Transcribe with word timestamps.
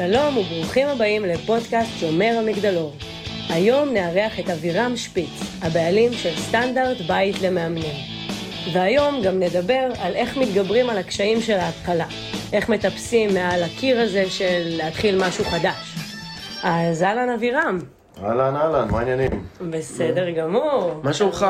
שלום 0.00 0.36
וברוכים 0.38 0.88
הבאים 0.88 1.24
לפודקאסט 1.24 1.90
שומר 1.98 2.34
המגדלור. 2.38 2.92
היום 3.48 3.88
נארח 3.88 4.40
את 4.40 4.50
אבירם 4.50 4.96
שפיץ, 4.96 5.40
הבעלים 5.62 6.12
של 6.12 6.36
סטנדרט 6.36 6.96
בית 7.08 7.40
למאמנים. 7.42 7.94
והיום 8.74 9.22
גם 9.22 9.40
נדבר 9.40 9.88
על 10.02 10.14
איך 10.14 10.36
מתגברים 10.36 10.90
על 10.90 10.98
הקשיים 10.98 11.40
של 11.40 11.52
ההתחלה, 11.52 12.06
איך 12.52 12.68
מטפסים 12.68 13.34
מעל 13.34 13.62
הקיר 13.62 14.00
הזה 14.00 14.30
של 14.30 14.62
להתחיל 14.64 15.24
משהו 15.26 15.44
חדש. 15.44 15.94
אז 16.62 17.02
אהלן 17.02 17.30
אבירם. 17.30 17.78
אהלן, 18.24 18.56
אהלן, 18.56 18.88
מה 18.90 18.98
העניינים? 18.98 19.46
בסדר 19.70 20.30
גמור. 20.30 21.00
מה 21.02 21.12
שלומך? 21.12 21.46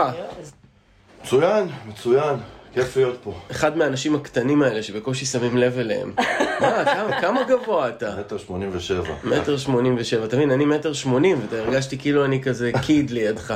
מצוין, 1.23 1.69
מצוין, 1.89 2.37
כיף 2.75 2.97
להיות 2.97 3.19
פה. 3.23 3.33
אחד 3.51 3.77
מהאנשים 3.77 4.15
הקטנים 4.15 4.63
האלה 4.63 4.83
שבקושי 4.83 5.25
שמים 5.25 5.57
לב 5.57 5.79
אליהם. 5.79 6.13
מה, 6.61 6.85
כמה, 6.85 7.21
כמה 7.21 7.43
גבוה 7.43 7.89
אתה? 7.89 8.17
מטר 8.21 8.39
שמונים 8.39 8.71
ושבע. 8.73 9.15
מטר 9.25 9.57
שמונים 9.57 9.97
ושבע. 9.99 10.25
אתה 10.25 10.37
מבין, 10.37 10.51
אני 10.51 10.65
מטר 10.65 10.93
שמונים, 10.93 11.39
ואתה 11.43 11.57
הרגשתי 11.59 11.99
כאילו 11.99 12.25
אני 12.25 12.43
כזה 12.43 12.71
קיד 12.87 13.11
לידך. 13.11 13.55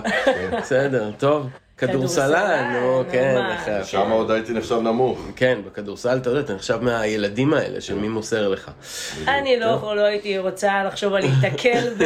בסדר, 0.58 1.10
טוב. 1.18 1.48
כדורסלן, 1.78 2.72
נו, 2.72 3.02
כן, 3.12 3.34
ממש. 3.38 3.68
אחי. 3.68 3.84
שם 3.90 4.10
עוד 4.10 4.30
הייתי 4.30 4.52
נחשב 4.52 4.80
נמוך. 4.80 5.18
כן, 5.36 5.58
בכדורסל, 5.66 6.16
אתה 6.16 6.30
יודע, 6.30 6.40
אתה 6.40 6.54
נחשב 6.54 6.78
מהילדים 6.82 7.54
האלה 7.54 7.80
של 7.80 7.94
מי 7.94 8.08
מוסר 8.08 8.48
לך. 8.48 8.70
אני 9.28 9.60
לא, 9.60 9.96
לא 9.96 10.02
הייתי 10.02 10.38
רוצה 10.38 10.84
לחשוב 10.84 11.14
על 11.14 11.22
להתקל 11.22 11.88
ב... 11.98 12.04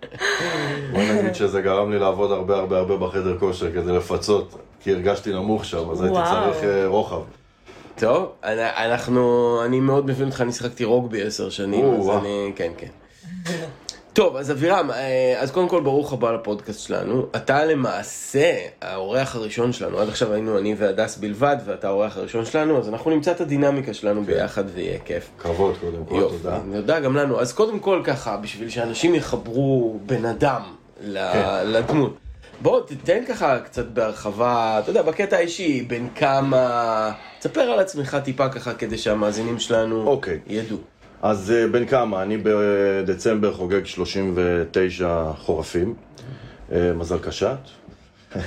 בוא 0.92 1.02
נגיד 1.02 1.34
שזה 1.34 1.60
גרם 1.60 1.92
לי 1.92 1.98
לעבוד 1.98 2.32
הרבה 2.32 2.56
הרבה 2.56 2.78
הרבה 2.78 2.96
בחדר 2.96 3.38
כושר 3.38 3.72
כדי 3.72 3.92
לפצות, 3.92 4.54
כי 4.80 4.92
הרגשתי 4.92 5.32
נמוך 5.32 5.64
שם, 5.64 5.90
אז 5.90 6.02
הייתי. 6.02 6.18
צריך 6.30 6.64
אה, 6.64 6.86
רוחב. 6.86 7.20
טוב, 7.98 8.32
אנ- 8.44 8.58
אנחנו, 8.76 9.60
אני 9.64 9.80
מאוד 9.80 10.06
מבין 10.06 10.26
אותך, 10.26 10.40
אני 10.40 10.52
שיחקתי 10.52 10.84
רוגבי 10.84 11.22
עשר 11.22 11.50
שנים, 11.50 11.84
אז. 12.00 12.08
אני, 12.10 12.52
כן, 12.56 12.72
כן. 12.78 12.86
טוב, 14.16 14.36
אז 14.36 14.50
אבירם, 14.50 14.90
אה, 14.90 15.34
אז 15.38 15.50
קודם 15.50 15.68
כל 15.68 15.80
ברוך 15.80 16.12
הבא 16.12 16.32
לפודקאסט 16.32 16.80
שלנו. 16.80 17.26
אתה 17.36 17.64
למעשה 17.64 18.56
האורח 18.82 19.36
הראשון 19.36 19.72
שלנו, 19.72 19.98
עד 19.98 20.08
עכשיו 20.08 20.32
היינו 20.32 20.58
אני 20.58 20.74
והדס 20.78 21.16
בלבד, 21.16 21.56
ואתה 21.64 21.88
האורח 21.88 22.16
הראשון 22.16 22.44
שלנו, 22.44 22.78
אז 22.78 22.88
אנחנו 22.88 23.10
נמצא 23.10 23.30
את 23.30 23.40
הדינמיקה 23.40 23.94
שלנו 23.94 24.24
ביחד 24.24 24.64
ויהיה 24.74 24.98
כיף. 24.98 25.30
כבוד 25.38 25.76
קודם 25.80 26.04
כל, 26.04 26.14
יופי, 26.14 26.36
תודה. 26.36 26.58
תודה 26.72 27.00
גם 27.00 27.16
לנו. 27.16 27.40
אז 27.40 27.52
קודם 27.52 27.78
כל 27.78 28.00
ככה, 28.04 28.36
בשביל 28.36 28.68
שאנשים 28.68 29.14
יחברו 29.14 29.98
בן 30.06 30.24
אדם 30.24 30.62
כן. 31.02 31.42
לדמות. 31.64 32.16
בוא 32.62 32.80
תתן 32.86 33.24
ככה 33.28 33.58
קצת 33.60 33.86
בהרחבה, 33.86 34.78
אתה 34.78 34.90
יודע, 34.90 35.02
בקטע 35.02 35.36
האישי, 35.36 35.82
בין 35.82 36.08
כמה... 36.14 37.12
תספר 37.38 37.60
על 37.60 37.78
עצמך 37.78 38.16
טיפה 38.24 38.48
ככה 38.48 38.74
כדי 38.74 38.98
שהמאזינים 38.98 39.58
שלנו 39.58 40.06
אוקיי. 40.06 40.38
ידעו. 40.46 40.78
אז 41.22 41.50
אה, 41.56 41.66
בן 41.68 41.86
כמה? 41.86 42.22
אני 42.22 42.38
בדצמבר 42.42 43.52
חוגג 43.52 43.86
39 43.86 45.30
חורפים. 45.38 45.94
אה, 46.72 46.92
מזל 46.94 47.18
קשת. 47.18 47.56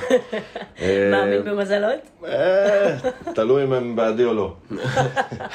מאמין 1.12 1.44
במזלות? 1.46 2.00
אה, 2.26 2.96
תלוי 3.36 3.64
אם 3.64 3.74
הם 3.74 3.96
בעדי 3.96 4.24
או 4.26 4.34
לא. 4.34 4.54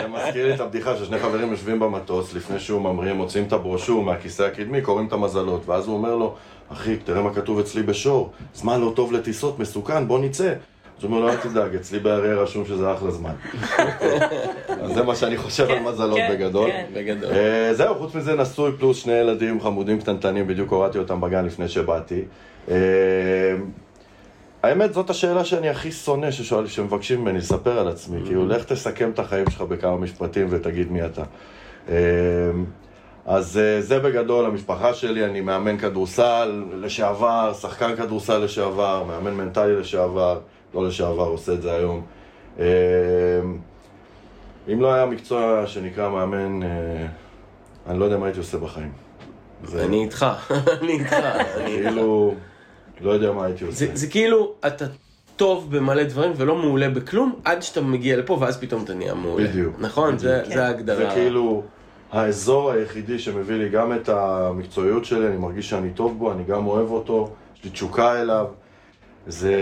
מזכיר 0.10 0.48
לי 0.48 0.54
את- 0.56 0.60
הבדיחה 0.60 0.96
ששני 0.98 1.20
חברים 1.20 1.52
יושבים 1.52 1.80
במטוס 1.80 2.34
לפני 2.34 2.60
שהוא 2.60 2.82
ממריא, 2.82 3.14
מוציאים 3.14 3.48
את 3.48 3.54
הברושור 3.54 4.04
מהכיסא 4.04 4.44
הקדמי, 4.44 4.82
קוראים 4.82 5.08
את 5.08 5.14
המזלות 5.14 5.70
ואז 5.70 5.88
הוא 5.88 5.96
אומר 5.98 6.16
לו, 6.16 6.36
אחי, 6.72 6.96
תראה 6.98 7.22
מה 7.22 7.34
כתוב 7.34 7.60
אצלי 7.60 7.84
בשור, 7.84 8.32
זמן 8.54 8.82
לא 8.82 8.92
טוב 8.96 9.14
לטיסות, 9.14 9.60
מסוכן, 9.60 10.08
בוא 10.08 10.20
נצא. 10.20 10.54
אז 10.98 11.04
הוא 11.04 11.12
אומר 11.12 11.26
לו, 11.26 11.30
אל 11.30 11.36
תדאג, 11.36 11.76
אצלי 11.76 12.00
בהרי 12.00 12.34
רשום 12.34 12.66
שזה 12.66 12.94
אחלה 12.94 13.12
זמן. 13.12 13.34
אז 14.82 14.94
זה 14.94 15.04
מה 15.04 15.16
שאני 15.16 15.38
חושב 15.38 15.70
על 15.70 15.80
מזלות 15.80 16.18
כן, 16.18 16.30
בגדול. 16.32 16.70
כן. 16.72 16.86
בגדול. 16.94 17.32
אה, 17.32 17.74
זהו, 17.74 17.96
חוץ 17.96 18.16
מזה 18.16 18.36
נשוי 18.36 18.72
פלוס 18.80 18.98
שני 18.98 19.14
ילדים 19.14 19.62
חמודים 19.62 20.00
קטנטנים, 20.00 20.48
בדיוק 20.48 20.72
הורדתי 20.72 20.98
אותם 20.98 21.22
בגן 21.22 21.46
לפני 21.46 21.68
שבאתי. 21.68 22.22
אה, 22.72 22.76
האמת, 24.64 24.94
זאת 24.94 25.10
השאלה 25.10 25.46
שאני 25.46 25.70
הכי 25.70 25.92
שונא 25.92 26.32
ששואלים, 26.32 26.68
שמבקשים 26.68 27.22
ממני 27.22 27.38
לספר 27.38 27.80
על 27.80 27.88
עצמי. 27.88 28.20
כאילו, 28.26 28.48
לך 28.48 28.64
תסכם 28.64 29.10
את 29.10 29.20
החיים 29.20 29.50
שלך 29.50 29.62
בכמה 29.62 29.98
משפטים 29.98 30.48
ותגיד 30.50 30.92
מי 30.92 31.06
אתה. 31.06 31.24
אה, 31.90 31.96
אז 33.26 33.60
זה 33.80 34.00
בגדול 34.00 34.46
המשפחה 34.46 34.94
שלי, 34.94 35.26
אני 35.26 35.42
מאמן 35.42 35.78
כדורסל 35.78 36.64
לשעבר, 36.76 37.54
שחקן 37.54 37.96
כדורסל 37.96 38.38
לשעבר, 38.38 39.04
מאמן 39.08 39.34
מנטלי 39.34 39.76
לשעבר, 39.76 40.40
לא 40.74 40.88
לשעבר, 40.88 41.24
עושה 41.24 41.54
את 41.54 41.62
זה 41.62 41.72
היום. 41.72 42.02
אה, 42.60 42.66
אם 44.74 44.82
לא 44.82 44.94
היה 44.94 45.06
מקצוע 45.06 45.68
שנקרא 45.68 46.10
מאמן, 46.10 46.64
אה, 46.64 47.08
אני 47.88 48.00
לא 48.00 48.06
יודע 48.06 48.18
מה 48.18 48.26
הייתי 48.26 48.40
עושה 48.40 48.58
בחיים. 48.58 48.92
זה 49.64 49.84
אני 49.86 50.04
איתך, 50.04 50.26
אני 50.82 50.92
איתך. 50.92 51.16
כאילו, 51.66 52.36
לא 53.02 53.12
יודע 53.12 53.32
מה 53.32 53.46
הייתי 53.46 53.66
עושה. 53.66 53.86
זה 53.86 53.92
זה 53.94 54.08
כאילו, 54.08 54.54
אתה 54.68 54.86
טוב 55.36 55.78
במלא 55.78 56.04
דברים 56.04 56.32
ולא 56.36 56.56
מעולה 56.56 56.90
בכלום, 56.90 57.36
עד 57.46 57.62
שאתה 57.62 57.82
מגיע 57.82 58.18
לפה 58.18 58.38
ואז 58.42 58.60
פתאום 58.60 58.84
אתה 58.84 58.94
נהיה 58.94 59.14
מעולה. 59.14 59.48
בדיוק. 59.48 59.76
נכון? 59.80 60.18
זה 60.18 60.42
כן. 60.46 60.54
זה 60.54 60.66
ההגדרה. 60.66 60.96
זה 60.96 61.10
כאילו 61.14 61.64
האזור 62.12 62.72
היחידי 62.72 63.20
שמביא 63.20 63.56
לי 63.56 63.70
גם 63.70 63.94
את 63.94 64.10
המקצועיות 64.10 65.06
שלי, 65.06 65.28
אני 65.28 65.38
מרגיש 65.38 65.70
שאני 65.70 65.90
טוב 65.90 66.20
בו, 66.20 66.32
אני 66.32 66.44
גם 66.44 66.68
אוהב 66.68 66.92
אותו, 66.92 67.30
יש 67.58 67.64
לי 67.64 67.70
תשוקה 67.70 68.22
אליו. 68.22 68.48
זה 69.28 69.54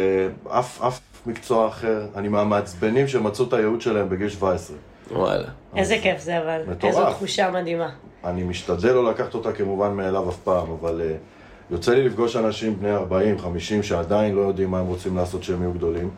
אף, 0.49 0.81
אף 0.81 0.99
מקצוע 1.25 1.67
אחר, 1.67 2.05
אני 2.15 2.27
מהמעצבנים 2.27 3.07
שמצאו 3.07 3.45
את 3.47 3.53
הייעוד 3.53 3.81
שלהם 3.81 4.09
בגיל 4.09 4.29
17. 4.29 4.77
וואלה. 5.11 5.47
איזה 5.75 5.97
כיף 6.01 6.19
זה 6.19 6.37
אבל. 6.37 6.61
מטורף. 6.67 6.83
איזו 6.95 7.09
תחושה 7.11 7.51
מדהימה. 7.51 7.89
אני 8.25 8.43
משתדל 8.43 8.91
לא 8.91 9.11
לקחת 9.11 9.33
אותה 9.33 9.51
כמובן 9.53 9.91
מאליו 9.93 10.29
אף 10.29 10.37
פעם, 10.37 10.67
אבל 10.81 11.01
uh, 11.01 11.71
יוצא 11.73 11.91
לי 11.93 12.03
לפגוש 12.05 12.35
אנשים 12.35 12.79
בני 12.79 12.91
40, 12.91 13.39
50, 13.39 13.83
שעדיין 13.83 14.35
לא 14.35 14.41
יודעים 14.41 14.71
מה 14.71 14.79
הם 14.79 14.85
רוצים 14.85 15.15
לעשות 15.17 15.41
כשהם 15.41 15.61
יהיו 15.61 15.73
גדולים. 15.73 16.09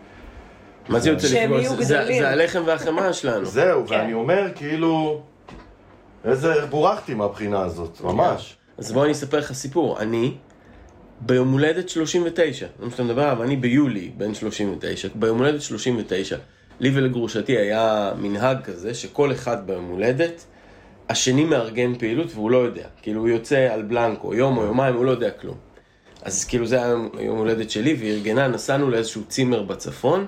מה 0.89 0.99
זה 0.99 1.09
יוצא 1.09 1.27
שהם 1.27 1.51
לפגוש? 1.53 1.65
יהיו 1.65 1.83
זה- 1.83 1.95
גדולים. 1.95 2.21
זה 2.21 2.29
הלחם 2.29 2.61
והחמאה 2.65 3.13
שלנו. 3.13 3.45
זהו, 3.45 3.87
כן. 3.87 3.93
ואני 3.95 4.13
אומר 4.13 4.47
כאילו, 4.55 5.21
איזה, 6.25 6.65
בורחתי 6.65 7.13
מהבחינה 7.13 7.61
הזאת, 7.61 8.01
ממש. 8.03 8.57
אז 8.77 8.91
בוא 8.91 9.03
אני 9.03 9.11
אספר 9.11 9.37
לך 9.39 9.53
סיפור. 9.53 9.99
אני, 9.99 10.33
ביום 11.25 11.51
הולדת 11.51 11.89
39, 11.89 12.65
זה 12.79 12.85
מה 12.85 12.91
שאתה 12.91 13.03
מדבר 13.03 13.23
עליו, 13.23 13.43
אני 13.43 13.55
ביולי 13.55 14.11
בן 14.17 14.33
39, 14.33 15.07
ביום 15.15 15.37
הולדת 15.37 15.61
39, 15.61 16.37
לי 16.79 16.91
ולגרושתי 16.93 17.57
היה 17.57 18.11
מנהג 18.17 18.61
כזה, 18.63 18.93
שכל 18.93 19.31
אחד 19.31 19.67
ביום 19.67 19.85
הולדת, 19.85 20.45
השני 21.09 21.43
מארגן 21.43 21.95
פעילות 21.97 22.31
והוא 22.33 22.51
לא 22.51 22.57
יודע. 22.57 22.87
כאילו 23.01 23.21
הוא 23.21 23.29
יוצא 23.29 23.73
על 23.73 23.81
בלנקו, 23.81 24.33
יום 24.33 24.57
או 24.57 24.63
יומיים, 24.63 24.95
הוא 24.95 25.05
לא 25.05 25.11
יודע 25.11 25.31
כלום. 25.31 25.57
אז 26.21 26.45
כאילו 26.45 26.65
זה 26.65 26.75
היה 26.75 26.95
יום 27.19 27.37
הולדת 27.37 27.69
שלי, 27.69 27.93
והיא 27.93 28.11
ארגנה, 28.11 28.47
נסענו 28.47 28.89
לאיזשהו 28.89 29.23
צימר 29.23 29.63
בצפון, 29.63 30.25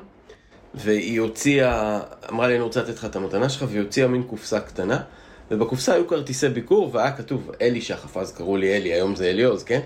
והיא 0.74 1.20
הוציאה, 1.20 2.00
אמרה 2.30 2.48
לי 2.48 2.56
אני 2.56 2.64
רוצה 2.64 2.82
לתת 2.82 2.96
לך 2.96 3.06
את 3.06 3.16
המתנה 3.16 3.50
שלך, 3.50 3.66
והיא 3.70 3.82
הוציאה 3.82 4.08
מין 4.08 4.24
קופסה 4.24 4.60
קטנה, 4.60 5.00
ובקופסה 5.52 5.94
היו 5.94 6.08
כרטיסי 6.08 6.50
ביקור, 6.50 6.90
והיה 6.94 7.12
כתוב 7.12 7.52
אלי 7.62 7.82
שחף, 7.82 8.18
אז 8.18 8.34
קראו 8.34 8.58
לי 8.58 8.78
אלי, 8.78 8.94
היום 8.94 9.16
זה 9.16 9.30
אליעוז, 9.30 9.64
כן? 9.64 9.80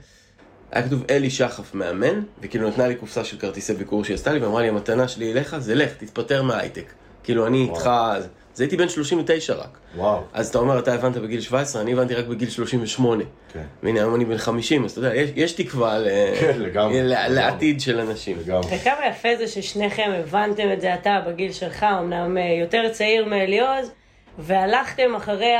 היה 0.71 0.83
כתוב 0.87 1.03
אלי 1.09 1.29
שחף 1.29 1.73
מאמן, 1.73 2.21
וכאילו 2.41 2.69
נתנה 2.69 2.87
לי 2.87 2.95
קופסה 2.95 3.23
של 3.23 3.37
כרטיסי 3.37 3.73
ביקור 3.73 4.03
שהיא 4.03 4.15
עשתה 4.15 4.33
לי, 4.33 4.39
ואמרה 4.39 4.61
לי 4.61 4.67
המתנה 4.67 5.07
שלי 5.07 5.31
אליך 5.31 5.57
זה 5.59 5.75
לך, 5.75 5.89
תתפטר 5.97 6.43
מההייטק. 6.43 6.85
כאילו 7.23 7.47
אני 7.47 7.61
איתך, 7.61 7.89
אז 8.11 8.27
אז 8.55 8.61
הייתי 8.61 8.77
בן 8.77 8.89
39 8.89 9.53
רק. 9.53 9.77
וואו. 9.95 10.21
אז 10.33 10.47
אתה 10.49 10.57
אומר, 10.57 10.79
אתה 10.79 10.93
הבנת 10.93 11.17
בגיל 11.17 11.41
17, 11.41 11.81
אני 11.81 11.93
הבנתי 11.93 12.15
רק 12.15 12.25
בגיל 12.25 12.49
38. 12.49 13.23
כן. 13.53 13.59
והנה, 13.83 13.99
היום 13.99 14.15
אני 14.15 14.25
בן 14.25 14.37
50, 14.37 14.85
אז 14.85 14.91
אתה 14.91 14.99
יודע, 14.99 15.15
יש, 15.15 15.29
יש 15.35 15.51
תקווה 15.51 15.99
ל... 15.99 16.07
כן, 16.39 16.59
לגמרי, 16.59 17.01
ל- 17.01 17.05
לגמרי. 17.05 17.35
לעתיד 17.35 17.81
של 17.81 17.99
אנשים. 17.99 18.37
לגמרי. 18.39 18.67
וכמה 18.75 19.07
יפה 19.09 19.29
זה 19.37 19.47
ששניכם 19.47 20.11
הבנתם 20.19 20.71
את 20.73 20.81
זה 20.81 20.93
אתה 20.93 21.19
בגיל 21.27 21.51
שלך, 21.51 21.83
אמנם 21.83 22.37
אה, 22.37 22.43
יותר 22.61 22.89
צעיר 22.91 23.25
מאליעוז, 23.25 23.91
והלכתם 24.39 25.15
אחרי 25.15 25.53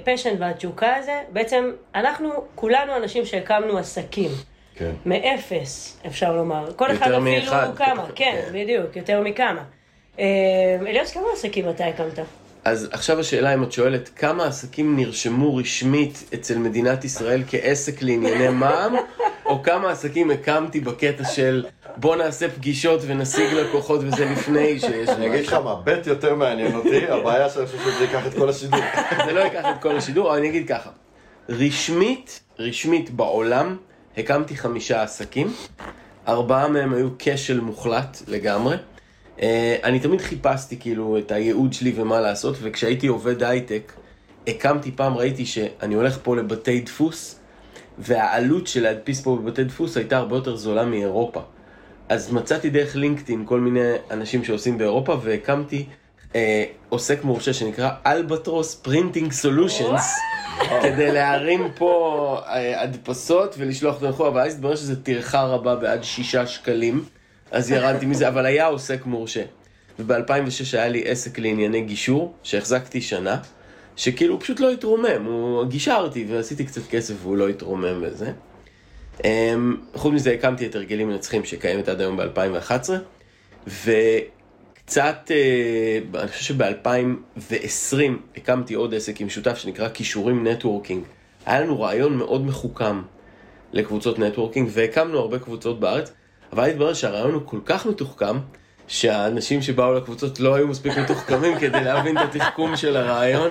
הפשן 0.00 0.34
והתשוקה 0.38 0.96
הזה. 0.96 1.20
בעצם 1.32 1.70
אנחנו 1.94 2.30
כולנו 2.54 2.96
אנשים 2.96 3.26
שהקמנו 3.26 3.78
עסקים. 3.78 4.30
כן. 4.74 4.90
מאפס, 5.06 6.00
אפשר 6.06 6.36
לומר. 6.36 6.72
כל 6.76 6.92
אחד 6.92 7.12
אפילו 7.12 7.20
מאחד. 7.20 7.70
כמה, 7.76 8.06
כן, 8.14 8.40
כן. 8.46 8.52
בדיוק, 8.52 8.96
יותר 8.96 9.20
מכמה. 9.20 9.62
אה, 10.18 10.24
אליעוז, 10.86 11.12
כמה 11.12 11.22
עסקים 11.32 11.68
אתה 11.70 11.86
הקמת? 11.86 12.18
אז 12.64 12.88
עכשיו 12.92 13.20
השאלה 13.20 13.54
אם 13.54 13.62
את 13.62 13.72
שואלת, 13.72 14.10
כמה 14.16 14.46
עסקים 14.46 14.96
נרשמו 14.96 15.56
רשמית 15.56 16.24
אצל 16.34 16.58
מדינת 16.58 17.04
ישראל 17.04 17.42
כעסק 17.48 18.02
לענייני 18.02 18.48
מע"מ, 18.60 18.96
או 19.48 19.62
כמה 19.62 19.90
עסקים 19.90 20.30
הקמתי 20.30 20.80
בקטע 20.80 21.24
של 21.24 21.64
בוא 21.96 22.16
נעשה 22.16 22.48
פגישות 22.48 23.00
ונשיג 23.06 23.54
לקוחות 23.54 24.00
וזה 24.04 24.24
לפני 24.24 24.80
שיש 24.80 25.08
אני 25.08 25.26
אגיד 25.26 25.46
לך 25.46 25.52
מה, 25.52 25.80
ב' 25.84 26.00
יותר 26.06 26.34
מעניין 26.34 26.74
אותי, 26.74 27.06
הבעיה 27.08 27.50
שאני 27.50 27.66
חושב 27.66 27.78
שזה 27.78 28.04
ייקח 28.04 28.26
את 28.26 28.34
כל 28.34 28.48
השידור. 28.48 28.80
זה 29.26 29.32
לא 29.32 29.40
ייקח 29.40 29.64
את 29.70 29.82
כל 29.82 29.96
השידור, 29.96 30.30
אבל 30.30 30.38
אני 30.38 30.48
אגיד 30.48 30.68
ככה, 30.68 30.90
רשמית, 31.48 32.40
רשמית 32.58 33.10
בעולם, 33.10 33.76
הקמתי 34.16 34.56
חמישה 34.56 35.02
עסקים, 35.02 35.52
ארבעה 36.28 36.68
מהם 36.68 36.94
היו 36.94 37.08
כשל 37.18 37.60
מוחלט 37.60 38.22
לגמרי. 38.26 38.76
אה, 39.42 39.76
אני 39.84 40.00
תמיד 40.00 40.20
חיפשתי 40.20 40.76
כאילו 40.80 41.18
את 41.18 41.32
הייעוד 41.32 41.72
שלי 41.72 41.92
ומה 41.96 42.20
לעשות, 42.20 42.56
וכשהייתי 42.62 43.06
עובד 43.06 43.42
הייטק, 43.42 43.92
הקמתי 44.46 44.92
פעם, 44.92 45.16
ראיתי 45.16 45.46
שאני 45.46 45.94
הולך 45.94 46.18
פה 46.22 46.36
לבתי 46.36 46.80
דפוס, 46.80 47.37
והעלות 47.98 48.66
של 48.66 48.82
להדפיס 48.82 49.20
פה 49.20 49.38
בבתי 49.42 49.64
דפוס 49.64 49.96
הייתה 49.96 50.16
הרבה 50.16 50.36
יותר 50.36 50.56
זולה 50.56 50.84
מאירופה. 50.84 51.40
אז 52.08 52.32
מצאתי 52.32 52.70
דרך 52.70 52.96
לינקדאין 52.96 53.42
כל 53.46 53.60
מיני 53.60 53.92
אנשים 54.10 54.44
שעושים 54.44 54.78
באירופה, 54.78 55.16
והקמתי 55.22 55.86
אה, 56.34 56.64
עוסק 56.88 57.24
מורשה 57.24 57.52
שנקרא 57.52 57.90
Albatross 58.06 58.74
Printing 58.74 59.32
Solutions, 59.32 60.14
כדי 60.82 61.12
להרים 61.12 61.68
פה 61.76 62.40
אה, 62.46 62.82
הדפסות 62.82 63.54
ולשלוח 63.58 64.02
לחו"ל, 64.02 64.26
אבל 64.26 64.40
אז 64.40 64.54
התברר 64.54 64.76
שזה 64.76 65.02
טרחה 65.02 65.42
רבה 65.42 65.76
בעד 65.76 66.04
שישה 66.04 66.46
שקלים, 66.46 67.04
אז 67.50 67.70
ירדתי 67.70 68.06
מזה, 68.06 68.28
אבל 68.28 68.46
היה 68.46 68.66
עוסק 68.66 69.06
מורשה. 69.06 69.42
וב-2006 69.98 70.72
היה 70.72 70.88
לי 70.88 71.02
עסק 71.06 71.38
לענייני 71.38 71.80
גישור, 71.80 72.34
שהחזקתי 72.42 73.00
שנה, 73.00 73.38
שכאילו 73.98 74.40
פשוט 74.40 74.60
לא 74.60 74.70
התרומם, 74.70 75.24
הוא 75.24 75.64
גישרתי 75.64 76.26
ועשיתי 76.28 76.64
קצת 76.64 76.80
כסף 76.90 77.14
והוא 77.22 77.36
לא 77.36 77.48
התרומם 77.48 78.02
וזה. 78.02 78.32
אמ, 79.24 79.76
חוץ 79.94 80.12
מזה 80.12 80.32
הקמתי 80.32 80.66
את 80.66 80.74
הרגלים 80.74 81.08
מנצחים 81.08 81.44
שקיימת 81.44 81.88
עד 81.88 82.00
היום 82.00 82.16
ב-2011, 82.16 82.90
וקצת, 83.66 85.30
אה, 85.30 86.20
אני 86.20 86.28
חושב 86.28 86.54
שב-2020 86.54 87.96
הקמתי 88.36 88.74
עוד 88.74 88.94
עסק 88.94 89.20
עם 89.20 89.28
שותף 89.28 89.58
שנקרא 89.58 89.88
כישורים 89.88 90.46
networking. 90.46 91.04
היה 91.46 91.60
לנו 91.60 91.80
רעיון 91.80 92.16
מאוד 92.16 92.46
מחוכם 92.46 93.02
לקבוצות 93.72 94.18
networking, 94.18 94.68
והקמנו 94.72 95.18
הרבה 95.18 95.38
קבוצות 95.38 95.80
בארץ, 95.80 96.12
אבל 96.52 96.70
התברר 96.70 96.94
שהרעיון 96.94 97.34
הוא 97.34 97.42
כל 97.44 97.60
כך 97.64 97.86
מתוחכם, 97.86 98.36
שהאנשים 98.88 99.62
שבאו 99.62 99.94
לקבוצות 99.94 100.40
לא 100.40 100.54
היו 100.54 100.68
מספיק 100.68 100.98
מתוחכמים 100.98 101.58
כדי 101.58 101.84
להבין 101.84 102.18
את 102.18 102.34
התחכום 102.34 102.76
של 102.76 102.96
הרעיון, 102.96 103.50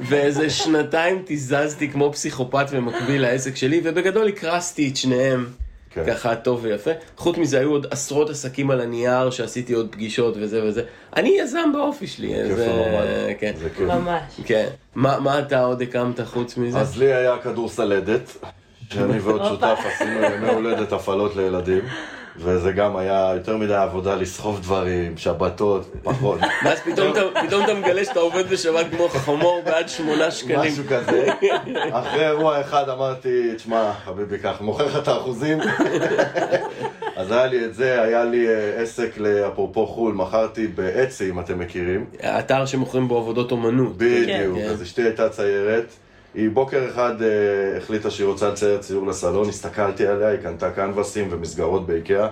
ואיזה 0.00 0.50
שנתיים 0.50 1.22
תיזזתי 1.26 1.88
כמו 1.90 2.12
פסיכופת 2.12 2.66
במקביל 2.72 3.22
לעסק 3.22 3.56
שלי, 3.56 3.80
ובגדול 3.84 4.28
הקרסתי 4.28 4.88
את 4.88 4.96
שניהם. 4.96 5.46
כן. 5.90 6.04
ככה 6.06 6.36
טוב 6.36 6.60
ויפה. 6.62 6.90
חוץ 7.16 7.36
מזה 7.38 7.58
היו 7.58 7.70
עוד 7.70 7.86
עשרות 7.90 8.30
עסקים 8.30 8.70
על 8.70 8.80
הנייר 8.80 9.30
שעשיתי 9.30 9.72
עוד 9.72 9.88
פגישות 9.90 10.34
וזה 10.40 10.64
וזה. 10.64 10.82
אני 11.16 11.36
יזם 11.40 11.70
באופי 11.72 12.06
שלי. 12.06 12.34
כיף 12.48 12.56
זה- 12.56 12.66
נורמלי. 12.66 13.34
כן. 13.40 13.52
זה 13.58 13.68
כיף. 13.70 13.80
ממש. 13.88 14.22
כן. 14.44 14.66
מה 14.94 15.20
מה 15.20 15.38
אתה 15.38 15.60
עוד 15.60 15.82
הקמת 15.82 16.20
חוץ 16.20 16.56
מזה? 16.56 16.78
אז 16.78 16.98
לי 16.98 17.14
היה 17.14 17.36
כדור 17.38 17.68
סלדת, 17.68 18.36
שאני 18.92 19.18
ועוד. 19.18 19.44
שותף 19.44 19.78
עשינו 19.84 20.22
ימי 20.22 20.48
הולדת 20.48 20.92
הפעלות 20.92 21.36
לילדים, 21.36 21.80
וזה 22.38 22.72
גם 22.72 22.96
היה 22.96 23.30
יותר 23.34 23.56
מדי 23.56 23.74
עבודה 23.74 24.14
לסחוב 24.14 24.60
דברים, 24.60 25.16
שבתות, 25.16 25.94
פחות, 26.02 26.40
ואז 26.64 26.78
פתאום 26.80 27.12
אתה- 27.64 27.74
מגלה 27.74 28.04
שאתה 28.04 28.20
עובד 28.20 28.50
בשבת 28.50 28.86
כמו 28.90 29.08
חמור 29.08 29.62
בעד 29.64 29.88
שמונה 29.88 30.30
שקלים. 30.30 30.72
משהו 30.72 30.84
כזה. 30.88 31.26
אחרי 31.92 32.26
אירוע 32.26 32.60
אחד 32.60 32.88
אמרתי, 32.88 33.54
תשמע, 33.56 33.92
חביבי, 34.04 34.38
קח, 34.38 34.56
מוכר 34.60 34.86
לך 34.86 34.98
את 34.98 35.08
האחוזים. 35.08 35.58
אז 37.16 37.30
היה 37.32 37.46
לי 37.46 37.64
את 37.64 37.74
זה, 37.74 38.02
היה 38.02 38.24
לי 38.24 38.48
אה, 38.48 38.82
עסק 38.82 39.18
לאפרופו 39.18 39.86
חו"ל, 39.86 40.14
מכרתי 40.14 40.66
באצי, 40.66 41.30
אם 41.30 41.40
אתם 41.40 41.58
מכירים. 41.58 42.04
האתר 42.22 42.66
שמוכרים 42.66 43.08
בו 43.08 43.18
עבודות 43.18 43.50
אומנות. 43.52 43.96
בדיוק, 43.96 44.58
כן. 44.58 44.64
אז 44.70 44.82
אשתי 44.82 45.02
הייתה 45.02 45.28
ציירת. 45.28 45.92
היא 46.34 46.50
בוקר 46.50 46.88
אחד 46.88 47.22
אה, 47.22 47.76
החליטה 47.76 48.10
שהיא 48.10 48.26
רוצה 48.26 48.48
לצייר 48.48 48.78
ציור 48.78 49.06
לסלון, 49.06 49.48
הסתכלתי 49.48 50.06
עליה, 50.06 50.28
היא 50.28 50.38
קנתה 50.38 50.70
קנבסים 50.70 51.28
ומסגרות 51.30 51.86
באיקאה. 51.86 52.28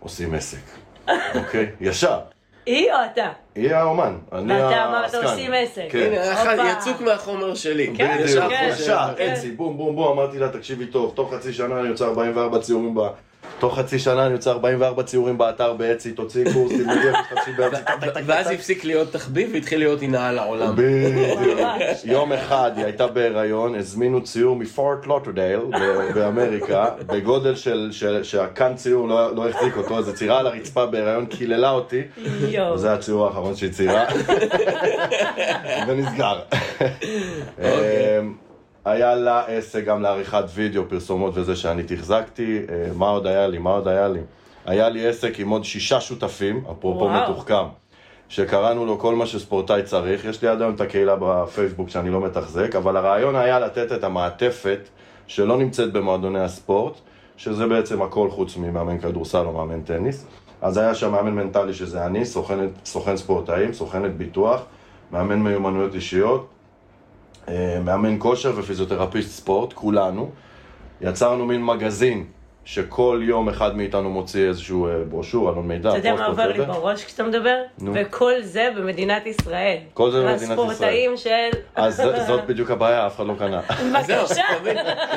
עושים 0.00 0.34
עסק. 0.34 0.58
אוקיי? 1.38 1.70
ישר. 1.80 2.18
היא 2.66 2.92
או 2.92 2.96
אתה? 3.12 3.28
היא 3.54 3.74
האומן, 3.74 4.16
אני 4.32 4.54
ואתה 4.54 4.88
אמרת. 4.88 5.14
עושים 5.14 5.52
עסק. 5.52 5.86
כן. 5.90 6.12
הנה. 6.48 6.72
יצוק 6.72 7.00
מהחומר 7.00 7.54
שלי. 7.54 7.92
כן, 7.96 8.18
בדיוק, 8.24 8.44
כן. 8.48 8.68
ישר, 8.72 9.14
כן. 9.16 9.32
Etsy, 9.32 9.50
בום 9.50 9.76
בום 9.76 9.96
בום, 9.96 10.18
אמרתי 10.18 10.38
לה, 10.38 10.48
תקשיבי 10.48 10.86
טוב, 10.86 11.12
תוך 11.14 11.34
חצי 11.34 11.52
שנה 11.52 11.80
אני 11.80 11.88
רוצה 11.88 12.04
44 12.04 12.58
ציורים 12.58 12.94
ב... 12.94 13.00
תוך 13.58 13.78
חצי 13.78 13.98
שנה 13.98 14.26
אני 14.26 14.32
רוצה 14.32 14.50
44 14.50 15.02
ציורים 15.02 15.38
באתר 15.38 15.72
ב 15.72 15.79
Etsy, 15.79 16.12
תוציאי 16.12 16.52
קורס, 16.52 16.72
תלמדי 16.72 17.08
איך 17.08 17.16
משתמשים 17.20 17.54
ב 17.56 17.67
Etsy. 17.67 18.22
ואז. 18.26 18.46
הפסיק 18.50 18.84
להיות 18.84 19.12
תחביב 19.12 19.50
והתחיל 19.52 19.78
להיות 19.78 20.02
הנה 20.02 20.28
על 20.28 20.38
העולם. 20.38 20.72
בדיוק. 20.76 21.40
יום 22.04 22.32
אחד 22.32 22.70
היא 22.76 22.84
הייתה 22.84 23.06
בהיריון, 23.06 23.74
הזמינו 23.74 24.22
ציור 24.22 24.56
מפורט 24.56 25.06
לודרדייל 25.06 25.60
באמריקה, 26.14 26.84
בגודל 27.06 27.54
של, 27.56 27.88
של- 27.92 28.22
שהכאן 28.24 28.74
ציור 28.74 29.08
לא, 29.08 29.34
לא 29.36 29.48
החזיק 29.48 29.76
אותו, 29.76 29.98
אז 29.98 30.22
היא 30.22 30.30
על 30.30 30.46
הרצפה 30.46 30.86
בהיריון, 30.86 31.26
קיללה 31.26 31.70
אותי, 31.70 32.02
יואו. 32.48 32.74
וזה 32.74 32.92
הציור 32.92 33.26
האחרון 33.26 33.56
שהיא 33.56 33.70
ציירה, 33.72 34.04
ונסגר. 35.88 36.38
היה 38.86 39.14
לה 39.14 39.44
עסק 39.46 39.84
גם 39.84 40.02
לעריכת 40.02 40.44
וידאו, 40.54 40.88
פרסומות 40.88 41.32
וזה 41.36 41.56
שאני 41.56 41.82
תחזקתי, 41.82 42.58
אה, 42.68 42.90
מה 42.94 43.08
עוד 43.08 43.26
היה 43.26 43.46
לי? 43.46 43.58
מה 43.58 43.70
עוד 43.70 43.88
היה 43.88 44.08
לי? 44.08 44.20
היה 44.66 44.88
לי 44.88 45.06
עסק 45.06 45.40
עם 45.40 45.48
עוד 45.48 45.64
שישה 45.64 46.00
שותפים, 46.00 46.64
אפרופו. 46.72 47.08
מתוחכם. 47.08 47.64
שקראנו 48.28 48.86
לו 48.86 48.98
כל 48.98 49.14
מה 49.14 49.26
שספורטאי 49.26 49.82
צריך. 49.82 50.24
יש 50.24 50.42
לי 50.42 50.48
עד 50.48 50.62
היום 50.62 50.74
את 50.74 50.80
הקהילה 50.80 51.16
בפייסבוק 51.20 51.88
שאני 51.88 52.10
לא 52.10 52.20
מתחזק, 52.20 52.76
אבל 52.76 52.96
הרעיון 52.96 53.36
היה 53.36 53.58
לתת 53.58 53.92
את 53.92 54.04
המעטפת 54.04 54.78
שלא 55.26 55.58
נמצאת 55.58 55.92
במועדוני 55.92 56.40
הספורט, 56.40 56.94
שזה 57.36 57.66
בעצם 57.66 58.02
הכל 58.02 58.30
חוץ 58.30 58.56
ממאמן 58.56 58.98
כדורסל 58.98 59.44
או 59.46 59.52
מאמן 59.52 59.82
טניס. 59.82 60.26
אז 60.62 60.76
היה 60.76 60.94
שם 60.94 61.12
מאמן 61.12 61.34
מנטלי 61.34 61.74
שזה 61.74 62.06
אני, 62.06 62.24
סוכן, 62.24 62.58
סוכן 62.84 63.16
ספורטאים, 63.16 63.72
סוכנת 63.72 64.16
ביטוח, 64.16 64.60
מאמן 65.12 65.38
מיומנויות 65.38 65.94
אישיות, 65.94 66.48
מאמן 67.84 68.16
כושר 68.18 68.52
ופיזיותרפיסט 68.56 69.30
ספורט, 69.30 69.72
כולנו. 69.72 70.30
יצרנו 71.00 71.46
מין 71.46 71.64
מגזין 71.64 72.24
שכל 72.66 73.20
יום 73.24 73.48
אחד 73.48 73.76
מאיתנו 73.76 74.10
מוציא 74.10 74.48
איזשהו 74.48 74.86
אה, 74.86 75.04
ברושור, 75.10 75.48
עלון 75.48 75.68
מידע, 75.68 75.88
אתה 75.88 75.98
יודע 75.98 76.14
מה 76.14 76.26
עובר 76.26 76.52
לי. 76.52 76.58
בראש 76.58 77.04
כשאתה 77.04 77.22
מדבר? 77.22 77.56
נו. 77.78 77.92
וכל 77.94 78.32
זה 78.42 78.68
במדינת 78.76 79.26
ישראל. 79.26 79.76
כל 79.94 80.10
זה 80.10 80.20
במדינת 80.20 80.42
ישראל. 80.42 80.58
והספורטאים 80.58 81.16
של... 81.16 81.58
אז 81.74 82.02
זאת 82.26 82.46
בדיוק 82.46 82.70
הבעיה, 82.70 83.06
אף 83.06 83.16
אחד 83.16 83.26
לא 83.26 83.34
קנה. 83.38 83.60
בבקשה. 83.92 84.44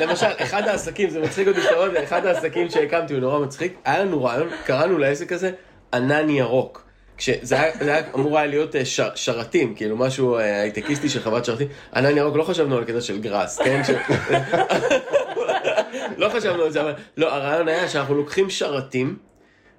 למשל, 0.00 0.26
אחד 0.42 0.68
העסקים, 0.68 1.10
זה 1.10 1.20
מצחיק 1.22 1.48
אותי 1.48 1.60
שאתה 1.60 1.76
אומר, 1.76 1.90
זה 1.90 2.02
אחד 2.02 2.26
העסקים 2.26 2.70
שהקמתי, 2.70 3.12
הוא 3.12 3.20
נורא 3.20 3.38
מצחיק, 3.38 3.78
היה 3.84 4.04
לנו 4.04 4.24
רעיון, 4.24 4.48
קראנו 4.64 4.98
לעסק 4.98 5.32
הזה 5.32 5.50
ענן 5.94 6.30
ירוק. 6.30 6.89
כשזה 7.20 7.60
היה, 7.60 7.72
זה 7.80 7.94
היה 7.94 8.02
אמור 8.14 8.38
היה 8.38 8.46
להיות 8.46 8.76
אה, 8.76 8.84
ש, 8.84 9.00
שרתים, 9.14 9.74
כאילו 9.74 9.96
משהו 9.96 10.36
אה, 10.36 10.60
הייטקיסטי 10.62 11.08
של 11.08 11.20
חברת 11.20 11.44
שרתים. 11.44 11.68
ענן 11.94 12.16
ירוק, 12.16 12.36
לא 12.36 12.42
חשבנו 12.42 12.76
על 12.76 12.84
קטע 12.84 13.00
של 13.00 13.18
גראס, 13.18 13.58
כן? 13.58 13.82
ש... 13.84 13.90
לא 16.18 16.28
חשבנו 16.28 16.62
על 16.62 16.70
זה, 16.70 16.80
אבל 16.80 16.92
לא, 17.16 17.34
הרעיון 17.34 17.68
היה 17.68 17.88
שאנחנו 17.88 18.14
לוקחים 18.14 18.50
שרתים 18.50 19.16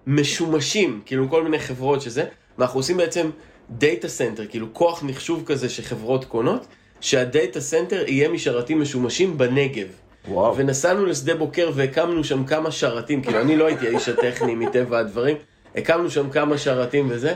משומשים, 0.07 1.01
כאילו 1.05 1.29
כל 1.29 1.43
מיני 1.43 1.59
חברות 1.59 2.01
שזה, 2.01 2.25
ואנחנו 2.57 2.79
עושים 2.79 2.97
בעצם 2.97 3.29
data 3.69 4.07
center, 4.07 4.45
כאילו 4.45 4.73
כוח 4.73 5.03
מחשוב 5.03 5.43
כזה 5.45 5.69
שחברות 5.69 6.25
קונות, 6.25 6.67
שה 6.99 7.26
data 7.26 7.61
center 7.61 8.03
יהיה 8.07 8.29
משרתים 8.29 8.81
משומשים 8.81 9.37
בנגב. 9.37 9.87
וואו. 10.27 10.57
ונסענו 10.57 11.05
לשדה 11.05 11.35
בוקר 11.35 11.71
והקמנו 11.75 12.23
שם 12.23 12.45
כמה 12.45 12.71
שרתים, 12.71 13.21
כאילו 13.21 13.41
אני 13.41 13.57
לא 13.57 13.65
הייתי 13.65 13.87
האיש 13.87 14.09
הטכני 14.09 14.55
מטבע 14.55 14.99
הדברים, 14.99 15.37
הקמנו 15.75 16.09
שם 16.09 16.29
כמה 16.29 16.57
שרתים 16.57 17.07
וזה, 17.09 17.33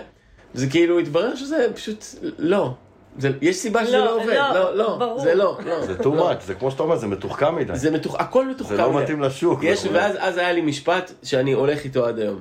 וזה 0.56 0.68
כאילו 0.68 1.00
התברר 1.00 1.36
שזה 1.36 1.68
פשוט 1.76 2.06
לא. 2.38 2.74
זה, 3.18 3.30
יש 3.42 3.56
סיבה 3.56 3.86
שזה 3.86 3.98
לא, 3.98 4.06
לא 4.06 4.16
עובד, 4.16 4.34
לא, 4.34 4.54
לא, 4.54 4.76
לא, 4.76 4.98
ברור. 4.98 5.20
זה 5.20 5.36
לא, 5.36 5.58
לא. 5.66 5.86
זה 5.86 5.98
too 6.00 6.06
much, 6.06 6.42
זה 6.46 6.56
כמו 6.56 6.72
שאתה 6.72 6.84
אומר, 6.84 6.96
זה 6.96 7.08
מתוחכם 7.08 7.56
מדי. 7.56 7.76
זה 7.76 7.92
מתוח... 7.92 8.16
הכל 8.20 8.48
מתוחכם. 8.48 8.76
זה 8.76 8.82
לא. 8.82 8.94
מתאים 8.94 9.22
לשוק. 9.22 9.60
יש. 9.64 9.86
ואז 9.92 10.16
אז 10.20 10.38
היה 10.38 10.52
לי 10.52 10.62
משפט 10.62 11.12
שאני 11.24 11.52
הולך 11.52 11.84
איתו 11.84 12.06
עד 12.06 12.20
היום. 12.20 12.40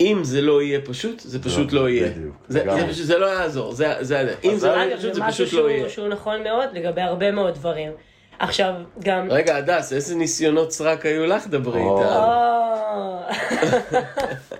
אם 0.00 0.20
זה 0.24 0.40
לא 0.40 0.62
יהיה 0.62 0.80
פשוט, 0.80 1.20
זה 1.20 1.42
פשוט 1.42 1.72
לא 1.72 1.88
יהיה. 1.88 2.10
בדיוק, 2.10 2.36
זה. 2.48 2.64
זה, 2.90 3.04
זה 3.04 3.18
לא 3.18 3.26
יעזור, 3.26 3.72
זה, 3.72 3.94
זה, 4.00 4.34
אם 4.44 4.56
זה 4.56 4.68
לא 4.68 4.72
יהיה 4.72 4.96
פשוט, 4.96 5.14
זה 5.14 5.20
זה 5.20 5.26
משהו 5.26 5.46
פשוט 5.46 5.60
לא 5.60 5.70
יהיה. 5.70 5.88
שהוא 5.88 6.08
נכון 6.08 6.42
מאוד 6.42 6.68
לגבי 6.72 7.00
הרבה 7.00 7.30
מאוד 7.30 7.54
דברים. 7.54 7.92
עכשיו, 8.38 8.74
גם... 9.04 9.26
רגע, 9.30 9.56
הדס, 9.56 9.92
איזה 9.92 10.14
ניסיונות 10.14 10.72
סרק 10.72 11.06
היו 11.06 11.26
לך? 11.26 11.46
דברי. 11.46 11.80
איתה. 11.80 12.18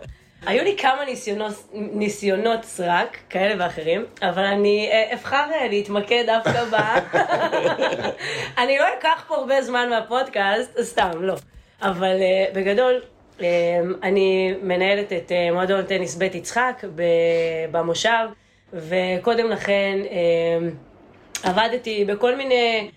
היו 0.46 0.64
לי 0.64 0.76
כמה 0.76 1.04
ניסיונות, 1.04 1.52
ניסיונות 1.72 2.64
סרק, 2.64 3.18
כאלה 3.30 3.54
ואחרים, 3.58 4.04
אבל 4.22 4.44
אני 4.44 4.88
אה, 4.92 5.14
אבחר 5.14 5.46
אה, 5.54 5.68
להתמקד 5.68 6.24
דווקא 6.26 6.64
ב... 6.64 6.74
אני 8.62 8.78
לא 8.78 8.84
אקח 8.98 9.24
פה 9.28 9.34
הרבה 9.34 9.62
זמן 9.62 9.90
מהפודקאסט, 9.90 10.80
סתם, 10.80 11.10
לא. 11.20 11.34
אבל 11.82 12.16
אה, 12.22 12.46
בגדול, 12.54 13.00
אני 14.02 14.54
מנהלת 14.62 15.12
את 15.12 15.32
אה, 15.32 15.52
מועדון 15.52 15.82
טניס 15.82 16.16
בית 16.16 16.34
יצחק 16.34 16.84
במושב, 17.70 18.26
וקודם 18.72 19.50
לכן 19.50 19.98
אה, 20.10 20.68
עבדתי 21.42 22.04
בכל 22.04 22.36
מיני 22.36 22.90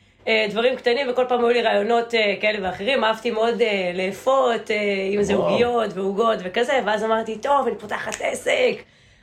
דברים 0.50 0.75
קטנים, 0.75 1.08
וכל 1.12 1.25
פעם 1.29 1.39
היו 1.39 1.50
לי 1.50 1.62
רעיונות 1.62 2.13
אה, 2.15 2.34
כאלה 2.41 2.67
ואחרים, 2.67 3.03
אהבתי 3.03 3.32
מאוד 3.32 3.62
אה, 3.62 3.91
לאפות, 3.94 4.72
אה, 4.72 4.75
עם 5.12 5.20
איזה. 5.20 5.34
עוגיות 5.34 5.91
ועוגות 5.94 6.39
וכזה, 6.44 6.79
ואז 6.86 7.03
אמרתי, 7.03 7.38
טוב, 7.38 7.67
אני 7.67 7.75
פותחת 7.75 8.15
עסק, 8.22 8.74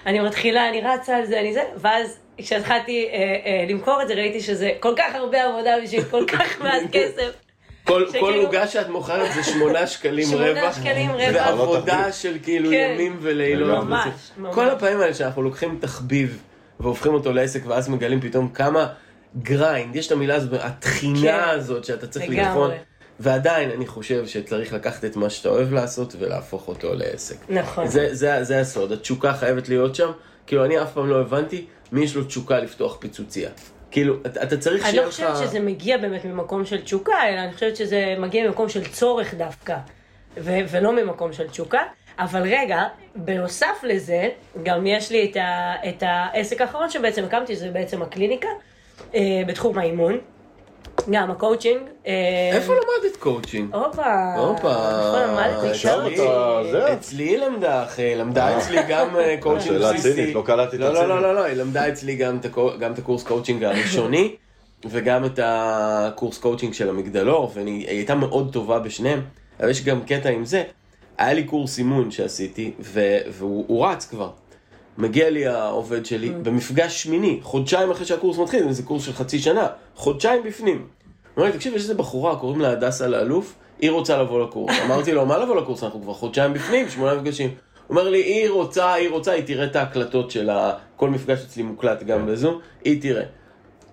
אני 0.06 0.21
מתחילה, 0.21 0.68
אני 0.68 0.80
רצה 0.80 1.16
על 1.16 1.26
זה, 1.26 1.40
אני 1.40 1.54
זה, 1.54 1.62
ואז 1.76 2.18
כשהתחלתי 2.38 3.09
אה, 3.12 3.18
אה, 3.47 3.64
למכור 3.68 4.02
את 4.02 4.09
זה, 4.09 4.14
ראיתי 4.14 4.40
שזה 4.40 4.71
כל 4.80 4.94
כך 4.97 5.14
הרבה 5.14 5.44
עבודה 5.44 5.71
בשביל 5.85 6.02
כל 6.02 6.25
כך 6.26 6.61
מעט 6.61 6.82
כסף. 6.92 7.30
כל, 7.87 8.09
שכאילו- 8.09 8.26
כל 8.26 8.35
עוגה 8.35 8.66
שאת 8.66 8.88
מוכרת 8.88 9.32
זה 9.32 9.42
שמונה 9.44 9.87
שקלים 9.87 10.25
שמונה 10.26 10.50
רווח. 10.50 10.76
שקלים 10.80 11.11
רווח. 11.11 11.35
ועבודה 11.35 12.12
של 12.12 12.37
כאילו 12.42 12.71
כן. 12.71 12.90
ימים 12.94 13.18
ולילות. 13.23 13.85
ממש. 13.85 14.09
ממש. 14.37 14.54
כל 14.54 14.71
הפעמים 14.71 15.00
האלה 15.00 15.14
שאנחנו 15.14 15.42
לוקחים 15.42 15.78
תחביב 15.80 16.42
והופכים 16.80 17.14
אותו 17.14 17.32
לעסק 17.32 17.61
ואז 17.66 17.88
מגלים 17.88 18.21
פתאום 18.21 18.49
כמה 18.49 18.87
grind, 19.37 19.97
יש 19.97 20.07
את 20.07 20.12
המילה 20.12 20.35
הזאת, 20.35 20.61
כן. 20.61 20.67
הטחינה 20.67 21.50
הזאת 21.51 21.85
שאתה 21.85 22.07
צריך. 22.07 22.31
לבחון. 22.31 22.71
ועדיין 23.21 23.71
אני 23.71 23.87
חושב 23.87 24.27
שצריך 24.27 24.73
לקחת 24.73 25.05
את 25.05 25.17
מה 25.17 25.31
שאתה 25.31 25.49
אוהב 25.49 25.73
לעשות 25.73 26.15
ולהפוך 26.19 26.69
אותו 26.69 26.95
לעסק. 26.95 27.37
נכון. 27.49 27.87
זה, 27.89 28.15
זה, 28.15 28.45
זה 28.45 28.61
הסוד, 28.61 28.93
התשוקה 28.93 29.33
חייבת 29.35 29.69
להיות 29.69 29.95
שם. 29.95 30.11
כאילו, 30.47 30.65
אני 30.65 30.83
אף 30.83 30.93
פעם 30.93 31.09
לא 31.09 31.21
הבנתי 31.21 31.67
מי 31.93 32.05
יש 32.05 32.15
לו 32.17 32.25
תשוקה 32.25 32.59
לפתוח 32.59 32.97
פיצוצייה. 33.01 33.51
כאילו, 33.91 34.17
אתה, 34.27 34.43
אתה 34.43 34.57
צריך 34.57 34.83
אני 34.83 34.91
שיהיה 34.91 35.03
לא 35.03 35.09
לך... 35.09 35.15
חושבת 35.15 35.37
שזה 35.49 35.61
מגיע 35.61 35.99
באמת 35.99 36.25
ממקום 36.25 36.65
של 36.65 36.81
תשוקה, 36.83 37.29
אלא 37.29 37.41
אני 37.41 37.53
חושבת 37.53 37.77
שזה 37.77 38.15
מגיע 38.19 38.47
ממקום 38.47 38.69
של 38.69 38.85
צורך 38.85 39.35
דווקא, 39.35 39.77
ו- 40.37 40.59
ולא 40.71 40.93
ממקום 40.93 41.33
של 41.33 41.49
תשוקה. 41.49 41.81
אבל 42.19 42.43
רגע, 42.43 42.83
בנוסף 43.17 43.77
לזה, 43.83 44.29
גם 44.62 44.87
יש 44.87 45.11
לי 45.11 45.31
את, 45.31 45.37
ה- 45.37 45.75
את 45.89 46.03
העסק 46.07 46.61
האחרון 46.61 46.91
שבעצם 46.91 47.25
הקמתי, 47.25 47.57
שזה 47.57 47.71
בעצם 47.71 48.03
הקליניקה, 48.03 48.49
בתחום 49.49 49.78
האימון, 49.78 50.19
גם 51.11 51.31
הקואוצ'ינג. 51.31 51.81
אה, 52.07 52.12
איפה 52.52 52.73
למדת 52.73 53.16
קואוצ'ינג? 53.16 53.75
הופה, 53.75 54.35
הופה, 54.38 54.69
איפה 54.69 55.26
למדתי? 55.26 55.69
עכשיו 55.71 55.99
הכרתי. 56.00 56.14
אתה- 56.14 56.62
זה? 56.71 56.92
אצלי 56.92 57.25
היא 57.25 57.38
למדה, 57.38 57.85
אחי, 57.85 58.14
למדה 58.14 58.59
אצלי 58.59 58.78
גם 58.88 59.16
אה, 59.16 59.37
קואוצ'ינג 59.40 59.78
שאלה 59.78 59.92
בסיסי. 59.92 60.14
צינית, 60.14 60.35
לא 60.35 60.42
קלטתי 60.47 60.76
את 60.76 60.81
לא, 60.81 60.87
לא, 60.87 60.92
הצינית. 60.99 61.09
לא, 61.09 61.23
לא, 61.23 61.35
לא, 61.35 61.45
היא 61.45 61.54
למדה 61.57 61.88
אצלי 61.88 62.14
גם 62.16 62.38
את 62.92 62.99
הקורס 62.99 63.23
קואוצ'ינג 63.23 63.64
הראשוני, 63.64 64.35
וגם 64.90 65.25
את 65.25 65.38
הקורס 65.42 66.38
קואוצ'ינג 66.38 66.73
של 66.75 66.88
המגדלור, 66.88 67.50
והיא 67.54 67.88
הייתה 67.88 68.14
מאוד 68.14 68.52
טובה 68.52 68.78
בשניהם, 68.78 69.21
אבל 69.61 69.71
יש 69.71 69.85
גם 69.85 70.00
קטע 70.07 70.28
עם 70.28 70.45
זה. 70.45 70.62
היה 71.19 71.33
לי 71.33 71.45
קורס 71.45 71.78
אימון 71.78 72.11
שעשיתי, 72.11 72.73
והוא 72.81 73.64
הוא 73.69 73.87
רץ 73.87 74.07
כבר. 74.07 74.31
מגיע 74.99 75.31
לי 75.31 75.47
העובד 75.47 76.07
שלי 76.07 76.29
ממ. 76.29 76.33
במפגש 76.43 77.03
שמיני, 77.03 77.39
חודשיים 77.43 77.91
אחרי 77.91 78.07
שהקורס 78.07 78.39
מתחיל, 78.39 78.73
זה 78.73 78.83
קורס 78.83 79.03
של 79.03 79.13
חצי 79.13 79.39
שנה, 79.39 79.67
חודשיים 79.95 80.43
בפנים. 80.43 80.87
אומר 81.37 81.47
לי, 81.49 81.53
תקשיב, 81.53 81.75
יש 81.75 81.83
איזה 81.83 81.95
בחורה, 81.95 82.37
קוראים 82.37 82.61
לה 82.61 82.71
הדסה 82.71 83.07
לאלוף, 83.07 83.55
היא 83.81 83.91
רוצה 83.91 84.23
לבוא 84.23 84.43
לקורס. 84.45 84.75
אמרתי 84.87 85.13
לו, 85.13 85.27
מה 85.27 85.39
לבוא 85.39 85.57
לקורס? 85.57 85.85
אנחנו 85.85 86.03
כבר 86.03 86.13
חודשיים 86.13 86.53
בפנים, 86.53 86.89
שמונה 86.89 87.15
מפגשים. 87.15 87.49
הוא 87.49 87.55
אומר 87.99 88.11
לי, 88.11 88.19
היא 88.19 88.51
רוצה, 88.51 88.93
היא 88.93 89.11
רוצה, 89.11 89.33
היא 89.33 89.45
תראה 89.45 89.65
את 89.65 89.77
ההקלטות 89.77 90.31
של. 90.31 90.51
כל 90.97 91.11
מפגש 91.11 91.45
אצלי 91.45 91.63
מוקלט 91.63 92.03
גם 92.03 92.27
בזום, 92.27 92.59
היא 92.85 93.03
תראה. 93.03 93.25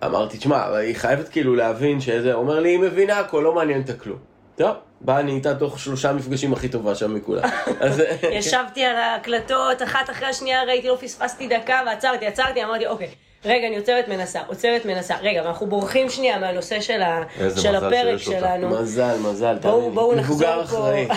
אמרתי, 0.05 0.37
תשמע, 0.37 0.75
היא 0.77 0.95
חייבת 0.95 1.29
כאילו 1.29 1.55
להבין 1.55 2.01
שזה, 2.01 2.33
הוא 2.33 2.41
אומר 2.41 2.59
לי, 2.59 2.69
היא 2.69 2.79
מבינה 2.79 3.19
הכל, 3.19 3.41
לא 3.43 3.55
מעניין 3.55 3.81
אותה 3.81 3.93
כלום. 3.93 4.17
טוב, 4.55 4.75
באה 5.01 5.19
אני 5.19 5.31
איתה 5.31 5.55
תוך 5.55 5.79
שלושה 5.79 6.13
מפגשים 6.13 6.53
הכי 6.53 6.69
טובה 6.69 6.95
שם 6.95 7.15
מכולם. 7.15 7.43
אז... 7.79 8.03
ישבתי 8.31 8.83
על 8.85 8.95
ההקלטות, 8.95 9.81
אחת 9.83 10.09
אחרי 10.09 10.27
השנייה, 10.27 10.63
ראיתי, 10.63 10.87
לא 10.87 10.97
פספסתי 11.01 11.47
דקה, 11.47 11.81
ועצרתי, 11.85 12.27
עצרתי, 12.27 12.63
אמרתי, 12.63 12.87
אוקיי, 12.87 13.09
רגע, 13.45 13.67
אני 13.67 13.77
עוצרת 13.77 14.07
מנסה, 14.07 14.39
עוצרת 14.47 14.85
מנסה. 14.85 15.15
רגע, 15.21 15.41
ואנחנו 15.45 15.67
בורחים 15.67 16.09
שנייה 16.09 16.39
מהנושא 16.39 16.81
של, 16.81 17.01
ה... 17.01 17.23
של 17.57 17.75
הפרק 17.75 18.17
שיש 18.17 18.27
אותה. 18.27 18.39
שלנו. 18.39 18.69
מזל, 18.69 19.17
מזל, 19.17 19.57
בואו- 19.61 19.73
תאמין 19.73 19.89
לי. 19.89 19.95
בואו 19.95 20.15
נחזור 20.15 20.35
מבוגר 20.35 20.57
פה. 20.57 20.63
אחראי. 20.63 21.07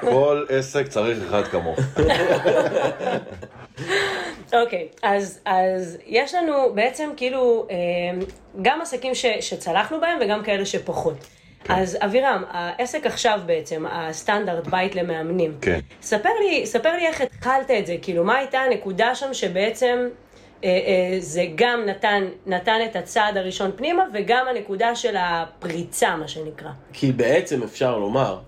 כל 0.12 0.44
עסק 0.48 0.88
צריך 0.88 1.18
אחד 1.28 1.42
כמוך. 1.44 1.78
אוקיי, 4.62 4.88
אז, 5.02 5.40
אז 5.44 5.98
יש 6.06 6.34
לנו 6.34 6.72
בעצם 6.74 7.10
כאילו 7.16 7.66
אה, 7.70 7.76
גם 8.62 8.80
עסקים 8.80 9.14
ש, 9.14 9.26
שצלחנו 9.40 10.00
בהם 10.00 10.18
וגם 10.20 10.42
כאלה 10.42 10.66
שפחות. 10.66 11.14
כן. 11.64 11.74
אז 11.74 11.98
אבירם, 12.00 12.42
העסק 12.50 13.06
עכשיו 13.06 13.40
בעצם, 13.46 13.84
הסטנדרט 13.90 14.66
בית 14.66 14.94
למאמנים. 14.94 15.54
כן. 15.60 15.78
ספר 16.02 16.28
לי, 16.40 16.66
ספר 16.66 16.92
לי 16.92 17.06
איך 17.06 17.20
התחלת 17.20 17.70
את 17.70 17.86
זה, 17.86 17.96
כאילו 18.02 18.24
מה 18.24 18.36
הייתה 18.36 18.58
הנקודה 18.58 19.14
שם 19.14 19.34
שבעצם 19.34 20.08
אה, 20.64 20.68
אה, 20.68 21.16
זה 21.20 21.44
גם 21.54 21.82
נתן, 21.86 22.24
נתן 22.46 22.78
את 22.90 22.96
הצעד 22.96 23.36
הראשון 23.36 23.70
פנימה 23.76 24.04
וגם 24.14 24.46
הנקודה 24.50 24.94
של 24.94 25.16
הפריצה, 25.18 26.16
מה 26.16 26.28
שנקרא. 26.28 26.70
כי 26.92 27.12
בעצם 27.12 27.62
אפשר 27.62 27.98
לומר 27.98 28.38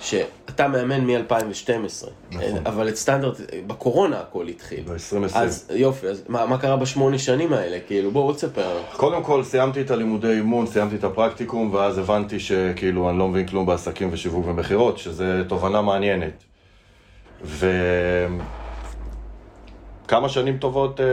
שאתה 0.00 0.68
מאמן 0.68 1.00
מ-2012, 1.06 2.06
נכון. 2.30 2.66
אבל 2.66 2.88
את 2.88 2.96
סטנדרט, 2.96 3.40
בקורונה 3.66 4.20
הכל 4.20 4.48
התחיל. 4.48 4.84
ב-2020. 4.84 5.38
אז 5.38 5.70
יופי, 5.74 6.06
אז 6.06 6.22
מה, 6.28 6.46
מה 6.46 6.58
קרה 6.58 6.76
בשמונה 6.76 7.18
שנים 7.18 7.52
האלה? 7.52 7.78
כאילו, 7.86 8.10
בואו 8.10 8.32
תספר. 8.32 8.78
קודם 8.96 9.22
כל 9.22 9.44
סיימתי 9.44 9.80
את 9.80 9.90
הלימודי 9.90 10.32
אימון, 10.32 10.66
סיימתי 10.66 10.96
את 10.96 11.04
הפרקטיקום, 11.04 11.74
ואז 11.74 11.98
הבנתי 11.98 12.40
שכאילו 12.40 13.10
אני 13.10 13.18
לא 13.18 13.28
מבין 13.28 13.46
כלום 13.46 13.66
בעסקים 13.66 14.08
ושיווק 14.12 14.46
ומכירות, 14.46 14.98
שזה 14.98 15.42
תובנה 15.48 15.82
מעניינת. 15.82 16.44
וכמה 20.06 20.28
שנים 20.28 20.58
טובות 20.58 21.00
אה, 21.00 21.06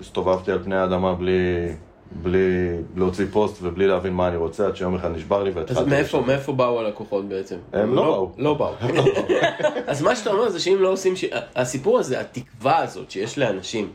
הסתובבתי 0.00 0.52
על 0.52 0.62
פני 0.64 0.76
האדמה 0.76 1.14
בלי, 1.14 1.68
בלי 2.12 2.76
להוציא 2.96 3.26
פוסט 3.32 3.58
ובלי 3.62 3.86
להבין 3.86 4.12
מה 4.12 4.28
אני 4.28 4.36
רוצה, 4.36 4.66
עד 4.66 4.76
שיום 4.76 4.94
אחד 4.94 5.10
נשבר 5.16 5.42
לי 5.42 5.50
אז 5.50 5.56
והתחלתי... 5.56 5.90
מאיפה, 5.90 6.06
לשנות. 6.06 6.26
מאיפה 6.26 6.52
באו 6.52 6.80
הלקוחות 6.80 7.28
בעצם? 7.28 7.56
הם 7.72 7.94
לא 7.94 8.02
באו. 8.02 8.30
לא 8.38 8.54
באו. 8.54 8.74
אז 9.86 10.02
מה 10.02 10.16
שאתה 10.16 10.30
אומר 10.30 10.48
זה 10.48 10.60
שאם 10.60 10.76
לא 10.80 10.88
עושים... 10.88 11.16
ש... 11.16 11.24
הסיפור 11.56 11.98
הזה, 11.98 12.20
התקווה 12.20 12.78
הזאת 12.78 13.10
שיש 13.10 13.38
לאנשים, 13.38 13.90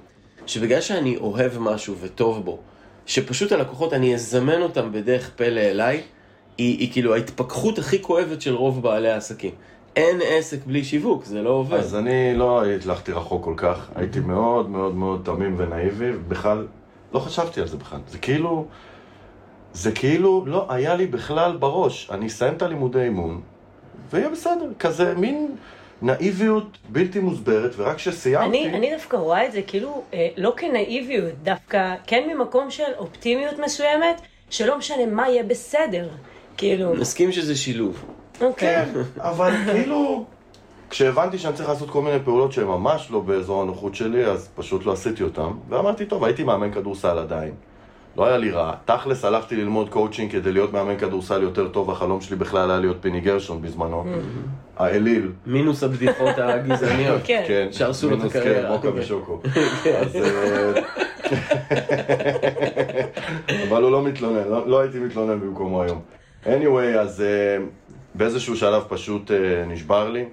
שבגלל 0.46 0.82
שאני 0.82 1.18
אוהב 1.18 1.60
משהו 1.60 1.96
וטוב 2.02 2.46
בו, 2.46 2.58
שפשוט 3.06 3.52
הלקוחות, 3.52 3.94
אני 3.94 4.14
אזמן 4.14 4.62
אותם 4.62 4.92
בדרך 4.92 5.32
פלא 5.36 5.62
אליי, 5.62 6.02
היא, 6.58 6.80
היא 6.80 6.92
כאילו 6.92 7.14
ההתפכחות 7.14 7.80
הכי 7.80 8.02
כואבת 8.02 8.42
של 8.42 8.56
רוב 8.56 8.84
בעלי 8.84 9.10
העסקים. 9.10 9.52
אין 9.96 10.20
עסק 10.24 10.66
בלי 10.66 10.84
שיווק, 10.84 11.26
זה 11.26 11.42
לא 11.42 11.50
עובד. 11.50 11.78
אז 11.78 11.96
אני 11.96 12.36
לא 12.36 12.66
הצלחתי 12.66 13.12
רחוק 13.12 13.44
כל 13.44 13.54
כך, 13.58 13.90
הייתי 13.96 14.20
מאוד 14.20 14.70
מאוד 14.70 14.96
מאוד 14.96 15.22
תמים 15.24 15.56
ונאיבי, 15.58 16.12
ובכלל 16.16 16.68
לא 17.14 17.20
חשבתי 17.20 17.62
על 17.62 17.68
זה 17.68 17.78
בכלל. 17.78 18.00
זה 18.08 18.18
כאילו, 18.18 18.66
זה 19.74 19.92
כאילו 19.92 20.46
לא 20.46 20.66
היה 20.70 20.96
לי 20.96 21.08
בכלל 21.08 21.58
בראש. 21.58 22.10
אני 22.12 22.28
אסיים 22.28 22.54
את 22.54 22.62
הלימודי 22.62 23.02
אימון, 23.02 23.42
ויהיה 24.12 24.30
בסדר. 24.30 24.72
כזה 24.80 25.14
מין 25.16 25.56
נאיביות 26.02 26.78
בלתי 26.90 27.20
מוסברת, 27.20 27.72
ורק 27.78 27.96
כשסיימתי... 27.96 28.48
אני, 28.48 28.78
אני 28.78 28.92
דווקא 28.94 29.18
רואה 29.18 29.46
את 29.46 29.52
זה 29.52 29.62
כאילו 29.62 30.04
אה, 30.14 30.28
לא 30.38 30.54
כנאיביות, 30.58 31.34
דווקא 31.44 31.96
כן 32.08 32.30
ממקום 32.34 32.72
של 32.72 32.84
אופטימיות 32.98 33.60
מסוימת, 33.60 34.22
שלא 34.50 34.78
משנה 34.78 35.06
מה 35.06 35.30
יהיה 35.30 35.44
בסדר. 35.44 36.10
כאילו, 36.58 36.96
נסכים 36.96 37.32
שזה 37.32 37.56
שילוב. 37.56 38.06
אוקיי. 38.42 38.86
כן, 38.86 39.00
אבל 39.18 39.52
כאילו... 39.72 40.26
כשהבנתי 40.96 41.38
שאני 41.38 41.54
צריך 41.54 41.70
לעשות 41.70 41.90
כל 41.90 42.02
מיני 42.02 42.20
פעולות 42.24 42.52
שהן 42.52 42.68
ממש 42.68 43.08
לא 43.12 43.20
באזור 43.20 43.62
הנוחות 43.62 43.96
שלי, 43.96 44.26
אז 44.26 44.50
פשוט 44.56 44.86
לא 44.86 44.92
עשיתי 44.92 45.24
אותן. 45.24 45.48
ואמרתי, 45.70 46.06
טוב, 46.06 46.24
הייתי 46.24 46.44
מאמן 46.44 46.72
כדורסל 46.72 47.18
עדיין. 47.18 47.52
לא 48.18 48.26
היה 48.26 48.38
לי 48.38 48.52
רע. 48.52 48.74
תכלס 48.86 49.26
הלכתי 49.26 49.56
ללמוד 49.56 49.90
קואוצ'ינג 49.90 50.32
כדי 50.32 50.52
להיות 50.52 50.74
מאמן 50.74 50.98
כדורסל 50.98 51.42
יותר 51.42 51.68
טוב, 51.68 51.92
החלום 51.92 52.22
שלי 52.22 52.36
בכלל 52.36 52.72
היה 52.72 52.80
להיות 52.80 52.98
פיני 53.02 53.22
גרשון 53.22 53.62
בזמנו. 53.62 54.06
האליל. 54.78 55.32
מינוס 55.46 55.84
הבדיחות 55.84 56.38
הגזעניות. 56.38 57.22
כן. 57.28 57.44
כן, 57.48 57.68
שהרסו 57.72 58.10
לו 58.10 58.14
את 58.14 58.20
מינוס, 58.20 58.36
הקריירה. 58.36 58.68
כן, 58.68 58.88
מוקה. 58.88 59.00
ושוקו. 59.00 59.42
אז... 60.02 60.16
אה, 60.16 60.82
אבל 63.70 63.84
הוא 63.84 63.92
לא 63.92 64.04
מתלונן, 64.04 64.48
לא, 64.48 64.68
לא 64.68 64.80
הייתי 64.80 65.00
מתלונן 65.00 65.40
במקומו 65.40 65.84
היום. 65.84 66.02
anyway, 66.46 67.00
אז 67.00 67.22
אה, 67.22 67.58
באיזשהו 68.14 68.56
שלב 68.56 68.84
פשוט 68.90 69.32
אה, 69.32 69.66
נשבר 69.68 70.10
לי. 70.10 70.26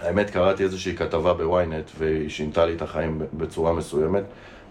האמת, 0.00 0.30
קראתי 0.30 0.62
איזושהי 0.62 0.96
כתבה 0.96 1.34
בוויינט, 1.34 1.90
והיא 1.98 2.28
שינתה 2.28 2.66
לי 2.66 2.74
את 2.74 2.82
החיים 2.82 3.22
בצורה 3.32 3.72
מסוימת. 3.72 4.22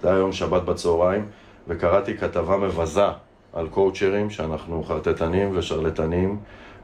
זה 0.01 0.09
היה 0.09 0.17
יום 0.17 0.31
שבת 0.31 0.61
בצהריים, 0.63 1.25
וקראתי 1.67 2.17
כתבה 2.17 2.57
מבזה 2.57 3.05
על 3.53 3.67
קואוצ'רים, 3.67 4.29
שאנחנו 4.29 4.83
חרטטנים 4.83 5.57
ושרלטנים, 5.57 6.39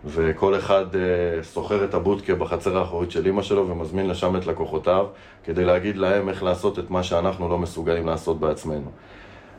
וכל 0.05 0.55
אחד 0.55 0.95
אה, 0.95 1.43
סוחר 1.43 1.83
את 1.83 1.93
הבודקה 1.93 2.35
בחצר 2.35 2.77
האחורית 2.77 3.11
של 3.11 3.25
אימא 3.25 3.41
שלו 3.41 3.69
ומזמין 3.69 4.07
לשם 4.07 4.35
את 4.35 4.45
לקוחותיו, 4.45 5.05
כדי 5.43 5.65
להגיד 5.65 5.97
להם 5.97 6.29
איך 6.29 6.43
לעשות 6.43 6.79
את 6.79 6.89
מה 6.89 7.03
שאנחנו 7.03 7.49
לא 7.49 7.57
מסוגלים 7.57 8.07
לעשות 8.07 8.39
בעצמנו. 8.39 8.91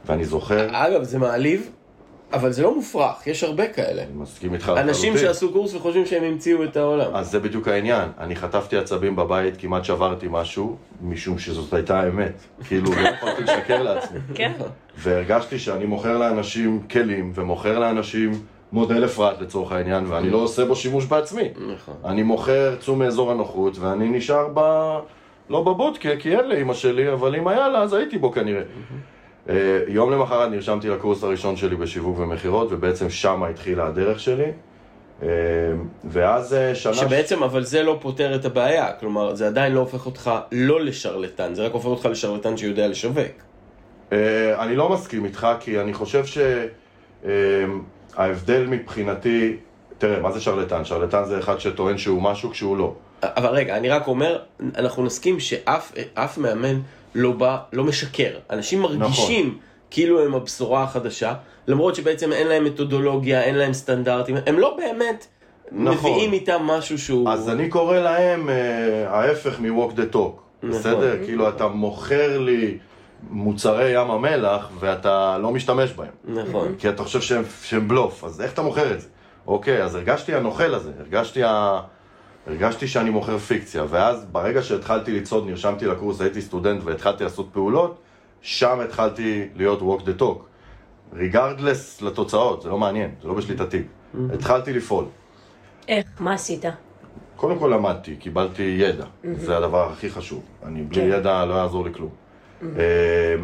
ואני 0.07 0.25
זוכר... 0.25 0.69
אגב, 0.71 1.03
זה 1.03 1.19
מעליב, 1.19 1.71
אבל 2.35 2.53
זה 2.53 2.63
לא 2.63 2.75
מופרך, 2.75 3.27
יש 3.27 3.45
הרבה 3.45 3.69
כאלה. 3.69 4.03
אני 4.03 4.11
מסכים 4.15 4.55
איתך 4.55 4.65
לחלוטין. 4.65 4.89
אנשים 4.89 5.19
שעשו 5.19 5.53
קורס 5.53 5.75
וחושבים 5.75 6.07
שהם 6.07 6.25
המציאו 6.25 6.65
את 6.65 6.77
העולם. 6.77 7.15
אז 7.15 7.31
זה 7.31 7.41
בדיוק 7.41 7.69
העניין. 7.69 8.09
אני 8.19 8.37
חטפתי 8.37 8.77
עצבים 8.77 9.17
בבית, 9.17 9.55
כמעט 9.59 9.85
שברתי 9.85 10.27
משהו, 10.31 10.77
משום 11.03 11.39
שזאת 11.39 11.75
הייתה 11.75 12.01
האמת. 12.01 12.33
כאילו, 12.69 12.91
לא 12.91 13.09
יכולתי 13.09 13.43
לשקר 13.43 13.83
לעצמי. 13.83 14.19
כן. 14.35 14.53
והרגשתי 14.97 15.59
שאני 15.59 15.85
מוכר 15.85 16.19
לאנשים 16.19 16.83
כלים, 16.91 17.33
ומוכר 17.35 17.79
לאנשים 17.79 18.33
מודל 18.73 19.05
אפרת 19.05 19.41
לצורך 19.41 19.73
העניין, 19.73 20.05
ואני 20.09 20.31
לא 20.31 20.39
עושה 20.39 20.65
בו 20.65 20.77
שימוש 20.77 21.05
בעצמי. 21.05 21.49
נכון. 21.75 21.95
אני 22.05 22.23
מוכר, 22.23 22.77
צאו 22.81 22.97
מאזור 22.97 23.31
הנוחות, 23.31 23.79
ואני 23.79 24.09
נשאר 24.09 24.49
ב... 24.55 24.61
לא 25.51 25.63
בבודקה, 25.63 26.17
כי 26.17 26.37
אין 26.37 26.49
לאמא 26.49 26.75
שלי, 26.75 27.13
אבל 27.13 27.37
אם 27.37 27.49
היה 27.49 27.69
לה, 27.69 27.83
אז 27.83 27.93
הייתי 27.93 28.19
בו 28.19 28.33
כנראה. 28.33 28.63
אה, 29.49 29.55
יום 29.89 30.13
למחרת 30.13 30.51
נרשמתי 30.51 30.89
לקורס 30.89 31.25
הראשון 31.25 31.57
שלי 31.57 31.77
בשיווק 31.77 32.19
ומכירות, 32.19 32.69
ובעצם 32.71 33.11
שמה 33.11 33.49
התחילה 33.49 33.87
הדרך 33.87 34.21
שלי. 34.21 34.51
אה, 35.23 35.29
ואז 36.05 36.55
אה, 36.55 36.75
שנה... 36.75 36.95
שבעצם, 36.95 37.43
אבל 37.43 37.65
זה 37.65 37.83
לא 37.83 37.99
פותר 38.01 38.35
את 38.35 38.45
הבעיה. 38.45 38.93
כלומר, 38.93 39.35
זה 39.35 39.47
עדיין 39.47 39.73
לא 39.73 39.81
הופך 39.81 40.07
אותך 40.07 40.31
לא 40.53 40.85
לשרלטן, 40.85 41.55
זה 41.55 41.67
רק 41.67 41.73
הופך 41.73 41.87
אותך 41.87 42.07
לשרלטן 42.07 42.57
שיודע 42.57 42.89
לשווק. 42.89 43.45
אני 44.59 44.77
לא 44.77 44.89
מסכים 44.89 45.25
איתך, 45.25 45.47
כי 45.61 45.81
אני 45.81 45.93
חושב 45.93 46.25
שההבדל 47.25 48.67
מבחינתי... 48.67 49.57
תראה, 49.99 50.21
מה 50.21 50.33
זה 50.33 50.41
שרלטן? 50.41 50.85
שרלטן 50.85 51.25
זה 51.25 51.39
אחד 51.39 51.61
שטוען 51.61 51.99
שהוא 51.99 52.23
משהו 52.23 52.51
כשהוא 52.51 52.77
לא. 52.77 52.95
אבל 53.23 53.49
רגע, 53.49 53.77
אני 53.77 53.89
רק 53.89 54.07
אומר, 54.07 54.39
אנחנו 54.77 55.05
נסכים 55.05 55.41
שאף 55.41 55.93
אף 56.15 56.39
מאמן 56.39 56.81
לא 57.15 57.33
בא, 57.33 57.59
לא 57.73 57.85
משקר. 57.85 58.31
אנשים 58.51 58.83
מרגישים 58.83 59.47
נכון. 59.47 59.59
כאילו 59.91 60.25
הם 60.25 60.35
הבשורה 60.35 60.83
החדשה, 60.83 61.35
למרות 61.67 61.95
שבעצם 61.95 62.33
אין 62.33 62.47
להם 62.47 62.65
מתודולוגיה, 62.65 63.43
אין 63.43 63.55
להם 63.55 63.73
סטנדרטים, 63.73 64.37
הם 64.47 64.59
לא 64.59 64.77
באמת 64.77 65.27
נכון. 65.73 66.11
מביאים 66.11 66.33
איתם 66.33 66.63
משהו 66.63 66.99
שהוא... 66.99 67.31
אז 67.31 67.49
אני 67.51 67.69
קורא 67.69 67.99
להם 67.99 68.49
אה, 68.49 69.11
ההפך 69.11 69.61
מ-walk 69.61 69.93
the 69.93 70.15
talk, 70.15 70.17
נכון. 70.17 70.71
בסדר? 70.71 71.25
כאילו 71.25 71.49
אתה 71.49 71.69
מוכר 71.69 72.39
לי 72.39 72.79
מוצרי 73.31 73.91
ים 73.91 74.11
המלח 74.11 74.71
ואתה 74.81 75.39
לא 75.39 75.51
משתמש 75.51 75.93
בהם. 75.93 76.43
נכון. 76.49 76.75
כי 76.79 76.89
אתה 76.89 77.03
חושב 77.03 77.21
שהם, 77.21 77.43
שהם 77.63 77.89
בלוף, 77.89 78.25
אז 78.25 78.41
איך 78.41 78.53
אתה 78.53 78.63
מוכר 78.63 78.93
את 78.93 79.01
זה? 79.01 79.09
אוקיי, 79.47 79.83
אז 79.83 79.95
הרגשתי 79.95 80.35
הנוכל 80.35 80.75
הזה, 80.75 80.91
הרגשתי, 81.01 81.43
ה... 81.45 81.81
הרגשתי 82.47 82.89
שאני 82.89 83.11
מוכר 83.11 83.39
פיקציה, 83.39 83.85
ואז 83.89 84.25
ברגע 84.33 84.63
שהתחלתי 84.63 85.13
לצעוד, 85.13 85.47
נרשמתי 85.47 85.87
לקורס, 85.87 86.21
הייתי 86.21 86.43
סטודנט 86.43 86.85
והתחלתי 86.85 87.25
לעשות 87.25 87.49
פעולות, 87.53 87.99
שם 88.41 88.81
התחלתי 88.81 89.49
להיות 89.55 89.81
walk 89.81 90.03
the 90.03 90.21
talk. 90.21 90.39
ריגרדלס 91.13 92.03
לתוצאות, 92.03 92.63
זה 92.63 92.69
לא 92.69 92.79
מעניין, 92.79 93.11
זה 93.23 93.29
לא 93.29 93.35
בשליטתי. 93.35 93.83
התחלתי 94.35 94.73
לפעול. 94.73 95.05
איך? 95.89 96.07
מה 96.21 96.35
עשית? 96.35 96.65
קודם 97.37 97.59
כל 97.59 97.71
למדתי, 97.75 98.17
קיבלתי 98.17 98.63
ידע, 98.63 99.05
זה 99.37 99.57
הדבר 99.57 99.93
הכי 99.93 100.11
חשוב. 100.11 100.43
אני 100.65 100.83
בלי 100.83 101.01
כן. 101.01 101.09
ידע 101.13 101.45
לא 101.45 101.55
יעזור 101.55 101.85
לי 101.85 101.95
כלום. 101.95 102.11
אה, 102.63 102.69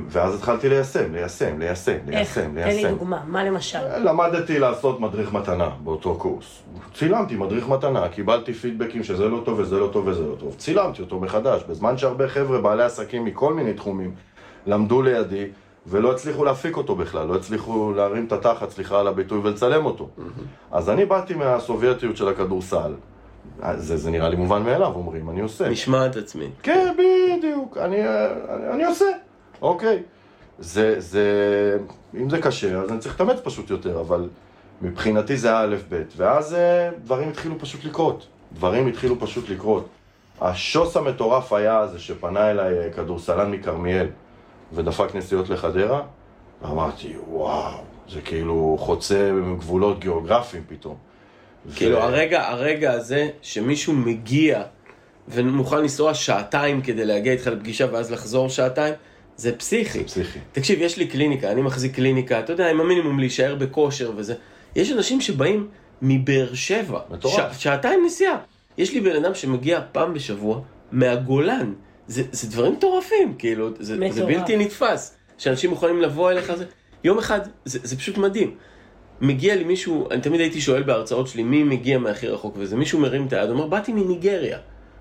ואז 0.09 0.35
התחלתי 0.35 0.69
ליישם, 0.69 1.13
ליישם, 1.13 1.59
ליישם, 1.59 1.93
איך? 1.93 2.07
ליישם, 2.09 2.55
תן 2.55 2.77
לי. 2.77 2.89
דוגמה, 2.89 3.21
מה 3.27 3.45
למשל? 3.45 3.79
למדתי 3.99 4.59
לעשות 4.59 5.01
מדריך 5.01 5.33
מתנה 5.33 5.71
באותו 5.85 6.15
קורס. 6.15 6.63
צילמתי 6.95 7.37
מדריך 7.37 7.69
מתנה, 7.69 8.09
קיבלתי 8.09 8.53
פידבקים 8.53 9.05
שזה 9.05 9.29
לא 9.29 9.43
טוב 9.45 9.59
וזה 9.59 9.79
לא 9.79 9.89
טוב 9.93 10.07
וזה 10.07 10.27
לא 10.27 10.35
טוב. 10.35 10.55
צילמתי 10.59 11.03
אותו 11.03 11.21
מחדש, 11.21 11.63
בזמן 11.69 11.99
שהרבה 11.99 12.29
חבר'ה, 12.29 12.61
בעלי 12.61 12.83
עסקים 12.83 13.25
מכל 13.25 13.55
מיני 13.55 13.75
תחומים, 13.75 14.15
למדו 14.67 15.03
לידי 15.03 15.47
ולא 15.87 16.13
הצליחו 16.13 16.45
להפיק 16.45 16.77
אותו 16.77 16.97
בכלל, 16.97 17.27
לא 17.27 17.35
הצליחו 17.35 17.93
להרים 17.97 18.25
את 18.25 18.33
התחת, 18.33 18.71
סליחה 18.71 19.01
על 19.01 19.07
הביטוי, 19.09 19.39
ולצלם 19.43 19.85
אותו. 19.85 20.09
אז 20.73 20.91
אני 20.91 21.05
באתי 21.05 21.35
מהסובייטיות 21.35 22.17
של 22.17 22.29
הכדורסל. 22.29 22.93
זה, 23.77 23.97
זה 23.97 24.11
נראה 24.11 24.29
לי 24.29 24.37
מובן 24.37 24.63
מאליו, 24.63 24.93
אומרים, 24.95 25.31
אני 25.31 25.41
עושה. 25.41 25.71
משמעת 25.71 26.17
עצמי. 26.17 26.49
כן, 26.63 26.95
בדיוק, 27.41 27.77
אני, 27.77 27.97
אני, 28.49 28.69
אני 28.75 28.85
עושה, 28.85 29.05
אוקיי. 29.63 30.03
זה, 30.59 30.95
זה, 31.01 31.25
אם 32.15 32.31
זה 32.31 32.43
קשה, 32.43 32.79
אז 32.81 32.91
אני 32.91 32.99
צריך 32.99 33.21
להתאמץ 33.21 33.41
פשוט 33.45 33.71
יותר, 33.71 34.01
אבל 34.01 34.29
מבחינתי 34.83 35.37
זה 35.37 35.57
א' 35.57 35.77
ב', 35.89 36.03
ואז 36.17 36.55
אה, 36.55 36.91
דברים 37.05 37.29
התחילו 37.29 37.59
פשוט 37.59 37.85
לקרות. 37.85 38.27
דברים 38.53 38.87
התחילו 38.87 39.21
פשוט 39.21 39.49
לקרות. 39.49 39.89
השוס 40.41 40.97
המטורף 40.97 41.53
היה 41.53 41.87
זה 41.87 41.99
שפנה 41.99 42.51
אליי 42.51 42.79
אה, 42.79 42.91
כדורסלן 42.91 43.51
מכרמיאל 43.51 44.07
ודפק 44.73 45.15
נסיעות 45.15 45.49
לחדרה, 45.51 46.03
ואמרתי, 46.63 47.15
וואו, 47.29 47.79
זה 48.09 48.21
כאילו 48.21 48.77
חוצה 48.81 49.31
גבולות 49.59 50.01
גיאוגרפיים 50.01 50.63
פתאום. 50.69 50.97
כאילו 51.77 51.97
ו- 51.97 52.01
הרגע, 52.03 52.49
הרגע 52.49 52.93
הזה 52.93 53.29
שמישהו 53.43 53.93
מגיע 53.93 54.63
ומוכן 55.33 55.79
לנסוע 55.79 56.15
שעתיים 56.15 56.81
כדי 56.83 57.05
להגיע 57.05 57.33
איתך 57.33 57.47
לפגישה 57.47 57.87
ואז 57.93 58.11
לחזור 58.13 58.49
שעתיים, 58.49 58.95
זה 59.37 59.57
פסיכי. 59.57 59.99
זה 59.99 60.05
פסיכי. 60.05 60.39
תקשיב, 60.53 60.79
יש 60.83 60.97
לי 60.97 61.07
קליניקה, 61.07 61.53
אני 61.53 61.63
מחזיק 61.63 61.95
קליניקה, 61.95 62.39
אתה 62.41 62.53
יודע, 62.53 62.71
עם 62.71 62.81
המינימום 62.81 63.19
להישאר 63.19 63.55
בכושר 63.55 64.13
וזה. 64.17 64.35
יש 64.77 64.93
אנשים 64.93 65.21
שבאים 65.21 65.69
מבאר 66.03 66.55
שבע, 66.55 67.01
מטורף. 67.11 67.59
ש- 67.59 67.63
שעתיים 67.63 68.01
נסיעה. 68.07 68.37
יש 68.79 68.93
לי 68.95 69.01
בן 69.01 69.25
אדם 69.25 69.35
שמגיע 69.35 69.81
פעם 69.93 70.15
בשבוע 70.15 70.61
מהגולן. 70.93 71.73
זה, 72.07 72.23
זה 72.33 72.49
דברים 72.49 72.73
מטורפים, 72.73 73.35
כאילו, 73.39 73.71
זה, 73.79 73.85
זה 73.85 73.97
מטורף. 73.97 74.29
בלתי 74.29 74.57
נתפס. 74.57 75.17
שאנשים 75.39 75.73
יכולים 75.73 76.03
לבוא 76.03 76.31
אליך, 76.31 76.55
זה... 76.55 76.65
יום 77.05 77.19
אחד, 77.19 77.41
זה, 77.65 77.79
זה 77.83 77.97
פשוט 77.97 78.19
מדהים. 78.19 78.55
מגיע 79.21 79.55
לי 79.57 79.65
מישהו, 79.65 80.09
אני 80.11 80.21
תמיד 80.21 80.41
הייתי 80.41 80.61
שואל 80.61 80.83
בהרצאות 80.83 81.29
שלי, 81.29 81.43
מי 81.43 81.63
מגיע 81.65 81.99
מהכי 81.99 82.29
רחוק 82.29 82.55
וזה, 82.59 82.77
מישהו 82.77 83.01
מרים 83.01 83.27
את 83.27 83.33
היד, 83.33 83.51
אומר, 83.51 83.67
באתי 83.67 83.93
מניגריה. 83.93 84.59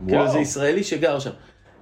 כאילו, 0.07 0.31
זה 0.31 0.39
ישראלי 0.39 0.83
שגר 0.83 1.19
שם. 1.19 1.29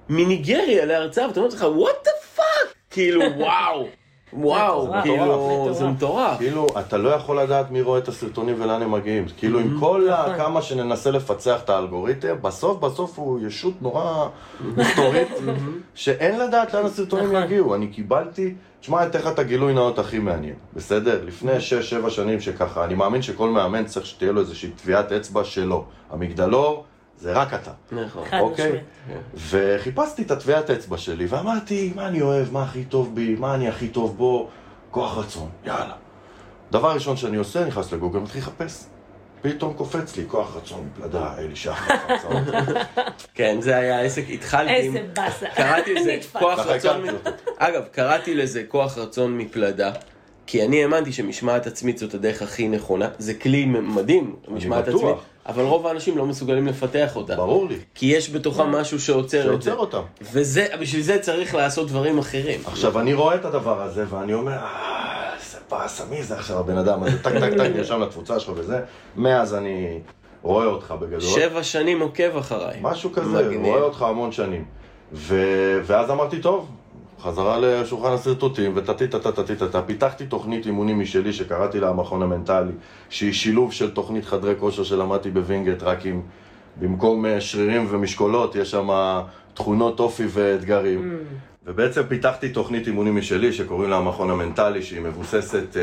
מניגריה 0.08 0.84
להרצאה, 0.84 1.28
ואתה 1.28 1.40
אומר 1.40 1.54
לך, 1.54 1.62
what 1.62 2.06
the 2.06 2.38
fuck? 2.38 2.74
כאילו, 2.90 3.22
וואו, 3.38 3.86
וואו, 4.32 4.92
כאילו. 5.02 5.68
זה 5.72 5.86
מטורף. 5.86 6.38
כאילו, 6.38 6.66
אתה 6.80 6.96
לא 6.96 7.08
יכול 7.08 7.40
לדעת 7.40 7.70
מי 7.70 7.82
רואה 7.82 7.98
את 7.98 8.08
הסרטונים 8.08 8.54
ולאן 8.58 8.82
הם 8.82 8.92
מגיעים. 8.92 9.26
כאילו, 9.36 9.58
עם 9.58 9.76
כל 9.80 10.08
ה... 10.08 10.22
נכון. 10.22 10.36
כמה 10.36 10.62
שננסה 10.62 11.10
לפצח 11.10 11.62
את 11.64 11.70
האלגוריתם, 11.70 12.36
בסוף 12.42 12.78
בסוף 12.80 13.18
הוא 13.18 13.40
ישות 13.46 13.82
נורא 13.82 14.28
מסתורית, 14.76 15.28
שאין 15.94 16.40
לדעת 16.40 16.74
לאן 16.74 16.86
הסרטונים 16.86 17.32
נכון. 17.32 17.42
יגיעו. 17.42 17.74
אני 17.74 17.86
קיבלתי... 17.86 18.54
תשמע, 18.80 19.02
אני 19.02 19.10
אתן 19.10 19.18
לך 19.18 19.26
את 19.26 19.38
הגילוי 19.38 19.74
נאות 19.74 19.98
הכי 19.98 20.18
מעניין, 20.18 20.54
בסדר? 20.74 21.24
לפני 21.24 21.52
6-7 22.06 22.10
שנים 22.10 22.40
שככה, 22.40 22.84
אני 22.84 22.94
מאמין 22.94 23.22
שכל 23.22 23.48
מאמן 23.48 23.84
צריך 23.84 24.06
שתהיה 24.06 24.32
לו 24.32 24.40
איזושהי 24.40 24.70
טביעת 24.70 25.12
אצבע 25.12 25.44
שלו. 25.44 25.84
המגדלור 26.10 26.84
זה 27.20 27.32
רק 27.32 27.54
אתה. 27.54 27.70
נכון. 27.92 28.28
אוקיי? 28.40 28.80
וחיפשתי 29.34 30.22
את 30.22 30.30
הטביעת 30.30 30.70
אצבע 30.70 30.98
שלי, 30.98 31.26
ואמרתי, 31.26 31.92
מה 31.96 32.08
אני 32.08 32.22
אוהב, 32.22 32.52
מה 32.52 32.62
הכי 32.62 32.84
טוב 32.84 33.14
בי, 33.14 33.34
מה 33.34 33.54
אני 33.54 33.68
הכי 33.68 33.88
טוב 33.88 34.16
בו, 34.16 34.48
כוח 34.90 35.18
רצון, 35.18 35.48
יאללה. 35.64 35.94
דבר 36.70 36.92
ראשון 36.92 37.16
שאני 37.16 37.36
עושה, 37.36 37.64
נכנס 37.64 37.92
לגוגל, 37.92 38.18
מתחיל 38.18 38.40
לחפש. 38.40 38.84
פתאום 39.42 39.74
קופץ 39.74 40.16
לי, 40.16 40.24
כוח 40.28 40.56
רצון, 40.56 40.88
פלדה, 40.96 41.34
אלי 41.38 41.56
שחר, 41.56 41.94
הרצאות. 42.08 42.54
כן, 43.34 43.60
זה 43.60 43.76
היה 43.76 44.00
עסק, 44.00 44.24
התחלתי 44.28 44.86
עם... 44.86 44.96
איזה 44.96 45.08
באסה. 45.12 45.46
קראתי 45.54 45.94
לזה. 45.94 46.18
כוח 46.32 46.58
רצון. 46.58 47.04
אגב, 47.58 47.84
קראתי 47.92 48.34
לזה 48.34 48.62
כוח 48.68 48.98
רצון 48.98 49.38
מפלדה, 49.38 49.92
כי 50.48 50.64
אני 50.64 50.82
האמנתי 50.82 51.12
שמשמעת 51.12 51.66
עצמית 51.66 51.98
זאת 51.98 52.14
הדרך 52.14 52.42
הכי 52.42 52.68
נכונה, 52.68 53.08
זה 53.18 53.34
כלי 53.34 53.64
מדהים, 53.64 54.36
משמעת 54.48 54.88
בטוח. 54.88 55.02
עצמית, 55.02 55.16
אבל 55.46 55.62
רוב 55.62 55.86
האנשים 55.86 56.18
לא 56.18 56.26
מסוגלים 56.26 56.66
לפתח 56.66 57.16
אותה. 57.16 57.36
ברור 57.36 57.68
לי. 57.68 57.78
כי 57.94 58.06
יש 58.06 58.30
בתוכם 58.30 58.66
משהו 58.66 59.00
שעוצר 59.00 59.38
את 59.38 59.62
זה. 59.62 59.70
שעוצר 59.70 59.76
אותם. 59.76 60.02
וזה, 60.32 60.66
בשביל 60.80 61.02
זה 61.02 61.18
צריך 61.18 61.54
לעשות 61.54 61.88
דברים 61.88 62.18
אחרים. 62.18 62.60
עכשיו, 62.64 63.00
אני 63.00 63.14
רואה 63.14 63.34
את 63.34 63.44
הדבר 63.44 63.82
הזה, 63.82 64.04
ואני 64.10 64.34
אומר, 64.34 64.52
אה, 64.52 65.34
איזה 65.34 65.58
באסה, 65.70 66.04
מי 66.10 66.22
זה 66.22 66.34
עכשיו 66.34 66.58
הבן 66.58 66.76
אדם 66.76 67.02
הזה? 67.02 67.22
טק, 67.22 67.32
טק, 67.32 67.52
טק, 67.52 67.70
נרשם 67.74 68.00
לקבוצה 68.00 68.40
שלך 68.40 68.52
וזה. 68.56 68.80
מאז 69.16 69.54
אני 69.54 70.00
רואה 70.42 70.66
אותך 70.66 70.94
בגדול. 71.00 71.20
שבע 71.20 71.62
שנים 71.62 72.00
עוקב 72.00 72.36
אחריי. 72.36 72.78
משהו 72.82 73.12
כזה, 73.12 73.48
מגניב. 73.48 73.64
רואה 73.64 73.82
אותך 73.82 74.02
המון 74.02 74.32
שנים. 74.32 74.64
ו... 75.12 75.36
ואז 75.84 76.10
אמרתי, 76.10 76.40
טוב, 76.40 76.68
חזרה 77.22 77.58
לשולחן 77.58 78.12
השרטוטים, 78.12 78.72
וטטי-טטטטטטה, 78.74 79.82
פיתחתי 79.82 80.26
תוכנית 80.26 80.66
אימונים 80.66 81.00
משלי 81.00 81.32
שקראתי 81.32 81.80
לה 81.80 81.88
המכון 81.88 82.22
המנטלי, 82.22 82.72
שהיא 83.08 83.32
שילוב 83.32 83.72
של 83.72 83.90
תוכנית 83.90 84.24
חדרי 84.24 84.54
כושר 84.58 84.84
שלמדתי 84.84 85.30
בווינגייט, 85.30 85.82
רק 85.82 86.06
עם, 86.06 86.22
במקום 86.80 87.26
אה, 87.26 87.40
שרירים 87.40 87.86
ומשקולות, 87.90 88.54
יש 88.54 88.70
שם 88.70 88.88
תכונות 89.54 90.00
אופי 90.00 90.24
ואתגרים. 90.28 91.18
ובעצם 91.66 92.02
פיתחתי 92.08 92.48
תוכנית 92.48 92.86
אימונים 92.86 93.16
משלי 93.16 93.52
שקוראים 93.52 93.90
לה 93.90 93.96
המכון 93.96 94.30
המנטלי, 94.30 94.82
שהיא 94.82 95.00
מבוססת 95.00 95.76
אה, 95.76 95.82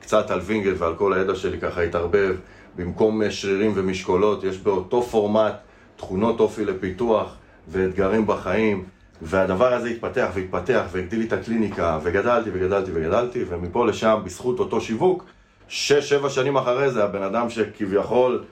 קצת 0.00 0.30
על 0.30 0.40
וינגייט 0.40 0.74
ועל 0.78 0.94
כל 0.94 1.12
הידע 1.12 1.34
שלי 1.34 1.60
ככה 1.60 1.82
התערבב. 1.82 2.36
במקום 2.76 3.22
אה, 3.22 3.30
שרירים 3.30 3.72
ומשקולות, 3.74 4.44
יש 4.44 4.58
באותו 4.58 5.02
פורמט 5.02 5.54
תכונות 5.96 6.40
אופי 6.40 6.64
לפיתוח 6.64 7.36
ואתגרים 7.68 8.26
בחיים. 8.26 8.84
והדבר 9.22 9.74
הזה 9.74 9.88
התפתח 9.88 10.28
והתפתח 10.34 10.82
והגדיל 10.92 11.18
לי 11.18 11.26
את 11.26 11.32
הקליניקה, 11.32 11.98
וגדלתי 12.02 12.50
וגדלתי 12.52 12.90
וגדלתי, 12.94 13.44
ומפה 13.48 13.86
לשם, 13.86 14.20
בזכות 14.24 14.58
אותו 14.58 14.80
שיווק, 14.80 15.24
שש, 15.68 16.08
שבע 16.08 16.30
שנים 16.30 16.56
אחרי 16.56 16.90
זה, 16.90 17.04
הבן 17.04 17.22
אדם 17.22 17.50
שכביכול, 17.50 18.44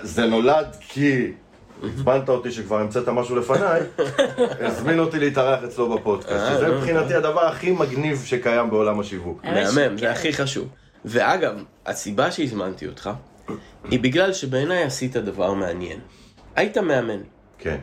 זה 0.00 0.26
נולד 0.26 0.76
כי 0.80 1.32
עצבנת 1.82 2.28
אותי 2.28 2.50
שכבר 2.50 2.80
המצאת 2.80 3.08
משהו 3.08 3.36
לפניי, 3.36 3.80
הזמין 4.66 4.98
אותי 4.98 5.18
להתארח 5.18 5.64
אצלו 5.64 5.98
בפודקאסט, 5.98 6.32
אה, 6.32 6.54
שזה 6.54 6.68
לא, 6.68 6.78
מבחינתי 6.78 7.14
הדבר 7.14 7.46
הכי 7.46 7.72
מגניב 7.72 8.22
שקיים 8.24 8.70
בעולם 8.70 9.00
השיווק. 9.00 9.44
מהמם. 9.44 9.98
זה 9.98 10.10
הכי 10.10 10.32
חשוב. 10.32 10.68
ואגב, 11.04 11.54
הסיבה 11.86 12.30
שהזמנתי 12.30 12.86
אותך, 12.86 13.10
היא 13.90 14.00
בגלל 14.00 14.32
שבעיניי 14.32 14.82
עשית 14.82 15.16
דבר 15.16 15.52
מעניין. 15.52 15.98
היית 16.56 16.78
מאמן, 16.78 17.20
כן, 17.58 17.78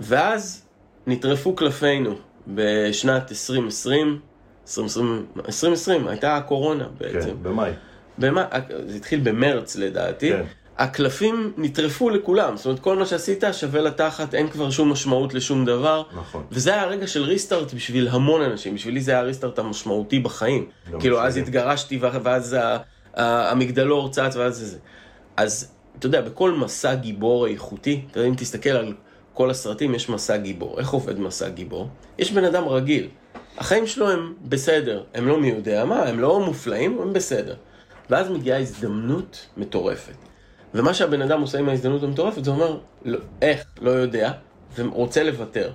ואז 0.00 0.65
נטרפו 1.06 1.54
קלפינו 1.54 2.14
בשנת 2.48 3.30
2020, 3.30 4.18
2020, 4.66 5.26
2020 5.46 6.08
הייתה 6.08 6.36
הקורונה 6.36 6.86
בעצם. 6.98 7.20
כן, 7.20 7.36
במאי. 7.42 7.70
במה, 8.18 8.44
זה 8.86 8.96
התחיל 8.96 9.20
במרץ 9.20 9.76
לדעתי. 9.76 10.30
כן. 10.30 10.42
הקלפים 10.78 11.52
נטרפו 11.56 12.10
לכולם, 12.10 12.56
זאת 12.56 12.66
אומרת 12.66 12.80
כל 12.80 12.96
מה 12.96 13.06
שעשית 13.06 13.44
שווה 13.52 13.80
לתחת, 13.80 14.34
אין 14.34 14.48
כבר 14.48 14.70
שום 14.70 14.92
משמעות 14.92 15.34
לשום 15.34 15.64
דבר. 15.64 16.02
נכון. 16.16 16.42
וזה 16.50 16.72
היה 16.72 16.84
רגע 16.84 17.06
של 17.06 17.22
ריסטארט 17.22 17.74
בשביל 17.74 18.08
המון 18.08 18.42
אנשים, 18.42 18.74
בשבילי 18.74 19.00
זה 19.00 19.10
היה 19.10 19.20
הריסטארט 19.20 19.58
המשמעותי 19.58 20.18
בחיים. 20.18 20.66
גם 20.92 21.00
כאילו 21.00 21.16
בשבילי. 21.16 21.28
אז 21.28 21.36
התגרשתי 21.36 21.98
ואז 22.00 22.56
המגדלור 23.14 24.10
צץ 24.10 24.36
ואז 24.36 24.56
זה 24.56 24.66
זה. 24.66 24.78
אז 25.36 25.72
אתה 25.98 26.06
יודע, 26.06 26.20
בכל 26.20 26.52
מסע 26.52 26.94
גיבור 26.94 27.46
איכותי, 27.46 28.00
אתה 28.10 28.18
יודע, 28.18 28.28
אם 28.28 28.34
תסתכל 28.34 28.70
על 28.70 28.94
כל 29.36 29.50
הסרטים, 29.50 29.94
יש 29.94 30.08
מסע 30.08 30.36
גיבור. 30.36 30.78
איך 30.78 30.90
עובד 30.90 31.20
מסע 31.20 31.48
גיבור? 31.48 31.88
יש 32.18 32.32
בן 32.32 32.44
אדם 32.44 32.68
רגיל. 32.68 33.08
החיים 33.58 33.86
שלו 33.86 34.10
הם 34.10 34.34
בסדר, 34.42 35.02
הם 35.14 35.28
לא 35.28 35.40
מי 35.40 35.48
יודע 35.48 35.84
מה, 35.84 36.02
הם 36.02 36.20
לא 36.20 36.40
מופלאים, 36.40 36.98
הם 37.02 37.12
בסדר. 37.12 37.54
ואז 38.10 38.30
מגיעה 38.30 38.58
הזדמנות 38.58 39.46
מטורפת. 39.56 40.12
ומה 40.74 40.94
שהבן 40.94 41.22
אדם 41.22 41.40
עושה 41.40 41.58
עם 41.58 41.68
ההזדמנות 41.68 42.02
המטורפת, 42.02 42.44
זה 42.44 42.50
אומר, 42.50 42.78
לא, 43.04 43.18
איך, 43.42 43.64
לא 43.80 43.90
יודע, 43.90 44.32
ורוצה 44.76 45.22
לוותר. 45.22 45.70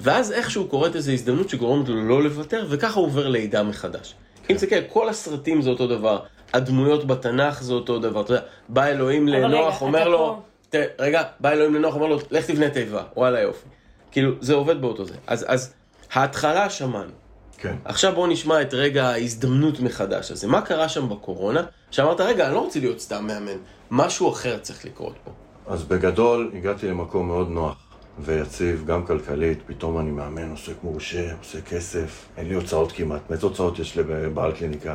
ואז 0.00 0.32
איכשהו 0.32 0.66
קורית 0.68 0.96
איזו 0.96 1.12
הזדמנות 1.12 1.48
שגורמת 1.48 1.88
לו 1.88 2.08
לא 2.08 2.22
לוותר, 2.22 2.66
וככה 2.68 3.00
הוא 3.00 3.06
עובר 3.06 3.28
לידה 3.28 3.62
מחדש. 3.62 4.14
אם 4.50 4.54
תסתכל, 4.56 4.80
כל 4.88 5.08
הסרטים 5.08 5.62
זה 5.62 5.70
אותו 5.70 5.86
דבר, 5.86 6.18
הדמויות 6.52 7.06
בתנ"ך 7.06 7.62
זה 7.62 7.72
אותו 7.72 7.98
דבר, 7.98 8.20
אתה 8.20 8.32
יודע, 8.32 8.44
בא 8.68 8.86
אלוהים 8.86 9.28
לנוח, 9.28 9.82
אומר 9.82 10.04
פה- 10.04 10.08
לו, 10.10 10.42
ת, 10.72 10.74
רגע, 10.98 11.22
בא 11.40 11.50
אלוהים 11.50 11.74
לנוח, 11.74 11.94
אומר 11.94 12.06
לו, 12.06 12.18
לך 12.30 12.50
תבנה 12.50 12.70
תיבה, 12.70 13.02
וואלה 13.16 13.40
יופי. 13.40 13.68
כאילו, 14.10 14.32
זה 14.40 14.54
עובד 14.54 14.80
באותו 14.80 15.04
זה. 15.04 15.14
אז, 15.26 15.44
אז 15.48 15.74
ההתחלה 16.12 16.70
שמענו. 16.70 17.10
כן. 17.58 17.76
עכשיו 17.84 18.14
בואו 18.14 18.26
נשמע 18.26 18.62
את 18.62 18.74
רגע 18.74 19.04
ההזדמנות 19.04 19.80
מחדש 19.80 20.30
הזה. 20.30 20.46
מה 20.46 20.60
קרה 20.62 20.88
שם 20.88 21.08
בקורונה? 21.08 21.62
שאמרת, 21.90 22.20
רגע, 22.20 22.46
אני 22.46 22.54
לא 22.54 22.60
רוצה 22.60 22.80
להיות 22.80 23.00
סתם 23.00 23.26
מאמן, 23.26 23.58
משהו 23.90 24.30
אחר 24.32 24.58
צריך 24.58 24.84
לקרות 24.84 25.14
פה. 25.24 25.30
אז 25.66 25.84
בגדול 25.84 26.50
הגעתי 26.54 26.88
למקום 26.88 27.26
מאוד 27.26 27.50
נוח 27.50 27.76
ויציב, 28.18 28.84
גם 28.86 29.06
כלכלית, 29.06 29.58
פתאום 29.66 29.98
אני 29.98 30.10
מאמן, 30.10 30.50
עוסק 30.50 30.82
מורשה, 30.82 31.34
עושה 31.38 31.60
כסף, 31.60 32.26
אין 32.36 32.48
לי 32.48 32.54
הוצאות 32.54 32.92
כמעט, 32.92 33.30
מאיזה 33.30 33.46
הוצאות 33.46 33.78
יש 33.78 33.96
לבעל 33.96 34.52
קליניקה. 34.52 34.94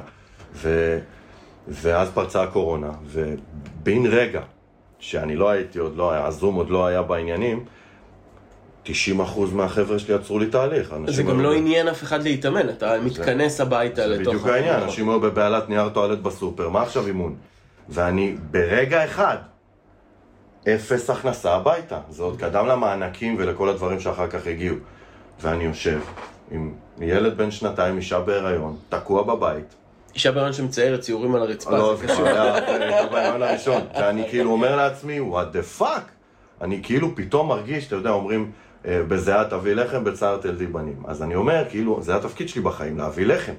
ו... 0.53 0.99
ואז 1.67 2.09
פרצה 2.13 2.43
הקורונה, 2.43 2.91
ובן 3.05 4.05
רגע, 4.05 4.41
שאני 4.99 5.35
לא 5.35 5.49
הייתי, 5.49 5.79
עוד 5.79 5.95
לא 5.95 6.11
היה, 6.11 6.25
הזום 6.25 6.55
עוד 6.55 6.69
לא 6.69 6.85
היה 6.85 7.01
בעניינים, 7.01 7.65
90% 8.85 8.89
מהחבר'ה 9.53 9.99
שלי 9.99 10.13
עצרו 10.13 10.39
לי 10.39 10.45
תהליך. 10.45 10.95
זה 11.07 11.23
גם 11.23 11.41
לא 11.41 11.53
עניין 11.53 11.87
אף 11.87 12.03
אחד 12.03 12.23
להתאמן, 12.23 12.69
אתה 12.69 12.99
מתכנס 13.05 13.61
הביתה 13.61 14.07
זה 14.07 14.07
לתוך... 14.07 14.33
בדיוק 14.33 14.47
העניין. 14.47 14.79
אנשים 14.81 15.09
היו 15.09 15.19
בבהלת 15.19 15.69
נייר 15.69 15.89
טואלט 15.89 16.19
בסופר, 16.19 16.69
מה 16.69 16.81
עכשיו 16.81 17.07
אימון? 17.07 17.35
ואני 17.89 18.35
ברגע 18.51 19.05
אחד, 19.05 19.37
אפס 20.63 21.09
הכנסה 21.09 21.55
הביתה. 21.55 21.99
זה 22.09 22.23
עוד 22.23 22.39
קדם 22.39 22.67
למענקים 22.67 23.35
ולכל 23.39 23.69
הדברים 23.69 23.99
שאחר 23.99 24.27
כך 24.27 24.47
הגיעו. 24.47 24.75
ואני 25.41 25.63
יושב 25.63 25.99
עם 26.51 26.73
ילד 27.01 27.37
בן 27.37 27.51
שנתיים, 27.51 27.97
אישה 27.97 28.19
בהיריון, 28.19 28.75
תקוע 28.89 29.23
בבית. 29.23 29.75
אישה 30.17 30.31
בהריון 30.31 30.53
שמציירת 30.53 30.99
ציורים 30.99 31.35
על 31.35 31.41
הרצפה, 31.41 31.71
לא, 31.71 31.95
זה 31.95 32.07
קשור. 32.07 32.23
בהיריון 33.11 33.43
הראשון. 33.43 33.81
ואני 33.95 34.29
כאילו 34.29 34.51
אומר 34.51 34.75
לעצמי, 34.75 35.19
what 35.19 35.55
the 35.55 35.81
fuck? 35.81 36.01
אני 36.61 36.79
כאילו 36.83 37.15
פתאום 37.15 37.47
מרגיש, 37.47 37.87
אתה 37.87 37.95
יודע, 37.95 38.09
אומרים, 38.09 38.51
אה, 38.85 39.03
בזיעה 39.07 39.49
תביא 39.49 39.73
לחם, 39.73 40.03
בצער 40.03 40.37
תלדי 40.37 40.65
בנים. 40.65 41.03
אז 41.07 41.23
אני 41.23 41.35
אומר, 41.35 41.63
כאילו, 41.69 42.01
זה 42.01 42.15
התפקיד 42.15 42.49
שלי 42.49 42.61
בחיים, 42.61 42.97
להביא 42.97 43.25
לחם. 43.25 43.53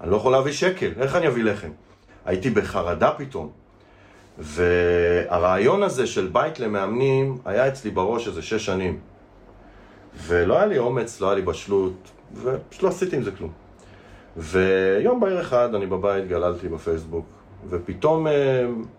אני 0.00 0.10
לא 0.10 0.16
יכול 0.16 0.32
להביא 0.32 0.52
שקל, 0.52 0.90
איך 1.00 1.16
אני 1.16 1.28
אביא 1.28 1.44
לחם? 1.44 1.70
הייתי 2.26 2.50
בחרדה 2.50 3.10
פתאום. 3.16 3.50
והרעיון 4.38 5.82
הזה 5.82 6.06
של 6.06 6.28
בית 6.32 6.60
למאמנים 6.60 7.38
היה 7.44 7.68
אצלי 7.68 7.90
בראש 7.90 8.28
איזה 8.28 8.42
שש 8.42 8.66
שנים. 8.66 8.98
ולא 10.26 10.56
היה 10.56 10.66
לי 10.66 10.78
אומץ, 10.78 11.20
לא 11.20 11.26
היה 11.26 11.34
לי 11.34 11.42
בשלות, 11.42 12.10
ופשוט 12.34 12.82
לא 12.82 12.88
עשיתי 12.88 13.16
עם 13.16 13.22
זה 13.22 13.30
כלום. 13.30 13.67
ויום 14.38 15.20
בהיר 15.20 15.40
אחד 15.40 15.74
אני 15.74 15.86
בבית 15.86 16.28
גללתי 16.28 16.68
בפייסבוק, 16.68 17.26
ופתאום 17.70 18.26
אה, 18.26 18.32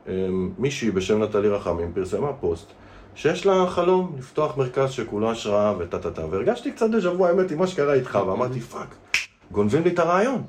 אה, 0.07 0.13
מישהי 0.57 0.91
בשם 0.91 1.23
נטלי 1.23 1.49
רחמים 1.49 1.91
פרסמה 1.93 2.33
פוסט 2.33 2.67
שיש 3.15 3.45
לה 3.45 3.67
חלום 3.67 4.15
לפתוח 4.17 4.57
מרכז 4.57 4.91
שכולו 4.91 5.31
השראה 5.31 5.73
וטה 5.79 5.99
טה 5.99 6.11
טה, 6.11 6.25
והרגשתי 6.29 6.71
קצת 6.71 6.89
דז'ה 6.89 7.11
וו 7.11 7.27
האמת 7.27 7.51
עם 7.51 7.57
מה 7.57 7.67
שקרה 7.67 7.93
איתך, 7.93 8.19
ואמרתי 8.27 8.59
fuck, 8.59 8.95
גונבים 9.51 9.83
לי 9.83 9.89
את 9.89 9.99
הרעיון. 9.99 10.43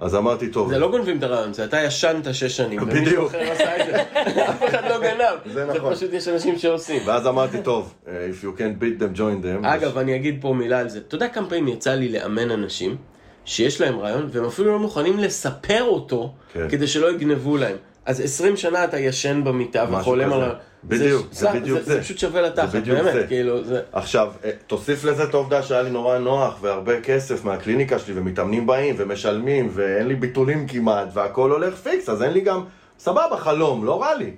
אז 0.00 0.14
אמרתי, 0.14 0.48
טוב, 0.48 0.68
זה 0.68 0.78
לא 0.78 0.90
גונבים 0.90 1.18
את 1.18 1.22
הרעיון, 1.22 1.52
זה 1.52 1.64
אתה 1.64 1.82
ישנת 1.82 2.34
שש 2.34 2.56
שנים. 2.56 2.80
ומישהו 2.82 3.04
בדיוק. 3.04 3.28
אחר 3.28 3.52
עשה 3.52 3.76
את 3.80 3.86
זה. 3.86 4.02
אף 4.50 4.62
אחד 4.68 4.84
לא 4.88 5.00
גנב. 5.00 5.54
זה 5.54 5.66
נכון. 5.66 5.94
פשוט 5.94 6.12
יש 6.12 6.28
אנשים 6.28 6.58
שעושים. 6.58 7.02
ואז 7.06 7.26
אמרתי, 7.26 7.62
טוב, 7.62 7.94
אה, 8.08 8.28
if 8.30 8.44
you 8.44 8.58
can't 8.58 8.82
beat 8.82 9.00
them, 9.00 9.18
join 9.18 9.44
them. 9.44 9.66
אגב, 9.66 9.98
אני 9.98 10.16
אגיד 10.16 10.38
פה 10.40 10.54
מילה 10.54 10.78
על 10.78 10.88
זה. 10.88 10.98
אתה 10.98 11.14
יודע 11.14 11.28
כמה 11.28 11.48
פעמים 11.48 11.68
יצא 11.68 11.94
לי 11.94 12.08
לאמן 12.08 12.50
אנשים 12.50 12.96
שיש 13.44 13.80
להם 13.80 13.98
רעיון, 13.98 14.28
והם 14.32 14.44
אפילו 14.44 14.72
לא 14.72 14.78
מוכנים 14.78 15.18
לספר 15.18 15.82
אותו, 15.82 16.32
כן. 16.52 16.68
כדי 16.70 16.86
שלא 16.86 17.10
יגנבו 17.10 17.56
להם. 17.56 17.76
אז 18.06 18.20
20 18.20 18.56
שנה 18.56 18.84
אתה 18.84 18.98
ישן 18.98 19.44
במיטה 19.44 19.84
וחולם 19.90 20.26
כזה. 20.26 20.34
על... 20.34 20.42
ה- 20.42 20.54
בדיוק, 20.84 21.26
זה 21.32 21.38
סתם, 21.48 21.60
בדיוק 21.60 21.78
זה. 21.80 21.84
זה. 21.94 22.00
פשוט 22.00 22.18
שווה 22.18 22.42
לתחת, 22.42 22.70
זה 22.70 22.80
בדיוק 22.80 22.98
באמת, 22.98 23.12
זה. 23.12 23.26
כאילו, 23.28 23.64
זה... 23.64 23.80
עכשיו, 23.92 24.32
אה, 24.44 24.50
תוסיף 24.66 25.04
לזה 25.04 25.24
את 25.24 25.34
העובדה 25.34 25.62
שהיה 25.62 25.82
לי 25.82 25.90
נורא 25.90 26.18
נוח 26.18 26.58
והרבה 26.60 27.00
כסף 27.00 27.44
מהקליניקה 27.44 27.98
שלי 27.98 28.18
ומתאמנים 28.18 28.66
באים 28.66 28.94
ומשלמים 28.98 29.70
ואין 29.72 30.06
לי 30.08 30.14
ביטולים 30.14 30.66
כמעט 30.68 31.08
והכל 31.12 31.50
הולך 31.50 31.74
פיקס, 31.74 32.08
אז 32.08 32.22
אין 32.22 32.32
לי 32.32 32.40
גם, 32.40 32.64
סבבה, 32.98 33.36
חלום, 33.38 33.84
לא 33.84 34.02
רע 34.02 34.14
לי. 34.14 34.30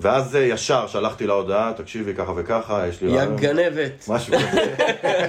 ואז 0.00 0.34
ישר 0.34 0.86
שלחתי 0.86 1.26
לה 1.26 1.32
הודעה, 1.32 1.72
תקשיבי 1.76 2.14
ככה 2.14 2.32
וככה, 2.36 2.88
יש 2.88 3.02
לי 3.02 3.16
רעיון." 3.16 3.36
גנבת. 3.36 4.04
משהו 4.08 4.34
כזה. 4.36 4.74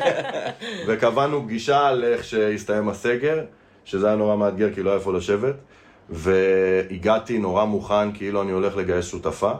וקבענו 0.87 1.43
פגישה 1.43 1.87
על 1.87 2.03
איך 2.03 2.23
שהסתיים 2.23 2.89
הסגר, 2.89 3.43
שזה 3.85 4.07
היה 4.07 4.15
נורא 4.15 4.35
מאתגר 4.35 4.73
כי 4.73 4.83
לא 4.83 4.89
היה 4.89 4.99
איפה 4.99 5.13
לשבת, 5.13 5.55
והגעתי 6.09 7.37
נורא 7.37 7.65
מוכן 7.65 8.11
כאילו 8.11 8.41
אני 8.41 8.51
הולך 8.51 8.77
לגייס 8.77 9.05
שותפה, 9.05 9.51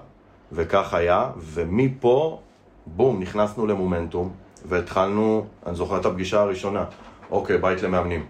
וכך 0.52 0.94
היה, 0.94 1.30
ומפה, 1.38 2.40
בום, 2.86 3.20
נכנסנו 3.20 3.68
למומנטום, 3.68 4.32
והתחלנו, 4.66 5.46
אני 5.66 5.76
זוכר 5.76 5.98
את 6.00 6.06
הפגישה 6.06 6.42
הראשונה, 6.42 6.86
אוקיי, 7.32 7.58
בית 7.58 7.84
למאמנים. 7.84 8.26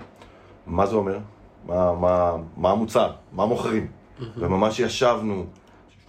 מה 0.68 0.86
זה 0.86 0.96
אומר? 0.96 1.18
מה, 1.68 1.94
מה, 1.94 2.36
מה 2.58 2.72
המוצר? 2.72 3.12
מה 3.32 3.46
מוכרים? 3.46 3.88
וממש 4.38 4.80
ישבנו, 4.80 5.46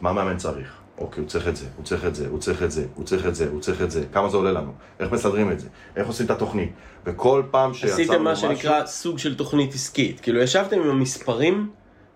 מה 0.03 0.13
מאמן 0.13 0.37
צריך? 0.37 0.73
אוקיי, 0.99 1.21
הוא 1.21 1.29
צריך 1.29 1.49
את 1.49 1.57
זה, 1.57 1.67
הוא 1.77 1.85
צריך 1.85 2.07
את 2.07 2.15
זה, 2.15 2.27
הוא 2.31 2.39
צריך 2.39 2.63
את 2.63 2.71
זה, 2.71 2.87
הוא 2.95 3.05
צריך 3.05 3.27
את 3.27 3.35
זה, 3.35 3.49
הוא 3.51 3.61
צריך 3.61 3.83
את 3.83 3.91
זה, 3.91 4.05
כמה 4.13 4.29
זה 4.29 4.37
עולה 4.37 4.53
לנו? 4.53 4.73
איך 5.01 5.13
מסדרים 5.13 5.53
את 5.53 5.61
זה? 5.61 5.69
איך 5.97 6.07
עושים 6.07 6.27
את 6.27 6.31
התוכנית? 6.31 6.73
וכל 7.07 7.43
פעם 7.51 7.75
שיצרנו 7.75 8.03
עשיתם 8.03 8.23
מה 8.23 8.33
משהו... 8.33 8.49
שנקרא 8.49 8.87
סוג 8.87 9.19
של 9.19 9.35
תוכנית 9.35 9.75
עסקית. 9.75 10.21
כאילו, 10.21 10.41
ישבתם 10.41 10.81
עם 10.81 10.91
המספרים 10.91 11.71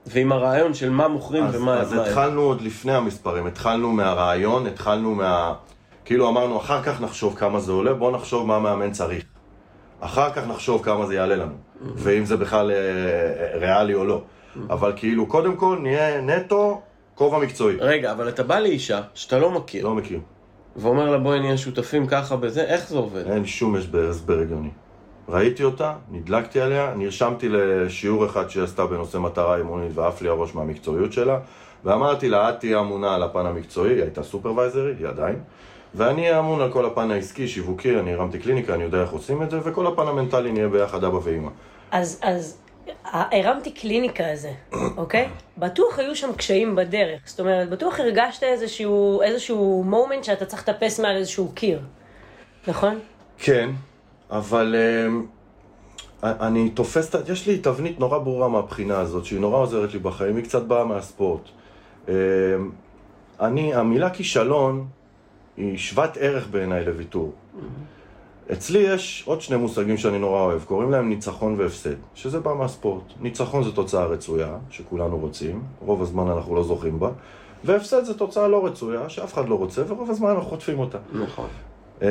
ועם 0.07 0.33
הרעיון 0.33 0.75
של 0.75 0.90
מה 0.90 1.09
מוכרים 1.09 1.44
אז, 1.44 1.57
ומה... 1.57 1.81
אז 1.81 1.92
מה- 1.92 2.07
התחלנו 2.07 2.40
עוד 2.40 2.61
לפני 2.61 2.92
המספרים, 2.94 3.46
התחלנו 3.46 3.92
מהרעיון, 3.92 4.66
התחלנו 4.66 5.14
מה... 5.14 5.55
כאילו 6.05 6.29
אמרנו, 6.29 6.57
אחר 6.57 6.83
כך 6.83 7.01
נחשוב 7.01 7.35
כמה 7.35 7.61
זה 7.61 7.72
עולה, 7.72 7.94
בואו 7.94 8.11
נחשוב 8.11 8.46
מה 8.46 8.59
מאמן 8.59 8.92
צריך. 8.92 9.25
אחר 10.01 10.31
כך 10.33 10.46
נחשוב 10.46 10.83
כמה 10.85 11.07
זה 11.07 11.14
יעלה 11.14 11.37
לנו, 11.37 11.55
ואם 11.94 12.25
זה 12.25 12.37
בכלל 12.37 12.70
אה, 12.70 12.77
אה, 12.77 13.59
ריאלי 13.59 13.94
או 13.94 14.05
לא. 14.05 14.22
אבל 14.70 14.92
כאילו, 14.96 15.27
קודם 15.27 15.57
כל 15.57 15.79
נהיה 15.83 16.20
נטו 16.20 16.83
כובע 17.16 17.38
מקצועי. 17.38 17.76
רגע, 17.81 18.12
אבל 18.12 18.29
אתה 18.29 18.42
בא 18.42 18.59
לאישה 18.59 19.00
שאתה 19.14 19.38
לא 19.38 19.50
מכיר, 19.50 19.85
לא 19.85 19.94
מכיר. 19.94 20.20
ואומר 20.76 21.11
לה 21.11 21.18
בואי 21.18 21.40
נהיה 21.40 21.57
שותפים 21.57 22.07
ככה 22.07 22.37
בזה, 22.37 22.64
איך 22.64 22.88
זה 22.88 22.96
עובד? 22.96 23.31
אין 23.31 23.46
שום 23.46 23.76
הסבר 23.76 24.38
הגיוני. 24.40 24.68
ראיתי 25.29 25.64
אותה, 25.64 25.92
נדלקתי 26.11 26.61
עליה, 26.61 26.92
נרשמתי 26.96 27.48
לשיעור 27.48 28.26
אחד 28.26 28.50
שהיא 28.50 28.62
עשתה 28.62 28.87
בנושא 28.87 29.18
מטרה 29.18 29.57
אימונית 29.57 29.90
ועף 29.94 30.22
לי 30.22 30.29
הראש 30.29 30.55
מהמקצועיות 30.55 31.12
שלה, 31.12 31.38
ואמרתי 31.85 32.29
לה, 32.29 32.50
את 32.50 32.61
תהיי 32.61 32.76
אמונה 32.76 33.14
על 33.14 33.22
הפן 33.22 33.46
המקצועי, 33.46 33.94
היא 33.94 34.02
הייתה 34.02 34.22
סופרוויזרית, 34.22 34.98
היא 34.98 35.09
עדיין, 35.09 35.37
ואני 35.94 36.22
אהיה 36.22 36.38
אמון 36.38 36.61
על 36.61 36.72
כל 36.72 36.87
הפן 36.87 37.11
העסקי, 37.11 37.48
שיווקי, 37.48 37.98
אני 37.98 38.14
הרמתי 38.14 38.38
קליניקה, 38.38 38.74
אני 38.74 38.85
יודע 38.85 39.02
איך 39.02 39.11
עושים 39.11 39.42
את 39.42 39.50
זה, 39.50 39.59
וכל 39.64 39.87
הפן 39.87 40.07
המנטלי 40.07 40.52
נהיה 40.52 40.68
ביחד 40.68 41.05
אבא 41.05 41.18
ואמא. 41.22 41.50
אז, 41.90 42.20
אז 42.22 42.59
הרמתי 43.12 43.70
קליניקה 43.70 44.33
הזה, 44.33 44.53
אוקיי? 44.96 45.29
בטוח 45.59 45.99
היו 45.99 46.16
שם 46.16 46.33
קשיים 46.33 46.77
בדרך. 46.77 47.20
זאת 47.25 47.40
אומרת, 47.40 47.70
בטוח 47.70 48.01
הרגשת 48.01 48.42
איזשהו, 48.42 49.22
איזשהו 49.22 49.85
מומנט 49.87 50.25
שאתה 50.25 50.44
צריך 50.44 50.68
לטפס 50.68 51.01
מעל 51.01 51.16
איזשהו 51.16 51.53
קיר, 51.55 51.81
נכון? 52.68 52.99
כן, 53.38 53.70
אבל 54.31 54.75
אמ, 54.79 55.27
אני 56.22 56.70
תופס, 56.70 57.11
יש 57.29 57.46
לי 57.46 57.59
תבנית 57.59 58.01
נורא 58.01 58.18
ברורה 58.18 58.49
מהבחינה 58.49 58.99
הזאת, 59.01 59.25
שהיא 59.25 59.40
נורא 59.40 59.59
עוזרת 59.59 59.92
לי 59.92 59.99
בחיים, 59.99 60.37
היא 60.37 60.44
קצת 60.44 60.62
באה 60.62 60.85
מהספורט. 60.85 61.42
אמ, 62.09 62.14
אני, 63.40 63.75
המילה 63.75 64.11
כישלון 64.11 64.87
היא 65.57 65.79
שוות 65.79 66.16
ערך 66.16 66.49
בעיניי 66.49 66.85
לוויתור. 66.85 67.33
אצלי 68.53 68.79
יש 68.79 69.23
עוד 69.27 69.41
שני 69.41 69.57
מושגים 69.57 69.97
שאני 69.97 70.19
נורא 70.19 70.41
אוהב, 70.41 70.65
קוראים 70.65 70.91
להם 70.91 71.09
ניצחון 71.09 71.55
והפסד, 71.59 71.95
שזה 72.15 72.41
בא 72.41 72.55
מהספורט. 72.55 73.03
ניצחון 73.21 73.65
זה 73.65 73.73
תוצאה 73.73 74.05
רצויה, 74.05 74.57
שכולנו 74.71 75.19
רוצים, 75.19 75.63
רוב 75.81 76.03
הזמן 76.03 76.29
אנחנו 76.29 76.55
לא 76.55 76.63
זוכים 76.63 77.01
בה, 77.01 77.11
והפסד 77.65 78.05
זה 78.05 78.15
תוצאה 78.15 78.49
לא 78.49 78.67
רצויה, 78.67 79.09
שאף 79.09 79.35
אחד 79.35 79.49
לא 79.49 79.55
רוצה, 79.55 79.83
ורוב 79.89 80.11
הזמן 80.11 80.31
אנחנו 80.31 80.43
חוטפים 80.43 80.79
אותה. 80.79 80.99
נכון. 81.13 81.49
אמ, 82.03 82.09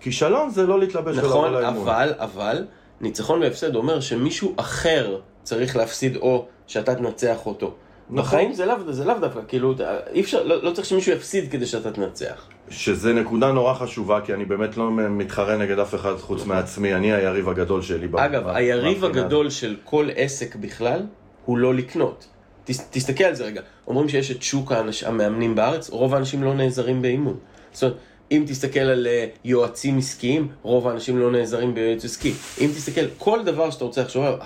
כישלון 0.00 0.50
זה 0.50 0.66
לא 0.66 0.78
להתלבש 0.78 1.16
נכון, 1.16 1.52
לאימון. 1.52 1.88
אבל, 1.88 2.14
אבל, 2.16 2.64
ניצחון 3.00 3.42
והפסד 3.42 3.74
אומר 3.74 4.00
שמישהו 4.00 4.54
אחר 4.56 5.20
צריך 5.42 5.76
להפסיד 5.76 6.16
או 6.16 6.46
שאתה 6.66 6.94
תנצח 6.94 7.46
אותו. 7.46 7.74
נכון. 8.10 8.24
בחיים 8.24 8.52
זה 8.52 8.66
לאו 8.66 8.76
לאו 9.06 9.18
דווקא, 9.20 9.40
כאילו, 9.48 9.74
אי 10.12 10.20
אפשר, 10.20 10.42
לא, 10.44 10.62
לא 10.62 10.70
צריך 10.70 10.86
שמישהו 10.86 11.12
יפסיד 11.12 11.50
כדי 11.50 11.66
שאתה 11.66 11.92
תנצח. 11.92 12.48
שזה 12.70 13.12
נקודה 13.12 13.52
נורא 13.52 13.74
חשובה, 13.74 14.20
כי 14.20 14.34
אני 14.34 14.44
באמת 14.44 14.76
לא 14.76 14.90
מתחרה 14.90 15.56
נגד 15.56 15.78
אף 15.78 15.94
אחד 15.94 16.16
חוץ 16.16 16.44
מעצמי, 16.44 16.94
אני 16.94 17.12
היריב 17.12 17.48
הגדול 17.48 17.82
שלי. 17.82 18.08
אגב, 18.16 18.48
היריב 18.48 19.04
הגדול 19.04 19.50
של 19.50 19.76
כל 19.84 20.08
עסק 20.16 20.56
בכלל, 20.56 21.02
הוא 21.44 21.58
לא 21.58 21.74
לקנות. 21.74 22.26
תס, 22.64 22.88
תסתכל 22.90 23.24
על 23.24 23.34
זה 23.34 23.44
רגע, 23.44 23.60
אומרים 23.86 24.08
שיש 24.08 24.30
את 24.30 24.42
שוק 24.42 24.72
המאמנים 25.06 25.54
בארץ, 25.54 25.90
רוב 25.90 26.14
האנשים 26.14 26.42
לא 26.42 26.54
נעזרים 26.54 27.02
באימון. 27.02 27.36
זאת 27.72 27.82
אומרת, 27.82 27.96
אם 28.30 28.44
תסתכל 28.46 28.80
על 28.80 29.06
אה, 29.06 29.26
יועצים 29.44 29.98
עסקיים, 29.98 30.48
רוב 30.62 30.88
האנשים 30.88 31.18
לא 31.18 31.30
נעזרים 31.30 31.74
ביועץ 31.74 32.04
עסקי. 32.04 32.32
אם 32.60 32.70
תסתכל, 32.76 33.06
כל 33.18 33.44
דבר 33.44 33.70
שאתה 33.70 33.84
רוצה 33.84 34.02
לחשוב 34.02 34.24
עליו, 34.24 34.38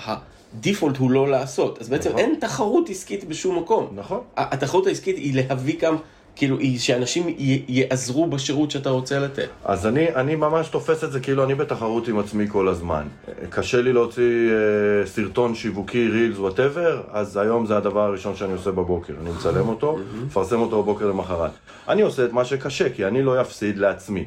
הדיפולט 0.54 0.96
הוא 0.96 1.10
לא 1.10 1.28
לעשות. 1.28 1.78
אז 1.80 1.88
בעצם 1.88 2.08
נכון. 2.08 2.20
אין 2.20 2.34
תחרות 2.40 2.90
עסקית 2.90 3.24
בשום 3.24 3.58
מקום. 3.58 3.88
נכון. 3.94 4.20
התחרות 4.36 4.86
העסקית 4.86 5.16
היא 5.16 5.34
להביא 5.34 5.74
גם, 5.80 5.96
כאילו, 6.40 6.58
היא 6.58 6.78
שאנשים 6.78 7.28
י- 7.38 7.62
יעזרו 7.68 8.26
בשירות 8.26 8.70
שאתה 8.70 8.90
רוצה 8.90 9.18
לתת. 9.18 9.48
אז 9.64 9.86
אני, 9.86 10.14
אני 10.14 10.34
ממש 10.36 10.68
תופס 10.68 11.04
את 11.04 11.12
זה 11.12 11.20
כאילו 11.20 11.44
אני 11.44 11.54
בתחרות 11.54 12.08
עם 12.08 12.18
עצמי 12.18 12.46
כל 12.48 12.68
הזמן. 12.68 13.06
קשה 13.50 13.82
לי 13.82 13.92
להוציא 13.92 14.50
אה, 14.50 15.06
סרטון 15.06 15.54
שיווקי, 15.54 16.08
רילס, 16.08 16.38
whatever, 16.38 17.02
אז 17.12 17.36
היום 17.36 17.66
זה 17.66 17.76
הדבר 17.76 18.00
הראשון 18.00 18.36
שאני 18.36 18.52
עושה 18.52 18.70
בבוקר. 18.70 19.12
אני 19.22 19.30
מצלם 19.30 19.68
אותו, 19.68 19.98
מפרסם 20.26 20.60
אותו 20.60 20.82
בבוקר 20.82 21.06
למחרת. 21.06 21.50
אני 21.88 22.02
עושה 22.02 22.24
את 22.24 22.32
מה 22.32 22.44
שקשה, 22.44 22.90
כי 22.90 23.04
אני 23.06 23.22
לא 23.22 23.40
אפסיד 23.40 23.78
לעצמי. 23.78 24.24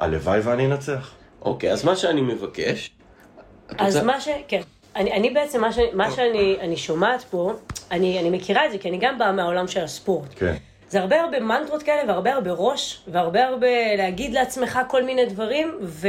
הלוואי 0.00 0.40
ואני 0.40 0.66
אנצח. 0.66 1.10
אוקיי, 1.42 1.72
אז 1.72 1.84
מה 1.84 1.96
שאני 1.96 2.20
מבקש... 2.20 2.90
אז 3.78 3.94
רוצה- 3.96 4.06
מה 4.06 4.20
ש... 4.20 4.28
כן. 4.48 4.60
אני, 4.96 5.12
אני 5.12 5.30
בעצם, 5.30 5.60
מה, 5.60 5.72
ש, 5.72 5.78
מה 5.92 6.10
שאני 6.10 6.56
אני 6.60 6.76
שומעת 6.76 7.22
פה, 7.30 7.52
אני, 7.90 8.20
אני 8.20 8.30
מכירה 8.30 8.66
את 8.66 8.72
זה, 8.72 8.78
כי 8.78 8.88
אני 8.88 8.98
גם 8.98 9.18
באה 9.18 9.32
מהעולם 9.32 9.66
של 9.68 9.80
הספורט. 9.80 10.28
כן. 10.36 10.54
זה 10.92 11.00
הרבה 11.00 11.20
הרבה 11.20 11.40
מנטרות 11.40 11.82
כאלה, 11.82 12.02
והרבה 12.08 12.32
הרבה 12.32 12.50
ראש, 12.50 13.02
והרבה 13.08 13.44
הרבה 13.44 13.96
להגיד 13.96 14.32
לעצמך 14.32 14.78
כל 14.88 15.02
מיני 15.02 15.26
דברים, 15.26 15.78
ו, 15.82 16.08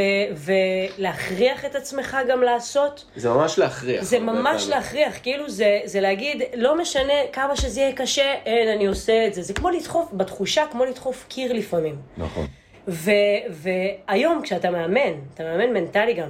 ולהכריח 0.98 1.66
את 1.66 1.76
עצמך 1.76 2.18
גם 2.30 2.44
לעשות. 2.44 3.06
זה 3.16 3.30
ממש 3.30 3.60
להכריח. 3.60 4.04
זה 4.04 4.20
ממש 4.20 4.62
פעמים. 4.62 4.78
להכריח, 4.78 5.18
כאילו 5.24 5.50
זה, 5.50 5.80
זה 5.86 6.02
להגיד, 6.02 6.42
לא 6.56 6.78
משנה 6.78 7.14
כמה 7.34 7.56
שזה 7.56 7.82
יהיה 7.82 7.92
קשה, 7.96 8.34
אין, 8.46 8.68
אני 8.68 8.86
עושה 8.86 9.28
את 9.28 9.34
זה. 9.34 9.42
זה 9.42 9.54
כמו 9.54 9.70
לדחוף, 9.70 10.10
בתחושה, 10.14 10.64
כמו 10.72 10.86
לדחוף 10.86 11.26
קיר 11.28 11.54
לפעמים. 11.54 11.96
נכון. 12.18 12.48
ו, 12.88 13.12
והיום 13.50 14.42
כשאתה 14.42 14.72
מאמן, 14.72 15.14
אתה 15.34 15.44
מאמן 15.44 15.74
מנטלי 15.74 16.14
גם, 16.14 16.30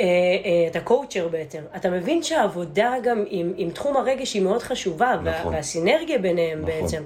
אה, 0.00 0.06
אה, 0.06 0.66
אתה 0.70 0.80
קואוצ'ר 0.80 1.28
בעצם, 1.28 1.62
אתה 1.76 1.90
מבין 1.90 2.22
שהעבודה 2.22 2.94
גם 3.02 3.24
עם, 3.28 3.52
עם 3.56 3.70
תחום 3.70 3.96
הרגש 3.96 4.34
היא 4.34 4.42
מאוד 4.42 4.62
חשובה, 4.62 5.16
וה, 5.24 5.40
נכון. 5.40 5.54
והסינרגיה 5.54 6.18
ביניהם 6.18 6.62
נכון. 6.62 6.80
בעצם. 6.80 7.02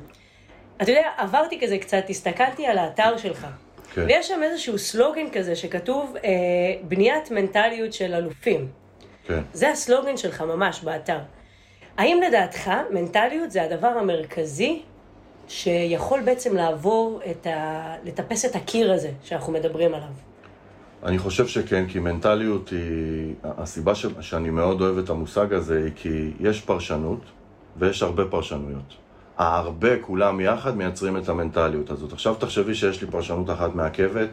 אתה 0.83 0.91
יודע, 0.91 1.09
עברתי 1.17 1.61
כזה 1.61 1.79
קצת, 1.79 2.05
הסתכלתי 2.09 2.67
על 2.67 2.79
האתר 2.79 3.17
שלך, 3.17 3.47
כן. 3.95 4.05
ויש 4.07 4.29
שם 4.29 4.41
איזשהו 4.43 4.79
סלוגן 4.79 5.31
כזה 5.33 5.57
שכתוב, 5.57 6.17
אה, 6.25 6.31
בניית 6.89 7.31
מנטליות 7.31 7.93
של 7.93 8.15
אלופים. 8.15 8.69
כן. 9.27 9.43
זה 9.53 9.71
הסלוגן 9.71 10.17
שלך 10.17 10.41
ממש 10.41 10.81
באתר. 10.85 11.19
האם 11.97 12.21
לדעתך 12.27 12.71
מנטליות 12.91 13.51
זה 13.51 13.63
הדבר 13.63 13.87
המרכזי 13.87 14.83
שיכול 15.49 16.21
בעצם 16.21 16.57
לעבור 16.57 17.21
את 17.31 17.47
ה... 17.47 17.95
לטפס 18.05 18.45
את 18.45 18.57
הקיר 18.57 18.93
הזה 18.93 19.11
שאנחנו 19.23 19.53
מדברים 19.53 19.95
עליו? 19.95 20.09
אני 21.03 21.19
חושב 21.19 21.47
שכן, 21.47 21.87
כי 21.89 21.99
מנטליות 21.99 22.69
היא... 22.69 23.35
הסיבה 23.45 23.95
ש... 23.95 24.07
שאני 24.21 24.51
מאוד 24.51 24.81
אוהב 24.81 24.99
את 24.99 25.11
המושג 25.11 25.53
הזה 25.53 25.79
היא 25.85 25.93
כי 25.97 26.31
יש 26.41 26.61
פרשנות 26.61 27.21
ויש 27.77 28.03
הרבה 28.03 28.25
פרשנויות. 28.25 29.04
ההרבה 29.39 29.99
כולם 30.01 30.41
יחד 30.41 30.77
מייצרים 30.77 31.17
את 31.17 31.29
המנטליות 31.29 31.91
הזאת. 31.91 32.13
עכשיו 32.13 32.35
תחשבי 32.35 32.75
שיש 32.75 33.03
לי 33.03 33.11
פרשנות 33.11 33.51
אחת 33.51 33.75
מעכבת, 33.75 34.29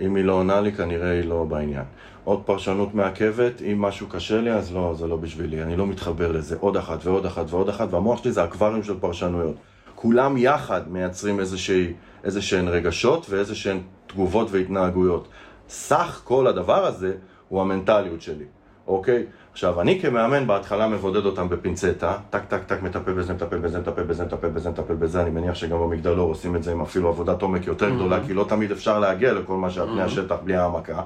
אם 0.00 0.14
היא 0.16 0.24
לא 0.24 0.32
עונה 0.32 0.60
לי 0.60 0.72
כנראה 0.72 1.10
היא 1.10 1.24
לא 1.24 1.44
בעניין. 1.44 1.84
עוד 2.24 2.42
פרשנות 2.44 2.94
מעכבת, 2.94 3.62
אם 3.62 3.80
משהו 3.80 4.06
קשה 4.06 4.40
לי 4.40 4.52
אז 4.52 4.74
לא, 4.74 4.94
זה 4.98 5.06
לא 5.06 5.16
בשבילי, 5.16 5.62
אני 5.62 5.76
לא 5.76 5.86
מתחבר 5.86 6.32
לזה. 6.32 6.56
עוד 6.60 6.76
אחת 6.76 7.06
ועוד 7.06 7.26
אחת 7.26 7.44
ועוד 7.50 7.68
אחת, 7.68 7.88
והמוח 7.90 8.22
שלי 8.22 8.32
זה 8.32 8.44
אקווריום 8.44 8.82
של 8.82 8.94
פרשנויות. 9.00 9.56
כולם 9.94 10.36
יחד 10.36 10.80
מייצרים 10.88 11.40
איזושהי, 11.40 11.92
איזשהן 12.24 12.68
רגשות 12.68 13.26
ואיזשהן 13.30 13.78
תגובות 14.06 14.48
והתנהגויות. 14.50 15.28
סך 15.68 16.20
כל 16.24 16.46
הדבר 16.46 16.86
הזה 16.86 17.14
הוא 17.48 17.60
המנטליות 17.60 18.22
שלי, 18.22 18.44
אוקיי? 18.86 19.26
עכשיו, 19.52 19.80
אני 19.80 20.00
כמאמן 20.00 20.46
בהתחלה 20.46 20.88
מבודד 20.88 21.26
אותם 21.26 21.48
בפינצטה, 21.48 22.16
טק 22.30 22.44
טק 22.48 22.64
טק 22.66 22.82
מטפל 22.82 23.12
בזה, 23.12 23.32
מטפל 23.32 23.58
בזה, 23.58 23.78
מטפל 23.80 24.02
בזה, 24.02 24.24
מטפל 24.24 24.48
בזה, 24.48 24.70
מטפל 24.70 24.94
בזה, 24.94 25.22
אני 25.22 25.30
מניח 25.30 25.54
שגם 25.54 25.78
במגדלור 25.78 26.28
עושים 26.28 26.56
את 26.56 26.62
זה 26.62 26.72
עם 26.72 26.80
אפילו 26.80 27.08
עבודת 27.08 27.42
עומק 27.42 27.66
יותר 27.66 27.90
גדולה, 27.90 28.20
כי 28.26 28.34
לא 28.34 28.44
תמיד 28.48 28.70
אפשר 28.70 28.98
להגיע 28.98 29.32
לכל 29.32 29.56
מה 29.56 29.70
שעל 29.70 29.86
פני 29.86 30.02
השטח 30.02 30.36
בלי 30.44 30.56
העמקה. 30.56 31.02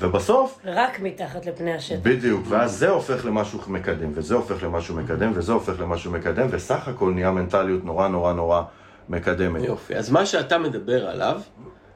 ובסוף, 0.00 0.58
רק 0.64 1.00
מתחת 1.00 1.46
לפני 1.46 1.74
השטח. 1.74 1.98
בדיוק, 2.02 2.44
ואז 2.48 2.78
זה 2.78 2.90
הופך 2.90 3.24
למשהו 3.24 3.58
מקדם, 3.66 4.10
וזה 4.14 4.34
הופך 4.34 4.62
למשהו 4.62 4.96
מקדם, 4.96 5.30
וזה 5.34 5.52
הופך 5.52 5.80
למשהו 5.80 6.12
מקדם, 6.12 6.46
וסך 6.50 6.88
הכל 6.88 7.10
נהיה 7.10 7.30
מנטליות 7.30 7.84
נורא 7.84 8.08
נורא 8.08 8.32
נורא 8.32 8.62
מקדמת. 9.08 9.62
יופי, 9.62 9.96
אז 9.96 10.10
מה 10.10 10.26
שאתה 10.26 10.58
מדבר 10.58 11.08
עליו, 11.08 11.40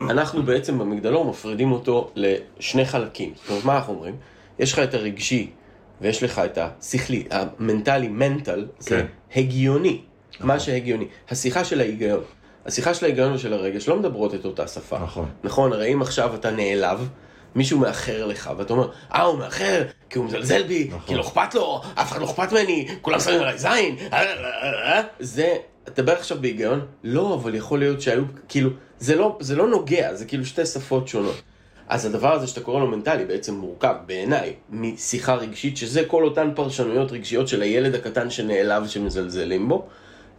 אנחנו 0.00 0.42
בעצם 0.42 0.78
במגדלור 0.78 1.24
מפרידים 1.24 1.72
אותו 1.72 2.10
לשני 2.14 2.84
חלקים. 2.84 3.32
זאת 3.34 3.50
אומרת, 3.50 3.64
מה 3.64 3.76
אנחנו 3.76 3.92
אומרים? 3.92 4.16
יש 4.58 4.72
לך 4.72 4.78
את 4.78 4.94
הרגשי 4.94 5.50
ויש 6.00 6.22
לך 6.22 6.38
את 6.38 6.59
השכלי, 6.59 7.24
המנטלי, 7.30 8.09
מנטל, 8.09 8.66
זה 8.78 8.90
כן. 8.90 9.07
הגיוני. 9.40 10.00
מה 10.40 10.61
שהגיוני. 10.61 11.07
השיחה 11.30 11.64
של 11.64 11.80
ההיגיון. 11.80 12.20
השיחה 12.66 12.94
של 12.94 13.04
ההיגיון 13.04 13.33
ושל 13.33 13.52
הרגש 13.52 13.88
לא 13.88 13.96
מדברות 13.96 14.35
את 14.35 14.44
אותה 14.44 14.68
שפה. 14.68 14.98
נכון. 14.98 15.28
נכון, 15.44 15.72
הרי 15.72 15.92
אם 15.92 16.02
עכשיו 16.02 16.35
אתה 16.35 16.50
נעלב, 16.50 17.09
מישהו 17.54 17.78
מאחר 17.78 18.26
לך, 18.26 18.50
ואתה 18.57 18.72
אומר, 18.72 18.90
אה, 19.14 19.22
הוא 19.22 19.38
מאחר, 19.38 19.83
כי 20.11 20.18
הוא 20.18 20.26
מזלזל 20.26 20.62
בי, 20.62 20.87
נכון. 20.88 21.00
כי 21.07 21.14
לא 21.14 21.20
אכפת 21.20 21.54
לו, 21.54 21.80
אף 21.94 22.12
אחד 22.12 22.20
לא 22.20 22.26
אכפת 22.26 22.52
ממני, 22.52 22.88
כולם 23.00 23.20
שמים 23.20 23.40
עליי 23.40 23.59
זין, 23.59 23.96
אה, 24.12 24.22
אה, 24.22 24.98
אה. 24.98 25.02
זה, 25.20 25.57
אתה 25.85 26.02
מדבר 26.02 26.12
עכשיו 26.12 26.38
בהיגיון? 26.40 26.87
לא, 27.04 27.35
אבל 27.35 27.54
יכול 27.54 27.78
להיות 27.78 28.00
שהיו, 28.00 28.22
כאילו, 28.48 28.70
זה 28.98 29.16
לא, 29.16 29.37
זה 29.40 29.57
לא 29.57 29.68
נוגע, 29.68 30.14
זה 30.14 30.24
כאילו 30.24 30.44
שתי 30.44 30.66
שפות 30.66 31.09
שונות. 31.09 31.42
אז 31.88 32.06
הדבר 32.06 32.32
הזה 32.32 32.46
שאתה 32.46 32.60
קורא 32.60 32.80
לו 32.80 32.86
מנטלי 32.86 33.24
בעצם 33.24 33.54
מורכב, 33.54 33.94
בעיניי, 34.06 34.54
משיחה 34.70 35.34
רגשית, 35.34 35.76
שזה 35.76 36.04
כל 36.04 36.24
אותן 36.24 36.50
פרשנויות 36.54 37.12
רגשיות 37.12 37.48
של 37.48 37.62
הילד 37.62 37.94
הקטן 37.94 38.30
שנעלב 38.30 38.86
שמזלזלים 38.86 39.68
בו, 39.68 39.86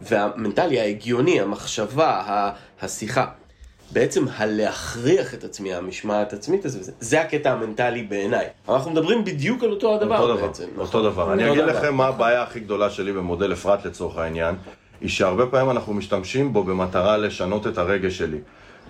והמנטלי, 0.02 0.80
ההגיוני, 0.80 1.40
המחשבה, 1.40 2.22
השיחה. 2.80 3.26
בעצם 3.92 4.24
הלהכריח 4.36 5.34
את 5.34 5.44
עצמי, 5.44 5.74
המשמעת 5.74 6.32
העצמית 6.32 6.64
הזה, 6.64 6.92
זה 7.00 7.20
הקטע 7.20 7.52
המנטלי 7.52 8.02
בעיניי. 8.02 8.46
אנחנו 8.68 8.90
מדברים 8.90 9.24
בדיוק 9.24 9.64
על 9.64 9.70
אותו 9.70 9.94
הדבר 9.94 10.18
אותו 10.18 10.36
דבר, 10.36 10.46
בעצם. 10.46 10.64
אותו 10.78 10.98
נכון? 10.98 11.12
דבר. 11.12 11.32
אני 11.32 11.50
אגיד 11.50 11.62
דבר. 11.62 11.78
לכם 11.78 11.94
מה 11.94 12.06
הבעיה 12.06 12.42
הכי 12.42 12.60
גדולה 12.60 12.90
שלי 12.90 13.12
במודל 13.12 13.52
אפרת 13.52 13.84
לצורך 13.84 14.16
העניין, 14.16 14.54
היא 15.00 15.08
שהרבה 15.08 15.46
פעמים 15.46 15.70
אנחנו 15.70 15.94
משתמשים 15.94 16.52
בו 16.52 16.64
במטרה 16.64 17.16
לשנות 17.16 17.66
את 17.66 17.78
הרגש 17.78 18.18
שלי. 18.18 18.38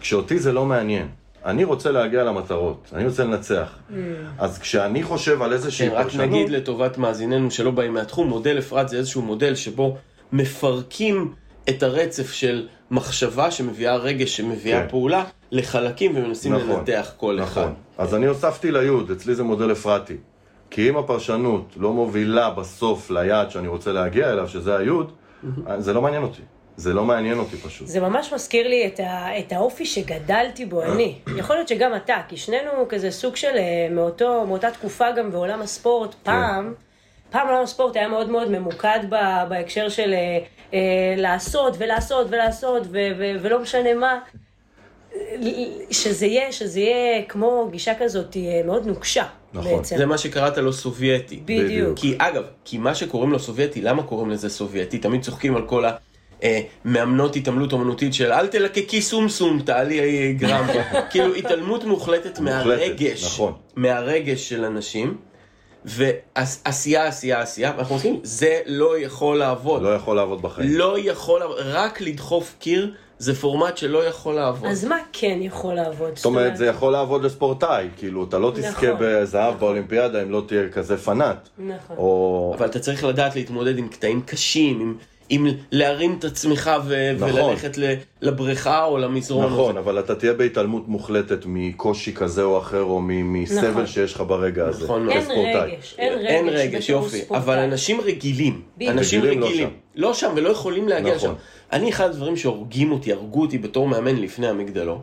כשאותי 0.01 0.39
זה 0.39 0.53
לא 0.53 0.65
מעניין. 0.65 1.09
אני 1.47 1.65
רוצה 1.65 1.91
להגיע 1.91 2.25
למטרות, 2.25 2.91
אני 2.95 3.05
רוצה 3.05 3.25
לנצח. 3.25 3.79
אז 4.39 4.59
כשאני 4.59 5.03
חושב 5.03 5.43
על 5.43 5.53
איזושהי 5.53 5.91
כן, 5.91 5.95
רק 5.95 6.05
פרשנות... 6.05 6.27
נגיד 6.27 6.51
לטובת 6.51 6.99
מאזיננו 6.99 7.51
שלא 7.51 7.71
באים 7.71 7.95
מהתחום, 7.95 8.29
מודל 8.29 8.59
אפרת 8.59 8.89
זה 8.89 8.97
איזשהו 8.97 9.23
מודל 9.23 9.55
שבו 9.55 9.97
מפרקים 10.33 11.33
את 11.69 11.83
הרצף 11.83 12.33
של 12.33 12.69
מחשבה 12.91 13.51
שמביאה 13.51 13.97
רגש, 13.97 14.37
שמביאה 14.37 14.83
כן. 14.83 14.89
פעולה, 14.89 15.25
לחלקים 15.51 16.13
ומנסים 16.17 16.55
נכון, 16.55 16.71
לנתח 16.71 17.13
כל 17.17 17.43
אחד. 17.43 17.61
נכון. 17.61 17.75
אז 17.99 18.15
אני 18.15 18.27
הוספתי 18.27 18.73
ליוד, 18.73 19.11
אצלי 19.11 19.35
זה 19.35 19.43
מודל 19.43 19.73
אפרתי. 19.73 20.17
כי 20.71 20.91
אם 20.91 20.97
הפרשנות 20.97 21.75
לא 21.77 21.93
מובילה 21.93 22.51
בסוף 22.51 23.11
ליעד 23.11 23.51
שאני 23.51 23.69
רוצה 23.69 23.93
להגיע 23.93 24.33
אליו, 24.33 24.49
שזה 24.49 24.77
היוד, 24.77 25.13
זה 25.79 25.93
לא 25.93 26.03
מעניין 26.03 26.23
אותי. 26.23 26.43
זה 26.77 26.95
לא 26.95 27.05
מעניין 27.05 27.39
אותי 27.39 27.57
פשוט. 27.57 27.89
זה 27.89 28.01
ממש 28.01 28.33
מזכיר 28.33 28.69
לי 28.69 28.87
את, 28.87 29.01
ה, 29.01 29.39
את 29.39 29.53
האופי 29.53 29.87
שגדלתי 29.87 30.67
בו 30.67 30.83
אני. 30.83 31.15
יכול 31.37 31.57
להיות 31.57 31.69
שגם 31.69 31.97
אתה, 31.97 32.17
כי 32.29 32.37
שנינו 32.37 32.71
כזה 32.89 33.11
סוג 33.11 33.37
של 33.37 33.57
אה, 33.57 33.89
מאותו, 33.91 34.47
מאותה 34.47 34.71
תקופה 34.71 35.11
גם 35.11 35.31
בעולם 35.31 35.63
הספורט. 35.63 36.15
פעם, 36.23 36.75
פעם 37.31 37.49
עולם 37.49 37.63
הספורט 37.63 37.97
היה 37.97 38.09
מאוד 38.09 38.31
מאוד 38.31 38.51
ממוקד 38.51 39.01
ב, 39.09 39.17
בהקשר 39.49 39.89
של 39.89 40.15
אה, 40.15 40.39
אה, 40.75 41.15
לעשות 41.17 41.75
ולעשות 41.79 42.27
ולעשות 42.31 42.83
ו, 42.87 42.99
ו, 43.19 43.33
ולא 43.43 43.61
משנה 43.61 43.95
מה. 43.95 44.19
שזה 45.91 46.27
יהיה, 46.27 46.53
שזה 46.53 46.81
יהיה 46.81 47.23
כמו 47.23 47.69
גישה 47.71 47.93
כזאת 47.99 48.37
אה, 48.37 48.61
מאוד 48.67 48.87
נוקשה 48.87 49.25
נכון. 49.55 49.77
בעצם. 49.77 49.97
זה 49.97 50.07
מה 50.07 50.19
שקראת 50.19 50.59
לו 50.59 50.73
סובייטי. 50.73 51.41
בדיוק. 51.45 51.99
כי 51.99 52.15
אגב, 52.19 52.45
כי 52.65 52.79
מה 52.79 52.95
שקוראים 52.95 53.33
לו 53.33 53.39
סובייטי, 53.39 53.83
למה 53.83 54.03
קוראים 54.03 54.31
לזה 54.31 54.49
סובייטי? 54.49 54.99
תמיד 54.99 55.23
צוחקים 55.23 55.57
על 55.57 55.67
כל 55.67 55.85
המאמנות 56.43 57.37
התעמלות 57.37 57.73
אומנותית 57.73 58.15
של 58.15 58.33
אל 58.33 58.47
תלקקי 58.47 59.03
סום 59.03 59.29
סום, 59.29 59.63
תעלי 59.63 60.33
גרם. 60.33 60.67
כאילו 61.11 61.35
התעלמות 61.35 61.85
מוחלטת 61.85 62.39
מהרגש. 62.39 63.25
נכון. 63.25 63.53
מהרגש 63.77 64.49
של 64.49 64.65
אנשים. 64.65 65.17
ועשייה, 65.85 67.07
עשייה, 67.07 67.41
עשייה, 67.41 67.73
ואנחנו 67.77 67.95
אומרים, 67.95 68.21
זה 68.23 68.61
לא 68.67 68.99
יכול 68.99 69.39
לעבוד. 69.39 69.83
לא 69.83 69.95
יכול 69.95 70.17
לעבוד 70.17 70.43
בחיים. 70.43 70.69
לא 70.71 70.97
יכול 70.99 71.43
רק 71.59 72.01
לדחוף 72.01 72.55
קיר 72.59 72.95
זה 73.19 73.35
פורמט 73.35 73.77
שלא 73.77 74.05
יכול 74.05 74.35
לעבוד. 74.35 74.71
אז 74.71 74.85
מה 74.85 74.99
כן 75.13 75.39
יכול 75.41 75.75
לעבוד? 75.75 76.17
זאת 76.17 76.25
אומרת, 76.25 76.57
זה 76.57 76.67
יכול 76.67 76.93
לעבוד 76.93 77.25
לספורטאי, 77.25 77.89
כאילו, 77.97 78.25
אתה 78.25 78.39
לא 78.39 78.53
תזכה 78.55 78.87
נכון, 78.87 78.99
בזהב 79.01 79.49
נכון. 79.49 79.61
באולימפיאדה 79.61 80.23
אם 80.23 80.31
לא 80.31 80.43
תהיה 80.49 80.69
כזה 80.69 80.97
פנאט. 80.97 81.49
נכון. 81.59 81.97
או... 81.97 82.55
אבל 82.59 82.67
אתה 82.67 82.79
צריך 82.79 83.05
לדעת 83.05 83.37
להתמודד 83.37 83.79
עם 83.79 83.89
קטעים 83.89 84.23
קשים, 84.23 84.81
עם, 84.81 84.97
עם 85.29 85.47
להרים 85.73 86.17
את 86.19 86.25
עצמך 86.25 86.71
ו- 86.87 87.13
נכון. 87.17 87.31
וללכת 87.35 87.79
ל- 87.79 87.95
לבריכה 88.23 88.85
או 88.85 88.99
למזרון. 88.99 89.53
נכון, 89.53 89.77
אבל 89.77 89.99
אתה 89.99 90.15
תהיה 90.15 90.33
בהתעלמות 90.33 90.89
מוחלטת 90.89 91.39
מקושי 91.47 92.15
כזה 92.15 92.43
או 92.43 92.59
אחר, 92.59 92.83
או 92.83 93.01
מ- 93.01 93.43
מסבל 93.43 93.71
נכון. 93.71 93.87
שיש 93.87 94.15
לך 94.15 94.21
ברגע 94.27 94.67
הזה. 94.67 94.85
נכון. 94.85 95.11
אין. 95.11 95.19
רגש, 95.31 95.95
אין 95.99 96.13
רגש. 96.19 96.27
אין 96.27 96.49
רגש, 96.49 96.89
יופי. 96.89 97.19
ספורטאי. 97.21 97.37
אבל 97.45 97.59
אנשים 97.59 98.01
רגילים. 98.01 98.63
בדיוק. 98.77 98.91
אנשים 98.93 99.21
רגילים 99.21 99.41
לא 99.41 99.47
רגילים. 99.47 99.71
לא 99.95 100.15
שם 100.15 100.33
ולא 100.37 100.49
יכולים 100.49 100.89
להגיע 100.89 101.15
נכון. 101.15 101.31
לשם. 101.31 101.39
אני, 101.73 101.91
אחד 101.91 102.11
הדברים 102.11 102.37
שהורגים 102.37 102.93
אותי, 102.93 103.13
הרגו 103.13 103.41
אותי 103.41 103.59
בתור 103.59 103.89
מאמן 103.89 104.17
לפני 104.17 104.49
המגדלו, 104.49 105.01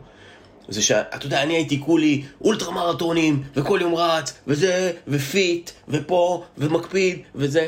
זה 0.68 0.82
שאתה 0.82 1.26
יודע, 1.26 1.42
אני 1.42 1.54
הייתי 1.54 1.80
כולי 1.80 2.22
אולטרה 2.40 2.72
מרתונים, 2.72 3.42
וכל 3.56 3.78
יום 3.82 3.94
רץ, 3.94 4.38
וזה, 4.46 4.92
ופיט, 5.08 5.70
ופה, 5.88 6.42
ומקפיד, 6.58 7.18
וזה. 7.34 7.66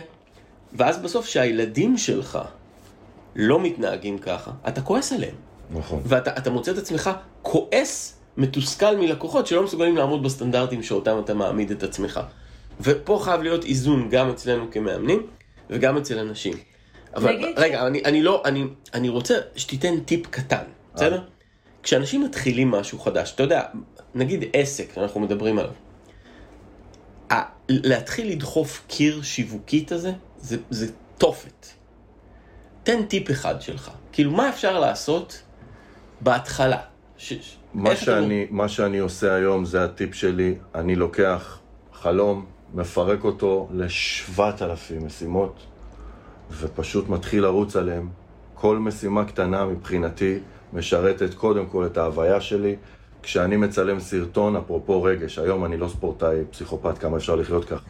ואז 0.76 0.98
בסוף 0.98 1.26
שהילדים 1.26 1.98
שלך 1.98 2.38
לא 3.36 3.60
מתנהגים 3.60 4.18
ככה, 4.18 4.50
אתה 4.68 4.82
כועס 4.82 5.12
עליהם. 5.12 5.34
נכון. 5.70 6.00
ואתה 6.04 6.30
אתה 6.38 6.50
מוצא 6.50 6.70
את 6.70 6.78
עצמך 6.78 7.10
כועס, 7.42 8.16
מתוסכל 8.36 8.96
מלקוחות 8.96 9.46
שלא 9.46 9.62
מסוגלים 9.62 9.96
לעמוד 9.96 10.22
בסטנדרטים 10.22 10.82
שאותם 10.82 11.18
אתה 11.24 11.34
מעמיד 11.34 11.70
את 11.70 11.82
עצמך. 11.82 12.20
ופה 12.80 13.20
חייב 13.22 13.42
להיות 13.42 13.64
איזון 13.64 14.08
גם 14.10 14.30
אצלנו 14.30 14.70
כמאמנים 14.70 15.26
וגם 15.70 15.96
אצל 15.96 16.18
אנשים. 16.18 16.52
אבל 17.14 17.32
נגיד 17.36 17.56
ש- 17.56 17.60
רגע, 17.60 17.86
אני, 17.86 18.02
אני 18.04 18.22
לא, 18.22 18.42
אני, 18.44 18.64
אני 18.94 19.08
רוצה 19.08 19.34
שתיתן 19.56 20.00
טיפ 20.00 20.26
קטן, 20.26 20.64
בסדר? 20.94 21.22
כשאנשים 21.82 22.24
מתחילים 22.24 22.70
משהו 22.70 22.98
חדש, 22.98 23.32
אתה 23.34 23.42
יודע, 23.42 23.62
נגיד 24.14 24.44
עסק, 24.52 24.98
אנחנו 24.98 25.20
מדברים 25.20 25.58
עליו. 25.58 25.72
להתחיל 27.68 28.30
לדחוף 28.30 28.82
קיר 28.88 29.22
שיווקית 29.22 29.92
הזה, 29.92 30.12
זה, 30.46 30.56
זה 30.70 30.86
תופת. 31.18 31.66
תן 32.82 33.02
טיפ 33.06 33.30
אחד 33.30 33.60
שלך. 33.62 33.90
כאילו, 34.12 34.30
מה 34.30 34.48
אפשר 34.48 34.80
לעשות 34.80 35.42
בהתחלה? 36.20 36.78
ש... 37.16 37.32
מה 37.74 37.90
איך 37.90 37.98
אתם- 37.98 38.04
שאני, 38.06 38.46
מה 38.50 38.68
שאני 38.68 38.98
עושה 38.98 39.34
היום 39.34 39.64
זה 39.64 39.84
הטיפ 39.84 40.14
שלי, 40.14 40.54
אני 40.74 40.96
לוקח 40.96 41.58
חלום, 41.92 42.46
מפרק 42.74 43.24
אותו 43.24 43.68
לשבעת 43.72 44.62
אלפים 44.62 45.06
משימות, 45.06 45.56
ופשוט 46.50 47.08
מתחיל 47.08 47.42
לרוץ 47.42 47.76
עליהם. 47.76 48.08
כל 48.54 48.78
משימה 48.78 49.24
קטנה 49.24 49.64
מבחינתי 49.64 50.38
משרתת 50.72 51.34
קודם 51.34 51.66
כל 51.66 51.86
את 51.86 51.96
ההוויה 51.98 52.40
שלי. 52.40 52.76
כשאני 53.26 53.56
מצלם 53.56 54.00
סרטון, 54.00 54.56
אפרופו 54.56 55.02
רגש, 55.02 55.38
היום 55.38 55.64
אני 55.64 55.76
לא 55.76 55.88
ספורטאי 55.88 56.36
פסיכופת, 56.50 56.98
כמה 56.98 57.16
אפשר 57.16 57.34
לחיות 57.34 57.64
ככה. 57.64 57.84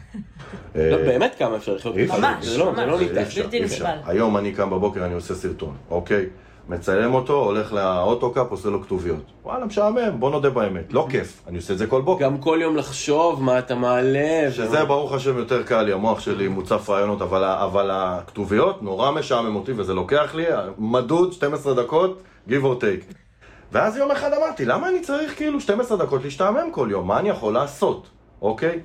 לא, 0.75 0.81
אה, 0.81 0.97
באמת 0.97 1.35
כמה 1.39 1.55
אפשר 1.55 1.75
לחיות. 1.75 1.95
ככה. 2.07 2.17
ממש, 2.17 2.45
זה 2.45 2.57
לא, 2.57 2.73
זה 2.75 2.85
לא 2.85 2.97
ממש. 2.97 3.01
ניתן. 3.01 3.23
בלתי. 3.41 3.59
נסבל. 3.59 3.95
היום 4.05 4.37
אני 4.37 4.53
קם 4.53 4.69
בבוקר, 4.69 5.05
אני 5.05 5.13
עושה 5.13 5.35
סרטון, 5.35 5.75
אוקיי? 5.89 6.25
מצלם 6.69 7.13
אותו, 7.13 7.33
הולך 7.33 7.73
לאוטוקאפ, 7.73 8.51
עושה 8.51 8.69
לו 8.69 8.81
כתוביות. 8.81 9.23
וואלה, 9.43 9.65
משעמם, 9.65 10.19
בוא 10.19 10.31
נודה 10.31 10.49
באמת. 10.49 10.93
לא 10.93 11.07
כיף, 11.09 11.41
אני 11.47 11.57
עושה 11.57 11.73
את 11.73 11.77
זה 11.77 11.87
כל 11.87 12.01
בוקר. 12.01 12.25
גם 12.25 12.37
כל 12.37 12.59
יום 12.61 12.75
לחשוב 12.75 13.43
מה 13.43 13.59
אתה 13.59 13.75
מעלה. 13.75 14.51
שזה 14.51 14.85
ברוך 14.85 15.13
השם 15.13 15.37
יותר 15.37 15.63
קל 15.63 15.81
לי, 15.81 15.93
המוח 15.93 16.19
שלי 16.19 16.47
מוצף 16.47 16.89
רעיונות, 16.89 17.21
אבל, 17.21 17.43
אבל 17.43 17.89
הכתוביות 17.93 18.83
נורא 18.83 19.11
משעמם 19.11 19.55
אותי 19.55 19.71
וזה 19.71 19.93
לוקח 19.93 20.35
לי 20.35 20.45
מדוד 20.77 21.33
12 21.33 21.73
דקות, 21.73 22.21
give 22.49 22.63
or 22.63 22.81
take. 22.81 23.26
ואז 23.71 23.97
יום 23.97 24.11
אחד 24.11 24.33
אמרתי, 24.33 24.65
למה 24.65 24.89
אני 24.89 25.01
צריך 25.01 25.35
כאילו 25.35 25.61
12 25.61 25.97
דקות 25.97 26.23
להשתעמם 26.23 26.71
כל 26.71 26.87
יום? 26.91 27.07
מה 27.07 27.19
אני 27.19 27.29
יכול 27.29 27.53
לעשות, 27.53 28.07
אוקיי? 28.41 28.79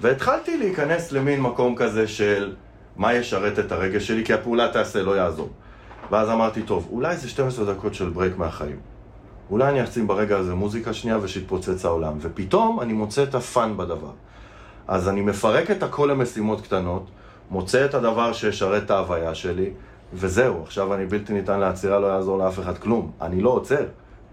והתחלתי 0.00 0.56
להיכנס 0.56 1.12
למין 1.12 1.40
מקום 1.40 1.76
כזה 1.76 2.08
של 2.08 2.54
מה 2.96 3.14
ישרת 3.14 3.58
את 3.58 3.72
הרגש 3.72 4.06
שלי, 4.06 4.24
כי 4.24 4.34
הפעולה 4.34 4.68
תעשה, 4.72 5.02
לא 5.02 5.16
יעזור. 5.16 5.48
ואז 6.10 6.30
אמרתי, 6.30 6.62
טוב, 6.62 6.88
אולי 6.90 7.16
זה 7.16 7.28
12 7.28 7.74
דקות 7.74 7.94
של 7.94 8.08
break 8.08 8.36
מהחיים. 8.36 8.76
אולי 9.50 9.68
אני 9.68 9.84
אשים 9.84 10.06
ברגע 10.06 10.36
הזה 10.38 10.54
מוזיקה 10.54 10.92
שנייה 10.92 11.18
ושיתפוצץ 11.22 11.84
העולם. 11.84 12.12
ופתאום 12.20 12.80
אני 12.80 12.92
מוצא 12.92 13.22
את 13.22 13.34
ה 13.34 13.44
fun 13.44 13.76
בדבר. 13.76 14.10
אז 14.88 15.08
אני 15.08 15.20
מפרק 15.20 15.70
את 15.70 15.82
הכל 15.82 16.08
למשימות 16.12 16.60
קטנות, 16.60 17.10
מוצא 17.50 17.84
את 17.84 17.94
הדבר 17.94 18.32
שישרת 18.32 18.82
את 18.82 18.90
ההוויה 18.90 19.34
שלי, 19.34 19.70
וזהו, 20.12 20.62
עכשיו 20.62 20.94
אני 20.94 21.06
בלתי 21.06 21.32
ניתן 21.32 21.60
לעצירה, 21.60 21.98
לא 21.98 22.06
יעזור 22.06 22.38
לאף 22.38 22.58
אחד 22.58 22.78
כלום. 22.78 23.12
אני 23.20 23.40
לא 23.40 23.50
עוצר, 23.50 23.84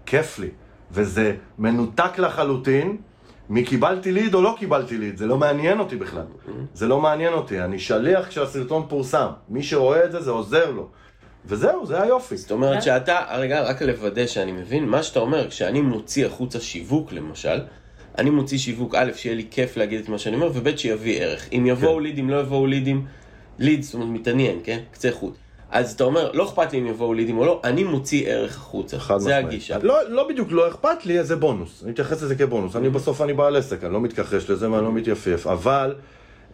כיף 0.06 0.38
לי. 0.38 0.48
וזה 0.92 1.34
מנותק 1.58 2.18
לחלוטין 2.18 2.96
מקיבלתי 3.50 4.12
ליד 4.12 4.34
או 4.34 4.42
לא 4.42 4.54
קיבלתי 4.58 4.98
ליד, 4.98 5.16
זה 5.16 5.26
לא 5.26 5.36
מעניין 5.36 5.80
אותי 5.80 5.96
בכלל. 5.96 6.24
זה 6.74 6.86
לא 6.86 7.00
מעניין 7.00 7.32
אותי, 7.32 7.60
אני 7.60 7.78
שליח 7.78 8.28
כשהסרטון 8.28 8.86
פורסם. 8.88 9.28
מי 9.48 9.62
שרואה 9.62 10.04
את 10.04 10.12
זה, 10.12 10.20
זה 10.20 10.30
עוזר 10.30 10.70
לו. 10.70 10.88
וזהו, 11.44 11.86
זה 11.86 12.02
היופי. 12.02 12.36
זאת 12.36 12.50
אומרת 12.50 12.82
שאתה, 12.82 13.20
רגע, 13.34 13.62
רק 13.62 13.82
לוודא 13.82 14.26
שאני 14.26 14.52
מבין, 14.52 14.88
מה 14.88 15.02
שאתה 15.02 15.20
אומר, 15.20 15.50
כשאני 15.50 15.80
מוציא 15.80 16.26
החוצה 16.26 16.60
שיווק 16.60 17.12
למשל, 17.12 17.60
אני 18.18 18.30
מוציא 18.30 18.58
שיווק, 18.58 18.94
א', 18.94 19.10
שיהיה 19.14 19.36
לי 19.36 19.46
כיף 19.50 19.76
להגיד 19.76 20.00
את 20.00 20.08
מה 20.08 20.18
שאני 20.18 20.36
אומר, 20.36 20.50
וב', 20.54 20.76
שיביא 20.76 21.22
ערך. 21.22 21.48
אם 21.52 21.66
יבואו 21.66 21.96
כן. 21.96 22.02
לידים, 22.02 22.30
לא 22.30 22.40
יבואו 22.40 22.66
לידים, 22.66 23.04
ליד, 23.58 23.82
זאת 23.82 23.94
אומרת, 23.94 24.08
מתעניין, 24.08 24.58
כן? 24.64 24.78
קצה 24.90 25.08
חוט. 25.12 25.34
אז 25.70 25.92
אתה 25.92 26.04
אומר, 26.04 26.32
לא 26.32 26.44
אכפת 26.44 26.72
לי 26.72 26.78
אם 26.78 26.86
יבואו 26.86 27.14
לידים 27.14 27.38
או 27.38 27.46
לא, 27.46 27.60
אני 27.64 27.84
מוציא 27.84 28.28
ערך 28.28 28.56
החוצה. 28.56 28.98
חד 28.98 29.18
זה 29.18 29.28
משמעית. 29.28 29.46
הגישה. 29.46 29.78
לא, 29.82 30.08
לא 30.08 30.28
בדיוק, 30.28 30.48
לא 30.52 30.68
אכפת 30.68 31.06
לי, 31.06 31.24
זה 31.24 31.36
בונוס. 31.36 31.82
אני 31.84 31.92
אתייחס 31.92 32.22
לזה 32.22 32.34
כבונוס. 32.34 32.76
אני 32.76 32.90
בסוף 32.90 33.20
אני 33.20 33.32
בעל 33.32 33.56
עסק, 33.56 33.84
אני 33.84 33.92
לא 33.92 34.00
מתכחש 34.00 34.50
לזה 34.50 34.70
ואני 34.70 34.84
לא 34.84 34.92
מתייפייף. 34.92 35.46
אבל 35.46 35.94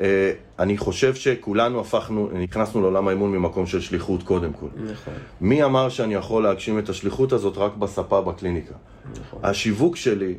אה, 0.01 0.33
אני 0.59 0.79
חושב 0.79 1.14
שכולנו 1.14 1.81
הפכנו, 1.81 2.29
נכנסנו 2.33 2.81
לעולם 2.81 3.09
האימון 3.09 3.33
ממקום 3.33 3.66
של 3.66 3.81
שליחות 3.81 4.22
קודם 4.22 4.53
כל. 4.53 4.66
נכון, 4.77 5.14
מי 5.40 5.64
אמר 5.64 5.88
שאני 5.88 6.14
יכול 6.14 6.42
להגשים 6.42 6.79
את 6.79 6.88
השליחות 6.88 7.33
הזאת 7.33 7.57
רק 7.57 7.77
בספה 7.77 8.20
בקליניקה? 8.20 8.75
נכון. 9.20 9.40
השיווק 9.42 9.96
שלי 9.96 10.35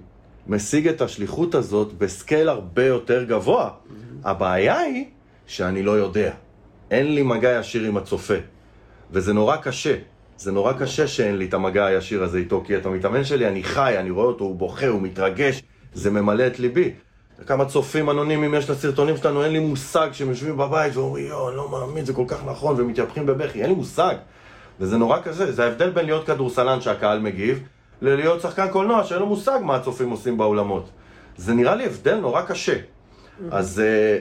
משיג 0.47 0.87
את 0.87 1.01
השליחות 1.01 1.55
הזאת 1.55 1.93
בסקייל 1.93 2.49
הרבה 2.49 2.85
יותר 2.85 3.23
גבוה. 3.23 3.69
הבעיה 4.23 4.79
היא 4.79 5.05
שאני 5.47 5.83
לא 5.83 5.91
יודע. 5.91 6.31
אין 6.91 7.15
לי 7.15 7.23
מגע 7.23 7.59
ישיר 7.59 7.83
עם 7.83 7.97
הצופה. 7.97 8.33
וזה 9.13 9.33
נורא 9.33 9.55
קשה. 9.55 9.95
זה 10.37 10.51
נורא 10.51 10.73
קשה 10.73 11.07
שאין 11.07 11.37
לי 11.37 11.45
את 11.45 11.53
המגע 11.53 11.85
הישיר 11.85 12.23
הזה 12.23 12.37
איתו, 12.37 12.63
כי 12.65 12.77
את 12.77 12.85
המתאמן 12.85 13.23
שלי, 13.23 13.47
אני 13.47 13.63
חי, 13.63 13.95
אני 13.99 14.09
רואה 14.09 14.25
אותו, 14.25 14.43
הוא 14.43 14.55
בוכה, 14.55 14.87
הוא 14.87 15.01
מתרגש, 15.01 15.61
זה 15.93 16.11
ממלא 16.11 16.47
את 16.47 16.59
ליבי. 16.59 16.93
כמה 17.45 17.65
צופים 17.65 18.09
אנונימיים 18.09 18.53
יש 18.53 18.69
לסרטונים 18.69 19.17
שלנו, 19.17 19.43
אין 19.43 19.51
לי 19.51 19.59
מושג 19.59 20.09
שהם 20.11 20.29
יושבים 20.29 20.57
בבית 20.57 20.95
ואומרים, 20.95 21.25
יואו, 21.25 21.49
אני 21.49 21.57
לא 21.57 21.69
מאמין, 21.71 22.05
זה 22.05 22.13
כל 22.13 22.23
כך 22.27 22.45
נכון, 22.45 22.75
ומתייפחים 22.79 23.25
בבכי, 23.25 23.61
אין 23.61 23.69
לי 23.69 23.75
מושג. 23.75 24.15
וזה 24.79 24.97
נורא 24.97 25.19
כזה, 25.23 25.51
זה 25.51 25.63
ההבדל 25.63 25.89
בין 25.89 26.05
להיות 26.05 26.25
כדורסלן 26.25 26.81
שהקהל 26.81 27.19
מגיב, 27.19 27.63
ללהיות 28.01 28.41
שחקן 28.41 28.67
קולנוע 28.67 29.03
שאין 29.03 29.19
לו 29.19 29.25
מושג 29.25 29.59
מה 29.61 29.75
הצופים 29.75 30.09
עושים 30.09 30.37
באולמות. 30.37 30.89
זה 31.37 31.53
נראה 31.53 31.75
לי 31.75 31.85
הבדל 31.85 32.15
נורא 32.15 32.41
קשה. 32.41 32.75
אז, 33.51 33.79
אה, 33.79 34.17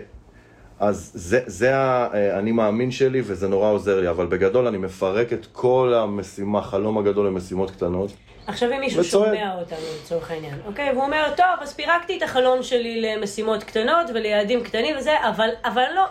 אז 0.82 1.10
זה, 1.14 1.40
זה 1.46 1.76
האני 1.76 2.52
מאמין 2.52 2.90
שלי 2.90 3.22
וזה 3.24 3.48
נורא 3.48 3.68
עוזר 3.70 4.00
לי, 4.00 4.10
אבל 4.10 4.26
בגדול 4.26 4.66
אני 4.66 4.78
מפרק 4.78 5.32
את 5.32 5.46
כל 5.52 5.94
המשימה, 5.96 6.62
חלום 6.62 6.98
הגדול 6.98 7.26
למשימות 7.26 7.70
קטנות. 7.70 8.10
עכשיו 8.46 8.72
אם 8.72 8.80
מישהו 8.80 9.00
וצועק. 9.00 9.26
שומע 9.34 9.54
אותנו 9.60 9.76
לצורך 10.02 10.30
העניין, 10.30 10.54
אוקיי? 10.66 10.90
והוא 10.92 11.04
אומר, 11.04 11.24
טוב, 11.36 11.46
אז 11.60 11.74
פירקתי 11.74 12.16
את 12.18 12.22
החלום 12.22 12.62
שלי 12.62 13.00
למשימות 13.00 13.62
קטנות 13.64 14.06
וליעדים 14.14 14.62
קטנים 14.62 14.96
וזה, 14.98 15.10
אבל, 15.28 15.48
אבל 15.64 15.84
לא, 15.96 16.04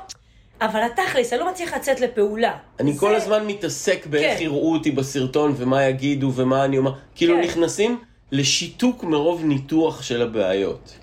אבל 0.62 0.80
התכלס, 0.94 1.34
אני 1.34 1.42
לא 1.42 1.52
מצליח 1.52 1.74
לצאת 1.74 2.00
לפעולה. 2.02 2.58
אני 2.80 2.94
זה- 2.94 3.00
כל 3.00 3.16
הזמן 3.16 3.48
מתעסק 3.48 4.06
באיך 4.06 4.38
כן. 4.38 4.44
יראו 4.44 4.74
אותי 4.74 4.92
בסרטון 4.92 5.54
ומה 5.58 5.84
יגידו 5.84 6.32
ומה 6.36 6.66
אני 6.66 6.78
אומר. 6.78 6.92
כאילו 7.16 7.36
כן. 7.36 7.44
נכנסים 7.44 8.00
לשיתוק 8.32 9.04
מרוב 9.04 9.46
ניתוח 9.46 10.02
של 10.02 10.22
הבעיות. 10.22 10.94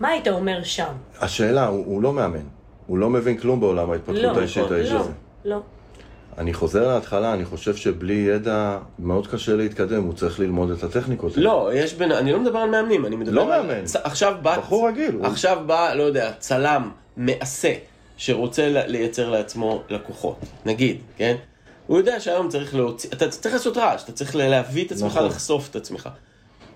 מה 0.00 0.08
היית 0.08 0.28
אומר 0.28 0.62
שם? 0.64 0.92
השאלה, 1.20 1.66
הוא, 1.66 1.84
הוא 1.86 2.02
לא 2.02 2.12
מאמן. 2.12 2.57
הוא 2.88 2.98
לא 2.98 3.10
מבין 3.10 3.36
כלום 3.36 3.60
בעולם 3.60 3.90
ההתפתחות 3.90 4.16
לא, 4.22 4.38
האישית 4.38 4.62
נכון, 4.64 4.76
האיש 4.76 4.90
לא, 4.90 5.00
הזה. 5.00 5.10
לא. 5.44 5.60
אני 6.38 6.54
חוזר 6.54 6.94
להתחלה, 6.94 7.34
אני 7.34 7.44
חושב 7.44 7.76
שבלי 7.76 8.14
ידע 8.14 8.78
מאוד 8.98 9.26
קשה 9.26 9.56
להתקדם, 9.56 10.04
הוא 10.04 10.12
צריך 10.14 10.40
ללמוד 10.40 10.70
את 10.70 10.82
הטכניקות. 10.82 11.36
לא, 11.36 11.70
יש 11.74 11.94
בין... 11.94 12.12
אני 12.12 12.32
לא 12.32 12.40
מדבר 12.40 12.58
על 12.58 12.70
מאמנים, 12.70 13.06
אני 13.06 13.16
מדבר 13.16 13.34
לא 13.34 13.54
על... 13.54 13.62
מאמן. 13.66 13.84
צ... 13.84 13.96
עכשיו 13.96 14.34
בא... 14.42 14.58
בחור 14.58 14.88
רגיל, 14.88 15.14
הוא- 15.14 15.26
עכשיו 15.26 15.58
בא, 15.66 15.94
לא 15.94 16.02
יודע, 16.02 16.32
צלם, 16.38 16.90
מעשה, 17.16 17.72
שרוצה 18.16 18.68
ל- 18.68 18.86
לייצר 18.86 19.30
לעצמו 19.30 19.82
לקוחות, 19.90 20.36
נגיד, 20.66 20.96
כן? 21.16 21.36
הוא 21.86 21.98
יודע 21.98 22.20
שהיום 22.20 22.48
צריך 22.48 22.74
להוציא... 22.74 23.10
אתה 23.12 23.28
צריך 23.28 23.54
לעשות 23.54 23.76
רעש, 23.76 24.04
אתה 24.04 24.12
צריך 24.12 24.36
להביא 24.36 24.86
את 24.86 24.92
עצמך, 24.92 25.12
נכון. 25.12 25.26
לחשוף 25.26 25.68
את 25.70 25.76
עצמך. 25.76 26.08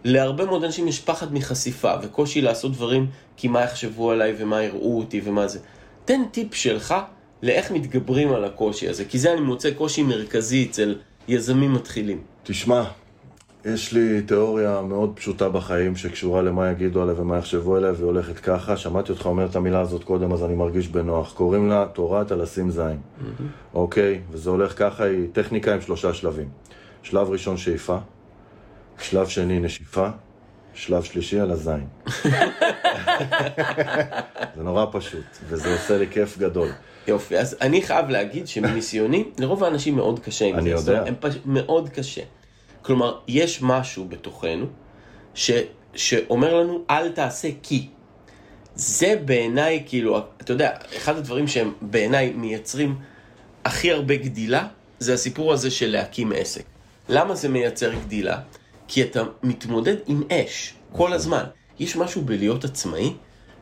להרבה 0.04 0.44
מאוד 0.44 0.64
אנשים 0.64 0.88
יש 0.88 1.00
פחד 1.00 1.34
מחשיפה 1.34 1.92
וקושי 2.02 2.40
לעשות 2.40 2.72
דברים 2.72 3.06
כי 3.36 3.48
מה 3.48 3.62
יחשבו 3.62 4.10
עליי 4.10 4.34
ומה 4.38 4.62
יראו 4.62 4.98
אותי 4.98 5.20
ומה 5.24 5.48
זה. 5.48 5.58
תן 6.04 6.22
טיפ 6.30 6.54
שלך 6.54 6.94
לאיך 7.42 7.70
מתגברים 7.70 8.32
על 8.32 8.44
הקושי 8.44 8.88
הזה, 8.88 9.04
כי 9.04 9.18
זה 9.18 9.32
אני 9.32 9.40
מוצא 9.40 9.70
קושי 9.70 10.02
מרכזי 10.02 10.66
אצל 10.70 10.94
יזמים 11.28 11.72
מתחילים. 11.72 12.20
תשמע, 12.42 12.84
יש 13.64 13.92
לי 13.92 14.22
תיאוריה 14.22 14.80
מאוד 14.82 15.12
פשוטה 15.14 15.48
בחיים 15.48 15.96
שקשורה 15.96 16.42
למה 16.42 16.70
יגידו 16.70 17.02
עליה 17.02 17.14
ומה 17.20 17.38
יחשבו 17.38 17.76
עליה 17.76 17.92
והיא 17.92 18.04
הולכת 18.04 18.38
ככה. 18.38 18.76
שמעתי 18.76 19.12
אותך 19.12 19.26
אומר 19.26 19.46
את 19.46 19.56
המילה 19.56 19.80
הזאת 19.80 20.04
קודם 20.04 20.32
אז 20.32 20.44
אני 20.44 20.54
מרגיש 20.54 20.88
בנוח. 20.88 21.32
קוראים 21.32 21.68
לה 21.68 21.86
תורת 21.92 22.30
הלשים 22.30 22.70
זין. 22.70 23.00
אוקיי? 23.74 24.20
וזה 24.30 24.50
הולך 24.50 24.78
ככה, 24.78 25.04
היא 25.04 25.28
טכניקה 25.32 25.74
עם 25.74 25.80
שלושה 25.80 26.14
שלבים. 26.14 26.48
שלב 27.02 27.30
ראשון 27.30 27.56
שאיפה, 27.56 27.98
שלב 28.98 29.26
שני 29.26 29.60
נשיפה, 29.60 30.08
שלב 30.74 31.02
שלישי 31.02 31.40
על 31.40 31.50
הזין. 31.50 31.86
זה 34.56 34.62
נורא 34.62 34.86
פשוט, 34.92 35.24
וזה 35.48 35.72
עושה 35.72 35.98
לי 35.98 36.06
כיף 36.10 36.38
גדול. 36.38 36.68
יופי, 37.08 37.38
אז 37.38 37.56
אני 37.60 37.82
חייב 37.82 38.08
להגיד 38.08 38.48
שמניסיוני, 38.48 39.24
לרוב 39.40 39.64
האנשים 39.64 39.96
מאוד 39.96 40.20
קשה 40.20 40.44
עם 40.44 40.54
אני 40.54 40.62
זה. 40.62 40.68
יודע. 40.70 40.80
זאת 40.80 40.88
אומרת, 40.88 41.08
הם 41.08 41.14
פשוט 41.20 41.42
מאוד 41.44 41.88
קשה. 41.88 42.22
כלומר, 42.82 43.18
יש 43.28 43.62
משהו 43.62 44.04
בתוכנו 44.08 44.66
ש, 45.34 45.50
שאומר 45.94 46.54
לנו, 46.54 46.84
אל 46.90 47.08
תעשה 47.08 47.48
כי. 47.62 47.88
זה 48.74 49.14
בעיניי, 49.24 49.82
כאילו, 49.86 50.18
אתה 50.40 50.52
יודע, 50.52 50.70
אחד 50.96 51.16
הדברים 51.16 51.48
שהם 51.48 51.72
בעיניי 51.80 52.32
מייצרים 52.32 52.96
הכי 53.64 53.92
הרבה 53.92 54.16
גדילה, 54.16 54.66
זה 54.98 55.14
הסיפור 55.14 55.52
הזה 55.52 55.70
של 55.70 55.90
להקים 55.90 56.32
עסק. 56.36 56.62
למה 57.08 57.34
זה 57.34 57.48
מייצר 57.48 57.92
גדילה? 57.94 58.38
כי 58.92 59.02
אתה 59.02 59.22
מתמודד 59.42 59.96
עם 60.06 60.22
אש 60.32 60.74
כל 60.92 61.12
הזמן. 61.12 61.44
יש 61.78 61.96
משהו 61.96 62.22
בלהיות 62.22 62.64
עצמאי 62.64 63.12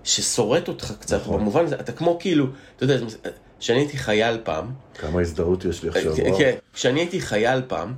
ששורט 0.05 0.68
אותך 0.68 0.93
קצת, 1.01 1.20
נכון. 1.20 1.41
במובן 1.41 1.64
הזה, 1.64 1.81
אתה 1.81 1.93
כמו 1.93 2.16
כאילו, 2.20 2.47
אתה 2.76 2.85
יודע, 2.85 2.97
כשאני 3.61 3.78
הייתי 3.78 3.99
חייל 3.99 4.39
פעם, 4.45 4.72
כמה 4.99 5.20
הזדהות 5.20 5.64
יש 5.64 5.83
לי 5.83 5.89
עכשיו, 5.89 6.16
כן. 6.16 6.31
כן, 6.39 6.57
כשאני 6.72 7.01
הייתי 7.01 7.20
חייל 7.20 7.62
פעם, 7.68 7.95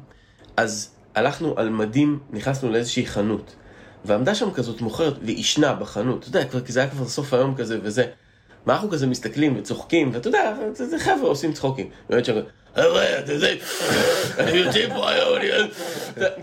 אז 0.57 0.91
הלכנו 1.14 1.55
על 1.57 1.70
מדים, 1.70 2.18
נכנסנו 2.30 2.70
לאיזושהי 2.70 3.07
חנות, 3.07 3.55
ועמדה 4.05 4.35
שם 4.35 4.51
כזאת 4.51 4.80
מוכרת 4.80 5.14
ועישנה 5.22 5.74
בחנות, 5.74 6.18
אתה 6.28 6.39
יודע, 6.39 6.61
כי 6.64 6.72
זה 6.72 6.80
היה 6.80 6.91
כבר 6.91 7.09
סוף 7.09 7.35
היום 7.35 7.55
כזה 7.55 7.78
וזה. 7.83 8.05
ואנחנו 8.66 8.91
כזה 8.91 9.07
מסתכלים 9.07 9.57
וצוחקים, 9.59 10.11
ואתה 10.12 10.28
יודע, 10.28 10.55
זה, 10.72 10.89
זה 10.89 10.99
חבר'ה 10.99 11.28
עושים 11.28 11.53
צחוקים. 11.53 11.91
באמת 12.11 12.24
שם, 12.24 12.35
חבר'ה, 12.77 13.18
אתה 13.18 13.33
יודע, 13.33 13.49
אני 14.39 14.51
יוצא 14.51 14.89
פה 14.89 15.11
היום, 15.11 15.37
אני... 15.37 15.49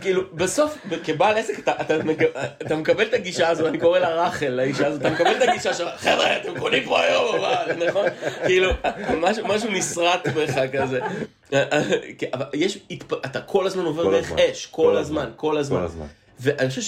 כאילו, 0.01 0.21
בסוף, 0.33 0.77
כבעל 1.03 1.37
עסק, 1.37 1.59
אתה, 1.59 1.71
אתה, 1.81 1.97
מק- 2.03 2.35
אתה 2.61 2.75
מקבל 2.75 3.03
את 3.03 3.13
הגישה 3.13 3.49
הזו, 3.49 3.67
אני 3.67 3.77
קורא 3.77 3.99
לה 3.99 4.09
רחל, 4.25 4.47
לאישה 4.47 4.87
הזאת, 4.87 5.01
אתה 5.01 5.09
מקבל 5.09 5.31
את 5.31 5.49
הגישה 5.49 5.73
של, 5.73 5.85
חבר'ה, 5.97 6.37
אתם 6.37 6.59
קונים 6.59 6.83
פה 6.85 7.01
היום, 7.01 7.35
אבל, 7.35 7.87
נכון? 7.87 8.05
כאילו, 8.45 8.71
משהו, 9.45 9.71
נסרט 9.71 10.27
בך 10.27 10.59
כזה. 10.73 10.99
אבל 12.33 12.45
יש, 12.53 12.77
אתה 13.25 13.41
כל 13.41 13.67
הזמן 13.67 13.85
עובר 13.85 14.11
דרך. 14.11 14.31
אש. 14.31 14.65
כל 14.71 14.97
הזמן. 14.97 15.29
כל 15.35 15.57
הזמן. 15.57 15.85
ואני 16.39 16.69
חושב 16.69 16.81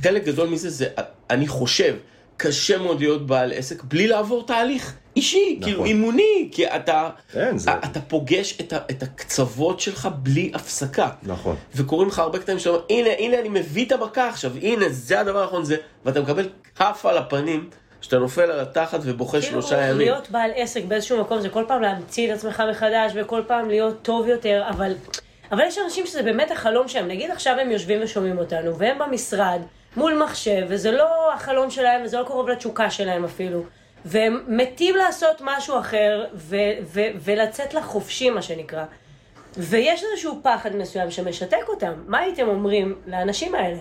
שחלק 0.00 0.24
גדול 0.24 0.48
מזה 0.48 0.70
זה, 0.70 0.86
אני 1.30 1.48
חושב, 1.48 1.94
קשה 2.38 2.78
מאוד 2.78 3.00
להיות 3.00 3.26
בעל 3.26 3.52
עסק 3.52 3.82
בלי 3.82 4.06
לעבור 4.08 4.46
תהליך 4.46 4.94
אישי, 5.16 5.56
נכון. 5.60 5.62
כאילו 5.70 5.84
אימוני, 5.84 6.48
כי 6.52 6.66
אתה, 6.66 7.10
אין, 7.36 7.58
זה- 7.58 7.70
אתה 7.84 8.00
פוגש 8.00 8.58
את, 8.60 8.72
ה, 8.72 8.76
את 8.90 9.02
הקצוות 9.02 9.80
שלך 9.80 10.08
בלי 10.22 10.50
הפסקה. 10.54 11.08
נכון. 11.22 11.56
וקורים 11.74 12.08
לך 12.08 12.18
הרבה 12.18 12.38
קטעים 12.38 12.58
שאתה 12.58 12.70
אומר, 12.70 12.82
הנה, 12.90 13.10
הנה 13.18 13.38
אני 13.40 13.48
מביא 13.48 13.86
את 13.86 13.92
המכה 13.92 14.28
עכשיו, 14.28 14.52
הנה, 14.62 14.84
זה 14.88 15.20
הדבר 15.20 15.42
הנכון, 15.42 15.64
זה, 15.64 15.76
ואתה 16.04 16.20
מקבל 16.20 16.48
כף 16.76 17.06
על 17.08 17.18
הפנים, 17.18 17.70
שאתה 18.00 18.18
נופל 18.18 18.42
על 18.50 18.60
התחת 18.60 19.00
ובוכה 19.02 19.42
שלושה 19.42 19.68
כאילו, 19.76 19.82
ימים. 19.86 19.98
להיות 19.98 20.30
בעל 20.30 20.50
עסק 20.54 20.84
באיזשהו 20.84 21.20
מקום 21.20 21.40
זה 21.40 21.48
כל 21.48 21.64
פעם 21.68 21.82
להמציא 21.82 22.32
את 22.32 22.38
עצמך 22.38 22.62
מחדש 22.70 23.12
וכל 23.14 23.42
פעם 23.46 23.68
להיות 23.68 24.02
טוב 24.02 24.26
יותר, 24.28 24.62
אבל, 24.68 24.92
אבל 25.52 25.60
יש 25.66 25.78
אנשים 25.84 26.06
שזה 26.06 26.22
באמת 26.22 26.50
החלום 26.50 26.88
שלהם. 26.88 27.08
נגיד 27.08 27.30
עכשיו 27.30 27.56
הם 27.60 27.70
יושבים 27.70 28.00
ושומעים 28.02 28.38
אותנו, 28.38 28.78
והם 28.78 28.98
במשרד, 28.98 29.60
מול 29.96 30.22
מחשב, 30.24 30.66
וזה 30.68 30.92
לא 30.92 31.32
החלום 31.34 31.70
שלהם, 31.70 32.04
וזה 32.04 32.18
לא 32.18 32.24
קרוב 32.24 32.48
לתשוקה 32.48 32.90
שלהם 32.90 33.24
אפילו. 33.24 33.62
והם 34.04 34.40
מתים 34.48 34.96
לעשות 34.96 35.42
משהו 35.44 35.78
אחר, 35.78 36.24
ו- 36.34 36.56
ו- 36.82 37.10
ולצאת 37.24 37.74
לחופשי, 37.74 38.30
מה 38.30 38.42
שנקרא. 38.42 38.84
ויש 39.56 40.04
איזשהו 40.10 40.40
פחד 40.42 40.76
מסוים 40.76 41.10
שמשתק 41.10 41.68
אותם. 41.68 41.92
מה 42.06 42.18
הייתם 42.18 42.48
אומרים 42.48 42.94
לאנשים 43.06 43.54
האלה? 43.54 43.78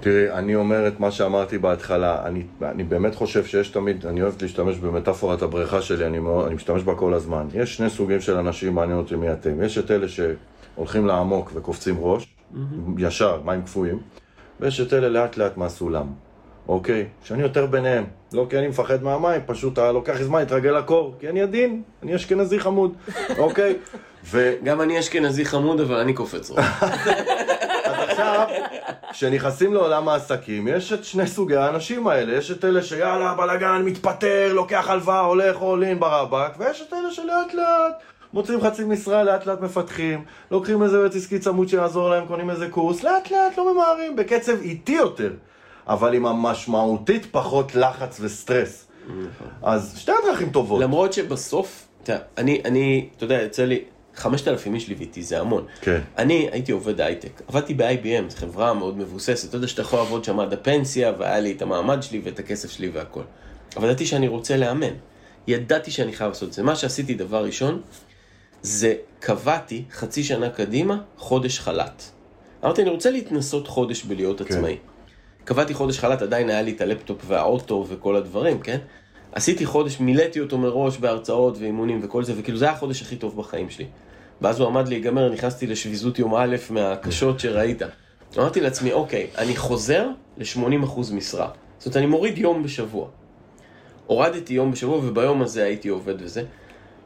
תראי, 0.00 0.30
אני 0.30 0.54
אומר 0.54 0.88
את 0.88 1.00
מה 1.00 1.10
שאמרתי 1.10 1.58
בהתחלה, 1.58 2.26
אני, 2.26 2.42
אני 2.62 2.84
באמת 2.84 3.14
חושב 3.14 3.44
שיש 3.44 3.68
תמיד, 3.68 4.06
אני 4.06 4.22
אוהב 4.22 4.34
להשתמש 4.42 4.76
במטאפורת 4.76 5.42
הבריכה 5.42 5.82
שלי, 5.82 6.06
אני, 6.06 6.18
מאוד, 6.18 6.46
אני 6.46 6.54
משתמש 6.54 6.82
בה 6.82 6.94
כל 6.94 7.14
הזמן. 7.14 7.46
יש 7.54 7.76
שני 7.76 7.90
סוגים 7.90 8.20
של 8.20 8.36
אנשים, 8.36 8.74
מעניין 8.74 8.98
אותי 8.98 9.14
מי 9.16 9.32
אתם. 9.32 9.62
יש 9.62 9.78
את 9.78 9.90
אלה 9.90 10.06
שהולכים 10.08 11.06
לעמוק 11.06 11.50
וקופצים 11.54 11.96
ראש, 12.00 12.26
ישר, 12.98 13.40
מים 13.44 13.62
קפואים, 13.62 13.98
ויש 14.60 14.80
את 14.80 14.92
אלה 14.92 15.08
לאט 15.08 15.36
לאט 15.36 15.56
מהסולם, 15.56 16.06
אוקיי? 16.68 17.06
שאני 17.24 17.42
יותר 17.42 17.66
ביניהם. 17.66 18.04
לא 18.32 18.46
כי 18.50 18.58
אני 18.58 18.68
מפחד 18.68 19.02
מהמים, 19.02 19.40
פשוט 19.46 19.78
לוקח 19.78 20.16
לי 20.16 20.24
זמן 20.24 20.38
להתרגל 20.40 20.70
לקור, 20.70 21.14
כי 21.20 21.28
אני 21.28 21.42
עדין, 21.42 21.82
אני 22.02 22.16
אשכנזי 22.16 22.60
חמוד, 22.60 22.94
אוקיי? 23.38 23.76
ו... 24.24 24.54
גם 24.64 24.80
אני 24.80 24.98
אשכנזי 24.98 25.44
חמוד, 25.44 25.80
אבל 25.80 25.96
אני 25.96 26.12
קופץ 26.12 26.50
ראש. 26.50 26.58
אז 27.84 28.08
עכשיו, 28.08 28.46
כשנכנסים 29.10 29.74
לעולם 29.74 30.08
העסקים, 30.08 30.68
יש 30.68 30.92
את 30.92 31.04
שני 31.04 31.26
סוגי 31.26 31.56
האנשים 31.56 32.06
האלה. 32.06 32.36
יש 32.36 32.50
את 32.50 32.64
אלה 32.64 32.82
שיאללה, 32.82 33.34
בלאגן, 33.34 33.82
מתפטר, 33.84 34.52
לוקח 34.52 34.88
הלוואה, 34.88 35.20
הולך 35.20 35.56
all 35.56 35.94
in 35.94 35.98
ברבק, 35.98 36.52
ויש 36.58 36.82
את 36.88 36.92
אלה 36.92 37.10
שלאט 37.10 37.54
לאט 37.54 38.02
מוצאים 38.34 38.60
חצי 38.60 38.84
משרה, 38.84 39.24
לאט 39.24 39.46
לאט 39.46 39.60
מפתחים, 39.60 40.24
לוקחים 40.50 40.82
איזה 40.82 40.96
יועץ 40.96 41.16
עסקי 41.16 41.38
צמוד 41.38 41.68
שיעזור 41.68 42.10
להם, 42.10 42.26
קונים 42.26 42.50
איזה 42.50 42.68
קורס, 42.68 43.02
לאט 43.02 43.30
לאט 43.30 43.58
לא 43.58 43.74
ממהרים, 43.74 44.16
בקצב 44.16 44.60
איטי 44.62 44.92
יותר, 44.92 45.32
אבל 45.86 46.14
עם 46.14 46.26
המשמעותית 46.26 47.26
פחות 47.30 47.74
לחץ 47.74 48.18
וסטרס. 48.20 48.86
אז 49.62 49.94
שתי 49.96 50.12
הדרכים 50.22 50.50
טובות. 50.50 50.82
למרות 50.82 51.12
שבסוף, 51.12 51.88
אתה 52.02 52.16
אני, 52.38 52.62
אני, 52.64 53.08
אתה 53.16 53.24
יודע, 53.24 53.42
יוצא 53.42 53.64
לי, 53.64 53.80
5,000 54.16 54.74
איש 54.74 54.88
ליוויתי, 54.88 55.22
זה 55.22 55.40
המון. 55.40 55.64
כן. 55.80 56.00
אני 56.18 56.48
הייתי 56.52 56.72
עובד 56.72 57.00
הייטק, 57.00 57.42
עבדתי 57.48 57.74
ב-IBM, 57.74 58.30
זו 58.30 58.36
חברה 58.36 58.74
מאוד 58.74 58.98
מבוססת, 58.98 59.48
אתה 59.48 59.56
יודע 59.56 59.68
שאתה 59.68 59.82
יכול 59.82 59.98
לעבוד 59.98 60.24
שם 60.24 60.40
עד 60.40 60.52
הפנסיה, 60.52 61.12
והיה 61.18 61.40
לי 61.40 61.52
את 61.52 61.62
המעמד 61.62 62.02
שלי 62.02 62.20
ואת 62.24 62.38
הכסף 62.38 62.70
שלי 62.70 62.88
והכל. 62.88 63.22
אבל 63.76 63.84
ידעתי 63.84 64.06
שאני 64.06 64.28
רוצה 64.28 64.56
לאמן. 64.56 64.94
ידעתי 65.46 65.90
שאני 65.90 66.12
חייב 66.12 66.28
לעשות 66.28 66.48
את 66.48 66.52
זה. 66.52 66.62
מה 66.62 66.76
שעשיתי 66.76 67.14
דבר 67.14 67.44
ראשון, 67.44 67.80
זה 68.64 68.94
קבעתי 69.20 69.84
חצי 69.92 70.24
שנה 70.24 70.50
קדימה, 70.50 71.00
חודש 71.16 71.58
חל"ת. 71.58 72.02
אמרתי, 72.64 72.82
אני 72.82 72.90
רוצה 72.90 73.10
להתנסות 73.10 73.68
חודש 73.68 74.04
בלהיות 74.04 74.42
כן. 74.42 74.44
עצמאי. 74.44 74.76
קבעתי 75.44 75.74
חודש 75.74 75.98
חל"ת, 75.98 76.22
עדיין 76.22 76.50
היה 76.50 76.62
לי 76.62 76.72
את 76.72 76.80
הלפטופ 76.80 77.22
והאוטו 77.26 77.86
וכל 77.88 78.16
הדברים, 78.16 78.60
כן? 78.60 78.78
עשיתי 79.32 79.66
חודש, 79.66 80.00
מילאתי 80.00 80.40
אותו 80.40 80.58
מראש 80.58 80.98
בהרצאות 80.98 81.58
ואימונים 81.58 82.00
וכל 82.02 82.24
זה, 82.24 82.32
וכאילו 82.36 82.58
זה 82.58 82.64
היה 82.64 82.74
החודש 82.74 83.02
הכי 83.02 83.16
טוב 83.16 83.36
בחיים 83.36 83.70
שלי. 83.70 83.86
ואז 84.40 84.60
הוא 84.60 84.68
עמד 84.68 84.88
להיגמר, 84.88 85.32
נכנסתי 85.32 85.66
לשביזות 85.66 86.18
יום 86.18 86.34
א' 86.34 86.56
מהקשות 86.70 87.40
שראית. 87.40 87.82
אמרתי 88.38 88.60
לעצמי, 88.60 88.92
אוקיי, 88.92 89.26
אני 89.38 89.56
חוזר 89.56 90.08
ל-80% 90.36 91.12
משרה. 91.12 91.48
זאת 91.78 91.86
אומרת, 91.86 91.96
אני 91.96 92.06
מוריד 92.06 92.38
יום 92.38 92.62
בשבוע. 92.62 93.08
הורדתי 94.06 94.54
יום 94.54 94.72
בשבוע, 94.72 94.96
וביום 94.96 95.42
הזה 95.42 95.64
הייתי 95.64 95.88
עובד 95.88 96.14
וזה. 96.22 96.44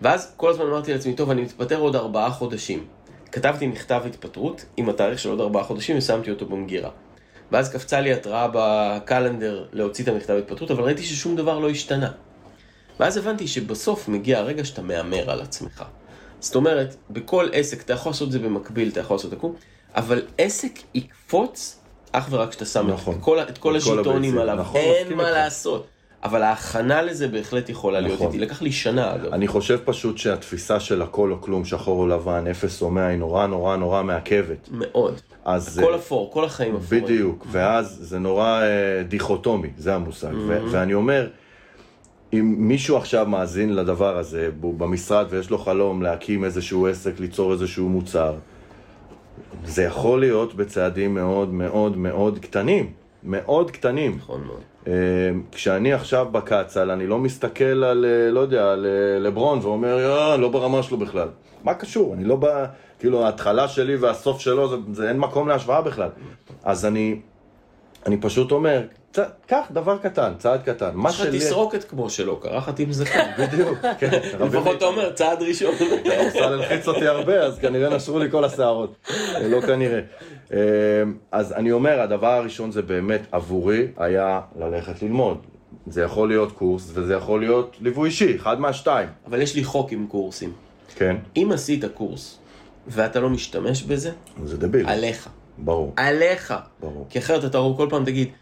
ואז 0.03 0.33
כל 0.37 0.51
הזמן 0.51 0.67
אמרתי 0.67 0.93
לעצמי, 0.93 1.15
טוב, 1.15 1.31
אני 1.31 1.43
מתפטר 1.43 1.79
עוד 1.79 1.97
ארבעה 1.97 2.31
חודשים. 2.31 2.87
כתבתי 3.33 3.67
מכתב 3.67 4.03
התפטרות 4.07 4.65
עם 4.77 4.89
התאריך 4.89 5.19
של 5.19 5.31
עוד 5.31 5.41
ארבעה 5.41 5.65
חודשים 5.65 5.99
ושמתי 5.99 6.31
אותו 6.31 6.47
במגירה. 6.47 6.91
ואז 7.53 7.73
קפצה 7.73 8.01
לי 8.01 8.13
התראה 8.13 8.49
בקלנדר 8.53 9.67
להוציא 9.73 10.05
את 10.05 10.09
המכתב 10.09 10.35
התפטרות, 10.35 10.71
אבל 10.71 10.83
ראיתי 10.83 11.03
ששום 11.03 11.37
דבר 11.37 11.59
לא 11.59 11.71
השתנה. 11.71 12.11
ואז 13.01 13.17
הבנתי 13.17 13.49
שבסוף 13.49 14.09
מגיע 14.09 14.39
הרגע 14.39 14.65
שאתה 14.65 14.83
מהמר 14.83 15.31
על 15.31 15.41
עצמך. 15.41 15.85
זאת 16.41 16.55
אומרת, 16.55 16.97
בכל 17.11 17.49
עסק, 17.53 17.83
אתה 17.83 17.93
יכול 17.93 18.11
לעשות 18.11 18.27
את 18.27 18.33
זה 18.33 18.39
במקביל, 18.39 18.89
אתה 18.89 19.01
יכול 19.01 19.15
לעשות 19.15 19.33
את 19.33 19.39
הכול, 19.39 19.53
אבל 19.95 20.23
עסק 20.39 20.73
יקפוץ 20.95 21.79
אך 22.13 22.27
ורק 22.31 22.51
כשאתה 22.51 22.65
שם 22.65 22.91
נכון. 22.91 23.15
את 23.15 23.21
כל, 23.23 23.41
את 23.41 23.59
כל 23.59 23.77
הביצים. 23.77 24.39
עליו, 24.39 24.55
נכון, 24.55 24.81
אין 24.81 25.13
מה. 25.13 25.31
לעשות. 25.31 25.87
אבל 26.25 26.43
ההכנה 26.43 27.03
לזה 27.03 27.29
בהחלט 27.29 27.69
יכולה 27.69 28.01
להיות 28.01 28.15
נכון. 28.15 28.27
איתי. 28.27 28.39
לקח 28.39 28.63
לי 28.63 28.73
שנה 28.73 29.15
אגב. 29.15 29.33
אני 29.33 29.49
חושב 29.49 29.79
פשוט 29.85 30.19
שהתפיסה 30.19 30.81
של 30.81 31.03
הכל 31.03 31.33
או 31.33 31.41
כלום, 31.41 31.65
שחור 31.65 32.01
או 32.01 32.07
לבן, 32.07 32.47
אפס 32.47 32.83
או 32.83 32.91
מאה, 32.91 33.07
היא 33.07 33.19
נורא 33.19 33.47
נורא 33.47 33.77
נורא 33.77 34.03
מעכבת. 34.03 34.69
מאוד. 34.73 35.21
אז... 35.45 35.79
הכל 35.79 35.93
אה, 35.93 35.99
אפור, 35.99 36.33
כל 36.33 36.45
החיים 36.45 36.77
אפורים. 36.77 37.05
בדיוק, 37.05 37.47
ואז 37.51 37.99
זה 38.01 38.19
נורא 38.19 38.63
אה, 38.63 39.03
דיכוטומי, 39.09 39.69
זה 39.77 39.95
המושג. 39.95 40.35
ו- 40.47 40.63
ואני 40.71 40.95
אומר, 40.95 41.29
אם 42.33 42.55
מישהו 42.59 42.97
עכשיו 42.97 43.27
מאזין 43.27 43.75
לדבר 43.75 44.19
הזה 44.19 44.51
במשרד 44.61 45.27
ויש 45.31 45.51
לו 45.51 45.59
חלום 45.59 46.03
להקים 46.03 46.45
איזשהו 46.45 46.87
עסק, 46.87 47.21
ליצור 47.21 47.53
איזשהו 47.53 47.89
מוצר, 47.89 48.35
זה 49.65 49.83
יכול 49.83 50.21
להיות 50.21 50.55
בצעדים 50.55 51.15
מאוד 51.15 51.53
מאוד 51.53 51.97
מאוד 51.97 52.39
קטנים, 52.39 52.93
מאוד 53.25 53.71
קטנים. 53.71 54.17
נכון 54.17 54.45
מאוד. 54.47 54.61
אה, 54.89 54.93
כשאני 55.53 55.93
עכשיו 55.93 56.27
בקצ"ל, 56.33 56.91
אני 56.91 57.07
לא 57.07 57.19
מסתכל 57.19 57.65
על, 57.65 58.05
אה, 58.05 58.31
לא 58.31 58.41
יודע, 58.41 58.73
על 58.73 58.87
אה, 58.87 59.19
לברון 59.19 59.59
ואומר, 59.63 59.99
יאה, 60.01 60.37
לא 60.37 60.49
ברמה 60.49 60.83
שלו 60.83 60.97
בכלל. 60.97 61.29
מה 61.65 61.75
קשור? 61.75 62.15
אני 62.15 62.25
לא 62.25 62.37
ב... 62.41 62.47
כאילו, 62.99 63.27
ההתחלה 63.27 63.69
שלי 63.69 63.97
והסוף 63.97 64.41
שלו, 64.41 64.69
זה, 64.69 64.77
זה 64.93 65.09
אין 65.09 65.19
מקום 65.19 65.49
להשוואה 65.49 65.83
בכלל. 65.83 66.09
אז 66.65 66.87
אני, 66.87 67.21
אני 68.07 68.17
פשוט 68.21 68.53
אומר. 68.53 68.83
קח 69.47 69.67
דבר 69.71 69.99
קטן, 69.99 70.33
צעד 70.39 70.63
קטן. 70.63 70.91
מה 70.95 71.11
יש 71.11 71.21
לך 71.21 71.27
שלי... 71.27 71.39
תסרוקת 71.39 71.85
כמו 71.85 72.11
שלו, 72.11 72.37
קרחת 72.41 72.79
עם 72.79 72.93
זקן. 72.93 73.31
בדיוק, 73.43 73.79
כן. 73.99 74.11
לפחות 74.47 74.77
אתה 74.77 74.85
אומר, 74.85 75.13
צעד 75.13 75.43
ראשון. 75.43 75.75
אמסל 76.25 76.43
הלחיץ 76.43 76.89
אותי 76.89 77.07
הרבה, 77.07 77.41
אז 77.41 77.59
כנראה 77.59 77.97
נשרו 77.97 78.19
לי 78.19 78.31
כל 78.31 78.45
השערות. 78.45 78.97
לא 79.43 79.61
כנראה. 79.61 80.01
אמ, 80.53 80.57
אז 81.33 81.53
אני 81.53 81.73
אומר, 81.73 82.01
הדבר 82.01 82.33
הראשון 82.33 82.71
זה 82.73 82.83
באמת 82.83 83.21
עבורי 83.33 83.87
היה 83.97 84.41
ללכת 84.59 85.03
ללמוד. 85.03 85.39
זה 85.87 86.03
יכול 86.03 86.29
להיות 86.29 86.53
קורס 86.53 86.91
וזה 86.95 87.15
יכול 87.15 87.41
להיות 87.41 87.77
ליווי 87.81 88.09
אישי, 88.09 88.37
אחד 88.37 88.61
מהשתיים. 88.61 89.09
אבל 89.27 89.43
יש 89.43 89.55
לי 89.55 89.65
חוק 89.65 89.93
עם 89.93 90.07
קורסים. 90.07 90.53
כן, 90.97 91.17
אם 91.37 91.51
עשית 91.55 91.85
קורס 91.95 92.39
ואתה 92.87 93.21
לא 93.21 93.31
משתמש 93.31 93.83
בזה, 93.83 94.11
זה 94.45 94.59
דביל. 94.59 94.89
עליך. 94.89 95.29
ברור, 95.59 95.93
עליך. 95.97 96.55
ברור. 96.81 97.07
כי 97.11 97.19
אחרת 97.19 97.45
אתה 97.45 97.59
כל 97.77 97.87
פעם 97.91 98.05
תגיד, 98.05 98.29
"אה, 98.29 98.33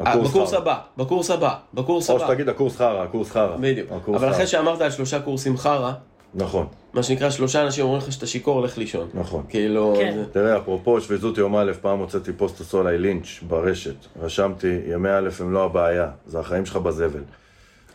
הקורס 0.00 0.30
בקורס 0.30 0.50
חרא." 0.50 0.58
הבא, 0.58 0.78
בקורס 0.96 1.30
הבא, 1.30 1.54
בקורס 1.74 2.10
או 2.10 2.16
הבא. 2.16 2.26
שתגיד 2.26 2.48
הקורס 2.48 2.76
חרא, 2.76 3.02
הקורס 3.02 3.30
חרא. 3.30 3.56
בדיוק. 3.60 3.92
הקורס 3.92 4.16
אבל 4.18 4.26
חרא. 4.26 4.34
אחרי 4.36 4.46
שאמרת 4.46 4.80
על 4.80 4.90
שלושה 4.90 5.20
קורסים 5.20 5.56
חרא, 5.56 5.92
נכון, 6.34 6.66
מה 6.94 7.02
שנקרא 7.02 7.30
שלושה 7.30 7.62
אנשים 7.62 7.84
אומרים 7.84 8.02
לך 8.02 8.12
שאתה 8.12 8.26
שיכור, 8.26 8.62
לך 8.62 8.78
לישון. 8.78 9.08
נכון. 9.14 9.42
כאילו... 9.48 9.94
כן. 9.98 10.12
זה- 10.16 10.24
תראה, 10.32 10.56
אפרופו 10.58 11.00
שביזות 11.00 11.38
יום 11.38 11.56
א', 11.56 11.72
פעם 11.80 11.98
הוצאתי 11.98 12.32
פוסט 12.32 12.60
עשו 12.60 12.80
עליי 12.80 12.98
לינץ' 12.98 13.26
ברשת. 13.48 13.94
רשמתי, 14.22 14.78
ימי 14.92 15.08
א' 15.10 15.28
הם 15.40 15.52
לא 15.52 15.64
הבעיה, 15.64 16.08
זה 16.26 16.38
החיים 16.40 16.66
שלך 16.66 16.76
בזבל. 16.76 17.20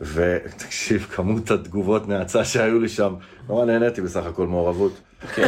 ותקשיב, 0.02 1.02
כמות 1.16 1.52
התגובות 1.52 2.08
נאצה 2.08 2.46
שהיו 2.46 2.80
לי 2.80 2.90
שם, 2.90 3.14
נורא 3.50 3.66
נהניתי 3.66 4.02
בסך 4.02 4.26
הכל 4.26 4.48
מעורבות. 4.48 4.92
כן. 5.36 5.48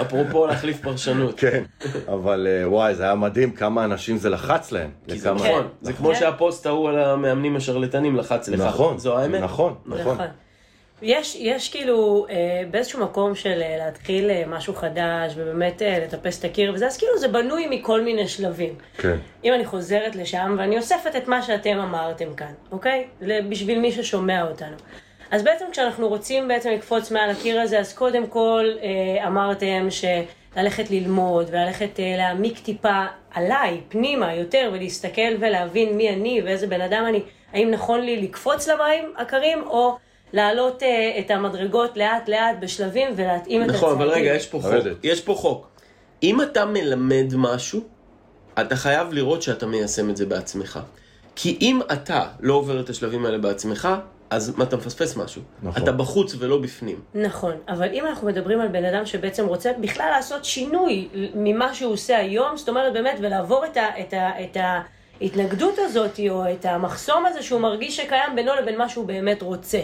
אפרופו 0.00 0.46
להחליף 0.46 0.80
פרשנות. 0.82 1.40
כן, 1.40 1.62
אבל 2.08 2.46
אה, 2.50 2.68
וואי, 2.68 2.94
זה 2.94 3.02
היה 3.02 3.14
מדהים 3.14 3.50
כמה 3.50 3.84
אנשים 3.84 4.16
זה 4.16 4.30
לחץ 4.30 4.72
להם. 4.72 4.90
כי 5.08 5.18
זה 5.18 5.32
נכון, 5.32 5.68
זה 5.80 5.92
כמו 5.92 6.08
כן. 6.08 6.14
שהפוסט 6.14 6.66
ההוא 6.66 6.88
על 6.88 6.98
המאמנים 6.98 7.56
השרלטנים 7.56 8.16
לחץ 8.16 8.48
לך. 8.48 8.60
נכון, 8.60 8.98
זו 8.98 9.18
האמת. 9.18 9.42
נכון, 9.42 9.74
נכון. 9.86 10.14
נכון. 10.14 10.26
יש, 11.02 11.36
יש 11.40 11.68
כאילו 11.68 12.26
אה, 12.30 12.62
באיזשהו 12.70 13.04
מקום 13.04 13.34
של 13.34 13.62
אה, 13.62 13.76
להתחיל 13.78 14.30
אה, 14.30 14.42
משהו 14.46 14.74
חדש 14.74 15.32
ובאמת 15.36 15.82
אה, 15.82 15.98
לטפס 15.98 16.38
את 16.38 16.44
הקיר 16.44 16.72
וזה, 16.74 16.86
אז 16.86 16.96
כאילו 16.96 17.18
זה 17.18 17.28
בנוי 17.28 17.66
מכל 17.70 18.00
מיני 18.00 18.28
שלבים. 18.28 18.74
כן, 18.98 19.16
אם 19.44 19.54
אני 19.54 19.64
חוזרת 19.64 20.16
לשם 20.16 20.56
ואני 20.58 20.76
אוספת 20.76 21.16
את 21.16 21.28
מה 21.28 21.42
שאתם 21.42 21.78
אמרתם 21.78 22.34
כאן, 22.34 22.52
אוקיי? 22.72 23.06
בשביל 23.48 23.78
מי 23.78 23.92
ששומע 23.92 24.48
אותנו. 24.48 24.76
אז 25.30 25.42
בעצם 25.42 25.64
כשאנחנו 25.72 26.08
רוצים 26.08 26.48
בעצם 26.48 26.70
לקפוץ 26.70 27.10
מעל 27.10 27.30
הקיר 27.30 27.60
הזה, 27.60 27.78
אז 27.78 27.92
קודם 27.92 28.26
כל 28.26 28.64
אה, 28.82 29.26
אמרתם 29.26 29.88
שללכת 29.90 30.90
ללמוד 30.90 31.48
וללכת 31.50 32.00
אה, 32.00 32.14
להעמיק 32.16 32.58
טיפה 32.58 33.04
עליי, 33.34 33.80
פנימה 33.88 34.34
יותר, 34.34 34.70
ולהסתכל 34.72 35.36
ולהבין 35.40 35.96
מי 35.96 36.08
אני 36.08 36.40
ואיזה 36.44 36.66
בן 36.66 36.80
אדם 36.80 37.04
אני, 37.08 37.22
האם 37.52 37.70
נכון 37.70 38.00
לי 38.00 38.22
לקפוץ 38.22 38.68
למים 38.68 39.12
הקרים 39.16 39.62
או 39.66 39.96
לעלות 40.32 40.82
אה, 40.82 41.16
את 41.18 41.30
המדרגות 41.30 41.96
לאט 41.96 42.28
לאט 42.28 42.56
בשלבים 42.60 43.08
ולהתאים 43.16 43.62
את 43.62 43.68
הצעדים. 43.68 43.84
נכון, 43.84 43.92
אבל 43.92 44.08
רגע, 44.08 44.34
יש 44.34 44.46
פה 44.46 44.60
חוק. 44.62 44.72
יש 45.02 45.20
פה 45.20 45.34
חוק. 45.34 45.68
אם 46.22 46.42
אתה 46.42 46.64
מלמד 46.64 47.26
משהו, 47.36 47.80
אתה 48.60 48.76
חייב 48.76 49.12
לראות 49.12 49.42
שאתה 49.42 49.66
מיישם 49.66 50.10
את 50.10 50.16
זה 50.16 50.26
בעצמך. 50.26 50.80
כי 51.36 51.58
אם 51.60 51.80
אתה 51.92 52.24
לא 52.40 52.54
עובר 52.54 52.80
את 52.80 52.90
השלבים 52.90 53.26
האלה 53.26 53.38
בעצמך, 53.38 53.88
אז 54.30 54.58
מה, 54.58 54.64
אתה 54.64 54.76
מפספס 54.76 55.16
משהו. 55.16 55.42
נכון. 55.62 55.82
אתה 55.82 55.92
בחוץ 55.92 56.34
ולא 56.38 56.58
בפנים. 56.58 57.00
נכון, 57.14 57.52
אבל 57.68 57.88
אם 57.92 58.06
אנחנו 58.06 58.26
מדברים 58.26 58.60
על 58.60 58.68
בן 58.68 58.84
אדם 58.84 59.06
שבעצם 59.06 59.46
רוצה 59.46 59.72
בכלל 59.80 60.10
לעשות 60.10 60.44
שינוי 60.44 61.08
ממה 61.34 61.74
שהוא 61.74 61.92
עושה 61.92 62.18
היום, 62.18 62.56
זאת 62.56 62.68
אומרת 62.68 62.92
באמת, 62.92 63.18
ולעבור 63.20 63.64
את, 63.64 63.76
ה, 63.76 64.00
את, 64.00 64.12
ה, 64.12 64.30
את 64.44 64.56
ההתנגדות 65.20 65.74
הזאת, 65.78 66.20
או 66.30 66.52
את 66.52 66.64
המחסום 66.64 67.26
הזה 67.26 67.42
שהוא 67.42 67.60
מרגיש 67.60 67.96
שקיים 67.96 68.36
בינו 68.36 68.52
לבין 68.54 68.78
מה 68.78 68.88
שהוא 68.88 69.06
באמת 69.06 69.42
רוצה. 69.42 69.80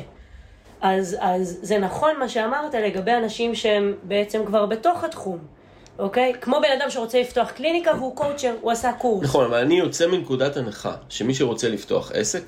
אז, 0.81 1.17
אז 1.21 1.59
זה 1.63 1.79
נכון 1.79 2.19
מה 2.19 2.29
שאמרת 2.29 2.75
לגבי 2.75 3.13
אנשים 3.13 3.55
שהם 3.55 3.95
בעצם 4.03 4.45
כבר 4.47 4.67
בתוך 4.67 5.05
התחום, 5.05 5.39
אוקיי? 5.99 6.33
כמו 6.41 6.57
בן 6.63 6.81
אדם 6.81 6.91
שרוצה 6.91 7.21
לפתוח 7.21 7.51
קליניקה 7.51 7.91
והוא 7.97 8.17
קואוצ'ר, 8.17 8.55
הוא 8.61 8.73
עשה 8.73 8.93
קורס. 8.93 9.25
נכון, 9.25 9.45
אבל 9.45 9.59
אני 9.59 9.79
יוצא 9.79 10.07
מנקודת 10.07 10.57
הנחה 10.57 10.95
שמי 11.09 11.35
שרוצה 11.35 11.69
לפתוח 11.69 12.13
עסק, 12.15 12.43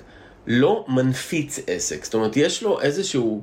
לא 0.49 0.85
מנפיץ 0.89 1.61
עסק. 1.67 2.05
זאת 2.05 2.15
אומרת, 2.15 2.37
יש 2.37 2.63
לו 2.63 2.81
איזשהו 2.81 3.43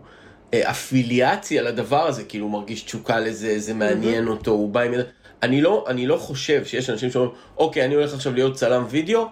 אה, 0.54 0.72
אפיליאציה 0.72 1.62
לדבר 1.62 2.08
הזה, 2.08 2.24
כאילו 2.24 2.46
הוא 2.46 2.52
מרגיש 2.54 2.82
תשוקה 2.82 3.20
לזה, 3.20 3.60
זה 3.60 3.74
מעניין 3.74 4.28
אותו, 4.28 4.52
הוא 4.52 4.70
בא 4.70 4.82
עם... 4.82 4.94
אני 5.44 5.62
לא, 5.62 5.86
אני 5.88 6.08
לא 6.08 6.18
חושב 6.18 6.66
שיש 6.66 6.90
אנשים 6.90 7.12
שאומרים, 7.12 7.34
אוקיי, 7.58 7.86
אני 7.86 7.96
הולך 7.96 8.14
עכשיו 8.14 8.34
להיות 8.34 8.56
צלם 8.56 8.86
וידאו, 8.90 9.26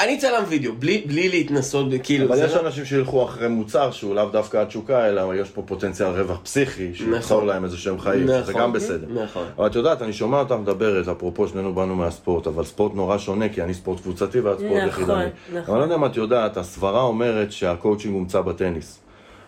אני 0.00 0.18
צלם 0.18 0.44
וידאו, 0.48 0.72
בלי, 0.78 1.02
בלי 1.06 1.28
להתנסות, 1.28 1.86
כאילו, 2.02 2.26
אבל 2.26 2.44
יש 2.44 2.52
לא- 2.54 2.60
אנשים 2.60 2.84
שילכו 2.84 3.24
אחרי 3.24 3.48
מוצר 3.48 3.90
שהוא 3.90 4.14
לאו 4.14 4.28
דווקא 4.28 4.56
התשוקה, 4.56 5.08
אלא 5.08 5.34
יש 5.34 5.50
פה 5.50 5.62
פוטנציאל 5.66 6.08
רווח 6.08 6.40
פסיכי, 6.42 6.94
שיצור 6.94 7.18
נכון. 7.18 7.46
להם 7.46 7.64
איזה 7.64 7.76
שהם 7.76 7.98
חיים, 8.00 8.24
נכון. 8.24 8.42
שזה 8.42 8.52
גם 8.52 8.72
בסדר. 8.72 9.06
נכון. 9.24 9.46
אבל 9.58 9.66
את 9.66 9.74
יודעת, 9.74 10.02
אני 10.02 10.12
שומע 10.12 10.38
אותה 10.38 10.56
מדברת, 10.56 11.08
אפרופו 11.08 11.48
שנינו 11.48 11.74
באנו 11.74 11.96
מהספורט, 11.96 12.46
אבל 12.46 12.64
ספורט 12.64 12.94
נורא 12.94 13.18
שונה, 13.18 13.48
כי 13.48 13.62
אני 13.62 13.74
ספורט 13.74 14.00
קבוצתי 14.00 14.40
ואת 14.40 14.58
ספורט 14.58 14.72
נכון, 14.72 14.88
יחידני. 14.88 15.24
נכון. 15.48 15.60
אבל 15.60 15.70
אני 15.70 15.78
לא 15.78 15.82
יודע 15.82 15.94
אם 15.94 16.04
את 16.04 16.16
יודעת, 16.16 16.56
הסברה 16.56 17.02
אומרת 17.02 17.52
שהקואוצ'ינג 17.52 18.14
הומצא 18.14 18.40
בטניס. 18.40 19.00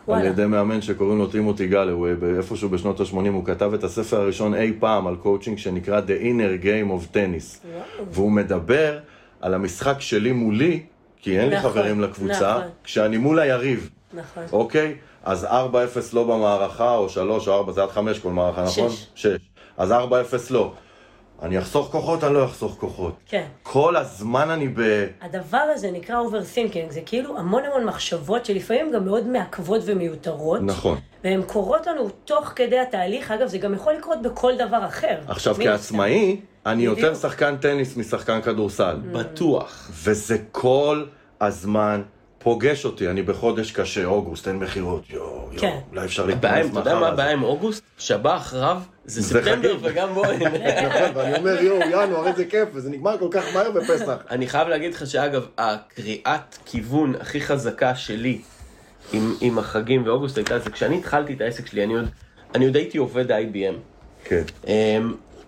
על. 0.09 0.25
ידי 0.25 0.47
מאמן 0.47 0.83
שקוראים 0.83 1.19
לו 1.19 1.27
טימותי 1.27 1.67
גלווי, 1.67 2.13
איפשהו 2.39 2.69
בשנות 2.69 3.01
ה-80 3.01 3.29
הוא 3.33 3.45
כתב 3.45 3.75
את 3.75 3.85
הספר 3.85 4.21
הראשון 4.21 4.55
אי 4.55 4.73
פעם 4.79 5.07
על 5.07 5.17
קואוצ'ינג 5.17 5.59
שנקרא 5.59 6.01
The 6.01 6.23
Inner 6.23 6.65
Game 6.65 6.91
of 7.01 7.15
Tennis. 7.15 7.67
והוא 8.11 8.33
מדבר 8.33 8.99
על 9.41 9.55
המשחק 9.55 10.01
שלי 10.01 10.33
מולי, 10.33 10.83
כי 11.23 11.41
אין 11.41 11.49
לי 11.49 11.57
נכון, 11.57 11.71
חברים 11.71 12.01
לקבוצה, 12.01 12.51
נכון. 12.51 12.71
כשאני 12.85 13.17
מול 13.17 13.39
היריב. 13.39 13.91
נכון. 14.13 14.43
אוקיי? 14.53 14.95
אז 15.25 15.45
4-0 15.45 15.49
לא 16.13 16.25
במערכה, 16.25 16.97
או 16.97 17.09
3 17.09 17.49
או 17.49 17.55
4, 17.55 17.73
זה 17.73 17.83
עד 17.83 17.91
5 17.91 18.19
כל 18.19 18.31
מערכה, 18.31 18.63
נכון? 18.63 18.91
שש. 18.91 19.07
6. 19.15 19.37
אז 19.79 19.93
4-0 19.93 19.95
לא. 20.51 20.73
אני 21.43 21.59
אחסוך 21.59 21.89
כוחות, 21.93 22.25
אני 22.25 22.35
לא 22.35 22.45
אחסוך 22.45 22.77
כוחות. 22.81 23.15
כן. 23.27 23.45
כל 23.63 23.97
הזמן 23.97 24.51
אני 24.51 24.69
ב... 24.69 25.07
הדבר 25.21 25.65
הזה 25.75 25.91
נקרא 25.91 26.17
overthinking, 26.17 26.93
זה 26.93 27.01
כאילו 27.07 27.39
המון 27.39 27.63
המון 27.65 27.85
מחשבות 27.85 28.47
שלפעמים 28.47 28.93
גם 28.93 29.05
מאוד 29.05 29.27
מעכבות 29.27 29.83
ומיותרות. 29.85 30.61
נכון. 30.63 30.99
והן 31.25 31.43
קורות 31.43 31.87
לנו 31.87 32.09
תוך 32.25 32.53
כדי 32.57 32.79
התהליך, 32.79 33.31
אגב, 33.31 33.47
זה 33.47 33.59
גם 33.59 33.75
יכול 33.75 33.93
לקרות 33.93 34.23
בכל 34.23 34.53
דבר 34.57 34.85
אחר. 34.87 35.19
עכשיו. 35.29 35.55
כעצמאי, 35.55 36.41
אני 36.67 36.83
יותר. 36.83 37.15
שחקן 37.15 37.57
טניס 37.57 37.97
משחקן 37.97 38.41
כדורסל. 38.41 38.97
בטוח. 39.13 39.91
וזה 40.05 40.39
כל 40.53 41.05
הזמן 41.41 42.03
פוגש 42.43 42.85
אותי, 42.85 43.09
אני 43.09 43.23
בחודש 43.23 43.73
קשה, 43.73 44.05
אוגוסט, 44.05 44.49
אין 44.49 44.59
מכירות, 44.59 45.11
יואו, 45.11 45.49
כן. 45.57 45.67
יואו, 45.67 45.81
אולי 45.91 46.05
אפשר 46.05 46.29
הבעיה, 46.31 46.63
להתפרנס 46.63 46.71
אתה 46.73 46.79
יודע 46.79 46.95
מה 46.95 47.01
מחר. 47.01 47.13
הבעיה 47.13 47.33
עם 47.33 47.43
אוגוסט? 47.43 47.83
שבא 47.99 48.37
אחריו 48.37 48.83
זה 49.05 49.23
זה 49.23 49.41
ספטמבר. 49.41 49.77
וגם 49.83 50.15
בואי. 50.15 50.37
נכון, 50.87 51.11
ואני 51.15 51.39
אומר, 51.39 51.63
יואו, 51.63 51.81
ינואר, 51.91 52.27
איזה 52.29 52.45
כיף, 52.45 52.69
וזה 52.73 52.91
נגמר 52.91 53.19
כל 53.19 53.29
כך 53.31 53.45
מהר 53.55 53.71
בפסח. 53.71 54.17
אני 54.31 54.47
חייב 54.47 54.69
להגיד 54.69 54.95
לך 54.95 55.07
שאגב, 55.07 55.47
הקריאת 55.59 56.59
כיוון 56.65 57.15
הכי 57.21 57.41
חזקה 57.41 57.95
שלי 57.95 58.41
עם, 59.13 59.35
עם 59.41 59.59
החגים 59.59 60.07
ואוגוסט 60.07 60.37
הייתה 60.37 60.59
זה 60.59 60.71
כשאני 60.71 60.99
התחלתי 60.99 61.33
את 61.33 61.41
העסק 61.41 61.67
שלי, 61.67 61.85
אני 61.85 61.95
עוד, 61.95 62.09
אני 62.55 62.67
עוד 62.67 62.77
הייתי 62.77 62.99
עובד 62.99 63.31
IBM. 63.31 63.75
כן. 64.25 64.43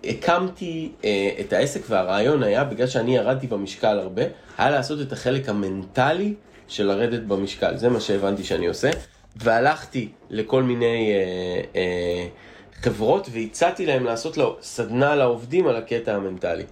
הקמתי 0.03 0.91
uh, 1.01 1.05
את 1.39 1.53
העסק 1.53 1.81
והרעיון 1.89 2.43
היה, 2.43 2.63
בגלל 2.63 2.87
שאני 2.87 3.15
ירדתי 3.15 3.47
במשקל 3.47 3.99
הרבה, 3.99 4.21
היה 4.57 4.69
לעשות 4.69 5.01
את 5.01 5.11
החלק 5.11 5.49
המנטלי 5.49 6.33
של 6.67 6.83
לרדת 6.83 7.21
במשקל. 7.21 7.77
זה 7.77 7.89
מה 7.89 7.99
שהבנתי 7.99 8.43
שאני 8.43 8.67
עושה. 8.67 8.89
והלכתי 9.35 10.09
לכל 10.29 10.63
מיני 10.63 11.13
uh, 11.13 11.75
uh, 11.75 12.83
חברות 12.83 13.29
והצעתי 13.31 13.85
להם 13.85 14.03
לעשות 14.03 14.37
לו 14.37 14.57
סדנה 14.61 15.15
לעובדים 15.15 15.67
על 15.67 15.75
הקטע 15.75 16.15
המנטלי. 16.15 16.63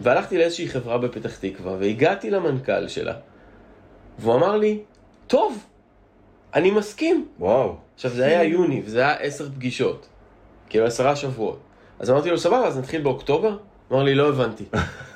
והלכתי 0.00 0.38
לאיזושהי 0.38 0.68
חברה 0.68 0.98
בפתח 0.98 1.36
תקווה 1.36 1.76
והגעתי 1.78 2.30
למנכ"ל 2.30 2.88
שלה. 2.88 3.14
והוא 4.18 4.34
אמר 4.34 4.56
לי, 4.56 4.78
טוב, 5.26 5.66
אני 6.54 6.70
מסכים. 6.70 7.28
וואו. 7.38 7.76
עכשיו 7.94 8.10
זה 8.10 8.26
היה 8.26 8.42
יוני 8.44 8.82
וזה 8.84 9.00
היה 9.00 9.12
עשר 9.12 9.48
פגישות, 9.48 10.06
כאילו 10.68 10.86
עשרה 10.86 11.16
שבועות. 11.16 11.58
אז 12.02 12.10
אמרתי 12.10 12.30
לו, 12.30 12.38
סבבה, 12.38 12.66
אז 12.66 12.78
נתחיל 12.78 13.02
באוקטובר? 13.02 13.56
אמר 13.92 14.02
לי, 14.02 14.14
לא 14.14 14.28
הבנתי. 14.28 14.64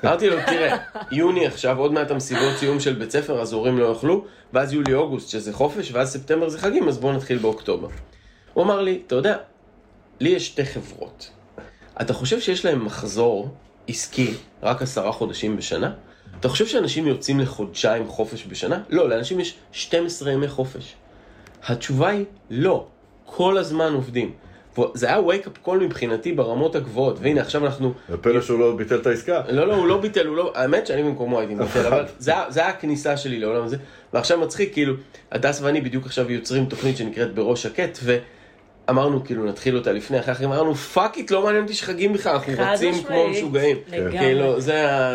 אמרתי 0.05 0.29
לו, 0.29 0.35
תראה, 0.45 0.77
יוני 1.11 1.47
עכשיו, 1.47 1.77
עוד 1.79 1.93
מעט 1.93 2.11
המסיבות 2.11 2.57
סיום 2.57 2.79
של 2.79 2.93
בית 2.93 3.11
ספר, 3.11 3.41
אז 3.41 3.53
הורים 3.53 3.77
לא 3.79 3.85
יאכלו, 3.85 4.25
ואז 4.53 4.73
יולי-אוגוסט 4.73 5.29
שזה 5.29 5.53
חופש, 5.53 5.91
ואז 5.91 6.13
ספטמבר 6.13 6.49
זה 6.49 6.59
חגים, 6.59 6.87
אז 6.87 6.97
בואו 6.97 7.13
נתחיל 7.13 7.37
באוקטובר. 7.37 7.87
הוא 8.53 8.63
אמר 8.63 8.81
לי, 8.81 9.01
אתה 9.07 9.15
יודע, 9.15 9.37
לי 10.19 10.29
יש 10.29 10.47
שתי 10.47 10.65
חברות. 10.65 11.29
אתה 12.01 12.13
חושב 12.13 12.39
שיש 12.39 12.65
להם 12.65 12.85
מחזור 12.85 13.49
עסקי 13.87 14.33
רק 14.63 14.81
עשרה 14.81 15.11
חודשים 15.11 15.57
בשנה? 15.57 15.91
אתה 16.39 16.49
חושב 16.49 16.67
שאנשים 16.67 17.07
יוצאים 17.07 17.39
לחודשיים 17.39 18.07
חופש 18.07 18.45
בשנה? 18.47 18.79
לא, 18.89 19.09
לאנשים 19.09 19.39
יש 19.39 19.55
12 19.71 20.31
ימי 20.31 20.47
חופש. 20.47 20.93
התשובה 21.63 22.09
היא 22.09 22.25
לא, 22.49 22.85
כל 23.25 23.57
הזמן 23.57 23.93
עובדים. 23.93 24.33
זה 24.93 25.07
היה 25.07 25.17
wake 25.17 25.45
up 25.45 25.67
call 25.67 25.73
מבחינתי 25.75 26.31
ברמות 26.33 26.75
הגבוהות, 26.75 27.17
והנה 27.21 27.41
עכשיו 27.41 27.65
אנחנו... 27.65 27.93
ופלא 28.09 28.41
שהוא 28.41 28.59
לא 28.59 28.75
ביטל 28.75 28.95
את 28.95 29.07
העסקה. 29.07 29.41
לא, 29.49 29.67
לא, 29.67 29.73
הוא 29.75 29.87
לא 29.87 29.97
ביטל, 30.01 30.27
הוא 30.27 30.35
לא... 30.37 30.51
האמת 30.55 30.87
שאני 30.87 31.03
במקומו 31.03 31.39
הייתי 31.39 31.55
מבטל, 31.55 31.85
אבל 31.87 32.05
זה 32.19 32.31
היה- 32.31 32.45
זה 32.49 32.59
היה 32.59 32.69
הכניסה 32.69 33.17
שלי 33.17 33.39
לעולם 33.39 33.63
הזה. 33.63 33.77
ועכשיו 34.13 34.37
מצחיק, 34.39 34.73
כאילו, 34.73 34.93
הדס 35.31 35.61
ואני 35.61 35.81
בדיוק 35.81 36.05
עכשיו 36.05 36.31
יוצרים 36.31 36.65
תוכנית 36.65 36.97
שנקראת 36.97 37.33
בראש 37.35 37.63
שקט, 37.63 37.99
ואמרנו, 38.03 39.23
כאילו, 39.23 39.45
נתחיל 39.45 39.77
אותה 39.77 39.91
לפני, 39.91 40.19
אחרי 40.19 40.31
החגים, 40.31 40.51
אמרנו, 40.51 40.75
fuck 40.75 41.17
it, 41.17 41.31
לא 41.31 41.43
מעניין 41.43 41.63
אותי 41.63 41.73
שחגים 41.73 42.13
בכלל, 42.13 42.33
אנחנו 42.33 42.53
רצים 42.57 42.93
כמו 43.03 43.27
משוגעים. 43.27 43.77
כאילו, 44.11 44.61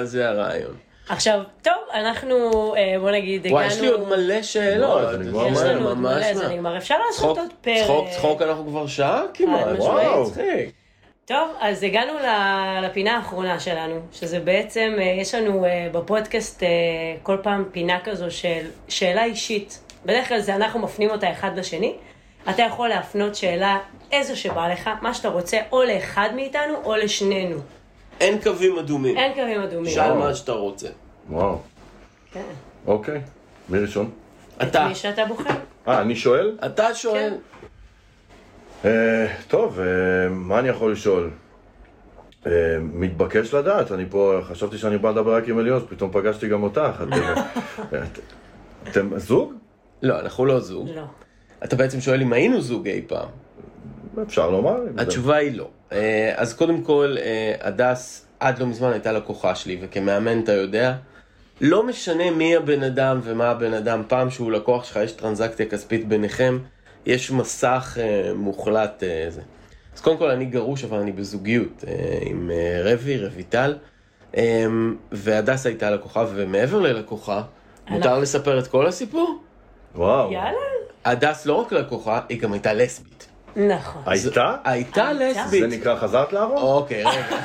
זה 0.05 0.29
הרעיון. 0.29 0.75
עכשיו, 1.09 1.41
טוב, 1.63 1.75
אנחנו, 1.95 2.37
אה, 2.77 2.95
בוא 3.01 3.11
נגיד, 3.11 3.41
הגענו... 3.47 3.55
וואי, 3.57 3.67
יש 3.67 3.81
לי 3.81 3.87
עוד 3.89 4.09
מלא 4.09 4.43
שאלות. 4.43 5.11
זה 5.13 5.19
נגמר 5.19 5.47
יש. 5.53 5.59
לנו 5.59 5.89
עוד 5.89 5.99
מלא, 5.99 6.35
זה. 6.35 6.49
נגמר. 6.49 6.77
אפשר 6.77 6.97
לעשות 7.07 7.39
עוד 7.39 7.49
פרק. 7.61 7.85
צחוק, 7.85 8.09
צחוק, 8.11 8.43
אנחנו 8.43 8.67
כבר 8.67 8.87
שעה 8.87 9.23
כמעט. 9.35 9.67
וואו, 9.79 10.23
מצחיק. 10.27 10.71
טוב, 11.25 11.51
אז 11.61 11.83
הגענו 11.83 12.13
ל- 12.15 12.85
לפינה 12.87 13.17
האחרונה 13.17 13.61
שלנו, 13.61 14.01
שזה 14.13 14.41
בעצם, 14.41 14.95
אה, 14.99 15.03
יש 15.21 15.35
לנו 15.35 15.65
אה, 15.65 15.89
בפודקאסט 15.93 16.63
כל 17.23 17.37
פעם 17.43 17.65
פינה 17.73 17.99
כזו 18.05 18.31
של 18.31 18.67
שאלה 18.89 19.25
אישית. 19.25 19.81
בדרך 20.05 20.29
כלל 20.29 20.41
זה 20.41 20.55
אנחנו 20.55 20.81
מפנים 20.81 21.11
אותה 21.11 21.33
אחד 21.33 21.59
לשני. 21.59 21.95
אתה 22.51 22.63
יכול 22.63 22.89
להפנות 22.89 23.35
שאלה 23.35 23.79
איזו 24.13 24.41
שבא 24.41 24.69
לך, 24.69 24.91
מה 25.03 25.15
שאתה 25.15 25.29
רוצה, 25.29 25.59
או 25.73 25.83
לאחד 25.83 26.29
מאיתנו 26.35 26.75
או 26.85 26.97
לשנינו. 26.97 27.57
אין 28.21 28.41
קווים 28.43 28.79
אדומים. 28.79 29.17
אין 29.17 29.35
קווים 29.35 29.61
אדומים. 29.61 29.91
שאל 29.95 30.13
מה 30.13 30.35
שאתה 30.35 30.53
רוצה. 30.53 30.89
וואו. 31.31 31.59
כן. 32.33 32.43
אוקיי. 32.87 33.21
מי 33.69 33.79
ראשון? 33.79 34.11
אתה. 34.63 34.89
מי 34.89 34.95
שאתה 34.95 35.23
בוחר. 35.29 35.51
אה, 35.89 36.01
אני 36.01 36.17
שואל? 36.17 36.57
אתה 36.67 36.95
שואל. 36.95 37.33
כן. 38.83 38.89
אה, 38.89 39.27
טוב, 39.49 39.81
אה, 39.81 39.85
מה 40.29 40.59
אני 40.59 40.69
יכול 40.69 40.93
לשאול? 40.93 41.31
אה, 42.47 42.51
מתבקש 42.81 43.55
לדעת, 43.55 43.93
אני 43.93 44.05
פה, 44.11 44.39
חשבתי 44.43 44.79
שאני 44.79 44.99
בא 44.99 45.11
לדבר 45.11 45.35
רק 45.37 45.49
עם 45.49 45.59
אליעוז, 45.59 45.83
פתאום 45.89 46.11
פגשתי 46.13 46.49
גם 46.49 46.63
אותך. 46.63 47.03
אתם- 47.03 47.43
את- 48.03 48.19
אתם 48.89 49.19
זוג? 49.19 49.53
לא, 50.03 50.21
אנחנו 50.21 50.47
לא 50.47 50.61
זוג. 50.61 50.89
לא. 50.95 51.03
אתה 51.65 51.77
בעצם 51.77 52.01
שואל 52.01 52.23
אם 52.23 52.33
היינו 52.33 52.61
זוג 52.61 52.89
אי 52.89 53.03
פעם. 53.07 53.29
אפשר 54.23 54.51
לומר. 54.51 54.77
התשובה 54.99 55.37
היא 55.37 55.57
לא. 55.59 55.69
אה, 55.93 56.33
אז 56.37 56.55
קודם 56.55 56.83
כל, 56.83 57.17
אה, 57.21 57.55
הדס 57.61 58.27
עד 58.41 58.59
לא 58.59 58.67
מזמן 58.67 58.93
הייתה 58.93 59.13
לקוחה 59.13 59.55
שלי, 59.55 59.79
וכמאמן 59.81 60.41
אתה 60.41 60.53
יודע, 60.53 60.95
לא 61.61 61.87
משנה 61.87 62.31
מי 62.31 62.57
הבן 62.57 62.83
אדם 62.83 63.21
ומה 63.23 63.51
הבן 63.51 63.75
אדם, 63.75 64.03
פעם 64.09 64.31
שהוא 64.31 64.53
לקוח 64.53 64.85
שלך, 64.85 64.97
יש 64.97 65.13
טרנזקציה 65.13 65.67
כספית 65.67 66.09
ביניכם, 66.09 66.59
יש 67.07 67.31
מסך 67.31 67.99
אה, 68.01 68.33
מוחלט 68.35 69.03
אה, 69.03 69.27
זה. 69.29 69.41
אז 69.95 70.01
קודם 70.01 70.17
כל 70.17 70.31
אני 70.31 70.45
גרוש, 70.45 70.85
אבל 70.85 70.99
אני 70.99 71.13
בזוגיות 71.13 71.85
אה, 71.87 72.19
עם 72.23 72.51
אה, 72.51 72.93
רבי, 72.93 73.27
רויטל, 73.27 73.75
אה, 74.37 74.67
והדס 75.13 75.67
הייתה 75.67 75.91
לקוחה, 75.91 76.25
ומעבר 76.35 76.81
ללקוחה, 76.81 77.43
מותר 77.89 78.19
לספר 78.19 78.59
את 78.59 78.67
כל 78.67 78.87
הסיפור? 78.87 79.43
וואו. 79.95 80.33
יאללה. 80.33 80.59
הדס 81.05 81.47
לא 81.47 81.55
רק 81.55 81.73
לקוחה, 81.73 82.21
היא 82.29 82.41
גם 82.41 82.53
הייתה 82.53 82.73
לסבית. 82.73 83.12
נכון. 83.57 84.03
הייתה? 84.07 84.57
הייתה? 84.65 85.13
לסבית. 85.13 85.61
זה 85.61 85.77
נקרא 85.77 85.97
חזרת 85.97 86.33
לארון? 86.33 86.63
אוקיי, 86.63 87.05
רגע. 87.05 87.37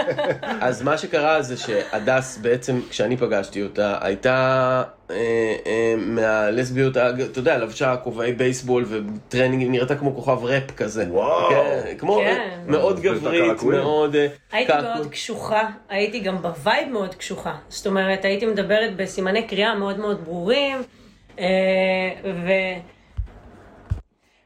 אז 0.66 0.82
מה 0.82 0.98
שקרה 0.98 1.42
זה 1.42 1.56
שהדס 1.56 2.38
בעצם, 2.38 2.80
כשאני 2.90 3.16
פגשתי 3.16 3.62
אותה, 3.62 3.98
הייתה 4.00 4.82
אה, 5.10 5.16
אה, 5.66 5.94
מהלסביות, 5.96 6.96
אתה 6.96 7.38
יודע, 7.38 7.58
לבשה 7.58 7.96
כובעי 7.96 8.32
בייסבול 8.32 8.84
וטרנינג, 8.88 9.70
נראתה 9.70 9.94
כמו 9.96 10.14
כוכב 10.14 10.44
ראפ 10.44 10.70
כזה. 10.70 11.04
וואו. 11.08 11.50
כן, 11.50 11.94
כמו, 11.98 12.16
כן. 12.16 12.60
מאוד 12.66 13.00
גברית. 13.00 13.62
מאוד... 13.62 14.16
אה, 14.16 14.26
הייתי. 14.52 14.72
מאוד 14.82 15.06
קשוחה, 15.10 15.68
הייתי 15.88 16.20
גם 16.20 16.42
ב 16.42 16.51
vibe 16.51 16.88
מאוד 16.88 17.14
קשוחה. 17.14 17.54
זאת 17.68 17.86
אומרת, 17.86 18.24
הייתי 18.24 18.46
מדברת 18.46 18.96
בסימני 18.96 19.46
קריאה 19.46 19.74
מאוד 19.74 19.98
מאוד 19.98 20.24
ברורים, 20.24 20.82
אה, 21.38 21.44
ו... 22.24 22.50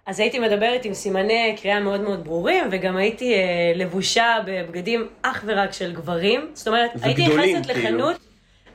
אז 0.06 0.20
הייתי 0.20 0.38
מדברת 0.38 0.84
עם 0.84 0.94
סימני 0.94 1.56
קריאה 1.60 1.80
מאוד 1.80 2.00
מאוד 2.00 2.24
ברורים, 2.24 2.64
וגם 2.70 2.96
הייתי 2.96 3.34
אה, 3.34 3.72
לבושה 3.74 4.36
בבגדים 4.46 5.06
אך 5.22 5.44
ורק 5.46 5.72
של 5.72 5.92
גברים. 5.92 6.50
זאת 6.54 6.68
אומרת, 6.68 6.90
הייתי 7.02 7.28
נכנסת 7.28 7.66
כאילו. 7.66 7.88
לחנות, 7.88 8.16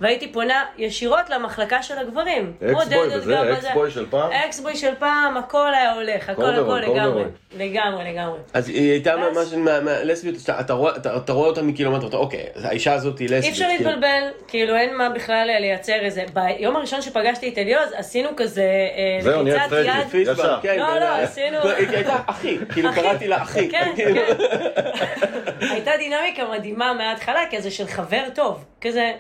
והייתי 0.02 0.32
פונה 0.32 0.64
ישירות 0.78 1.30
למחלקה 1.30 1.84
של 1.84 1.97
הגברים. 1.97 2.54
אקסבוי 2.72 3.08
וזה. 3.18 3.41
אקסבוי 3.54 3.91
של 3.91 4.06
פעם? 4.10 4.32
אקסבוי 4.32 4.76
של 4.76 4.93
פעם, 4.99 5.38
הכל 5.38 5.74
היה 5.74 5.93
הולך, 5.93 6.30
הכל 6.30 6.56
הכל 6.56 6.80
לגמרי. 6.80 7.24
לגמרי, 7.58 8.12
לגמרי. 8.14 8.39
אז 8.54 8.70
היא 8.70 8.91
הייתה 8.91 9.16
ממש 9.18 9.54
מה- 9.54 9.80
מהלסביות, 9.80 10.36
אתה- 10.60 10.74
רואה- 10.74 10.93
אותה 11.30 11.62
מקילומטר, 11.62 12.08
אתה 12.08 12.18
אוקיי, 12.18 12.45
האישה 12.64 12.93
הזאת 12.93 13.20
היא 13.20 13.28
לסבית. 13.30 13.43
אי 13.43 13.49
אפשר 13.49 13.66
כאילו. 13.66 13.89
להתבלבל, 13.89 14.22
כאילו 14.47 14.76
אין 14.76 14.97
מה 14.97 15.10
בכלל 15.10 15.49
לייצר 15.60 15.99
איזה... 16.02 16.24
ביום 16.34 16.76
הראשון 16.76 17.02
שפגשתי 17.02 17.49
את 17.49 17.58
אליעוז, 17.58 17.89
עשינו 17.95 18.30
כזה 18.38 18.62
אה, 18.64 19.24
זהו, 19.24 19.43
נהיה 19.43 19.56
לחיצת 19.56 19.68
סטרייטים. 19.68 20.02
יד. 20.02 20.08
פיסטבק, 20.08 20.38
ישר. 20.39 20.60
כן, 20.62 20.80
לא, 20.80 20.86
כן, 20.86 20.99
לא, 20.99 21.06
אה, 21.06 21.22
עשינו- 21.24 21.58
לא, 21.64 21.72
היא 21.72 21.88
הייתה 21.89 22.16
אחי, 22.26 22.58
כאילו 22.74 22.89
קראתי 22.95 23.28
לה 23.28 23.41
אחי. 23.41 23.70
כן. 23.70 23.91
כן. 23.97 24.14
הייתה 25.60 25.91
דינמיקה 25.97 26.43
מדהימה 26.52 26.93
מההתחלה, 26.93 27.39
כזה 27.52 27.72
של 27.72 27.88
חבר 27.88 28.24
טוב. 28.36 28.64
כזה, 28.82 29.12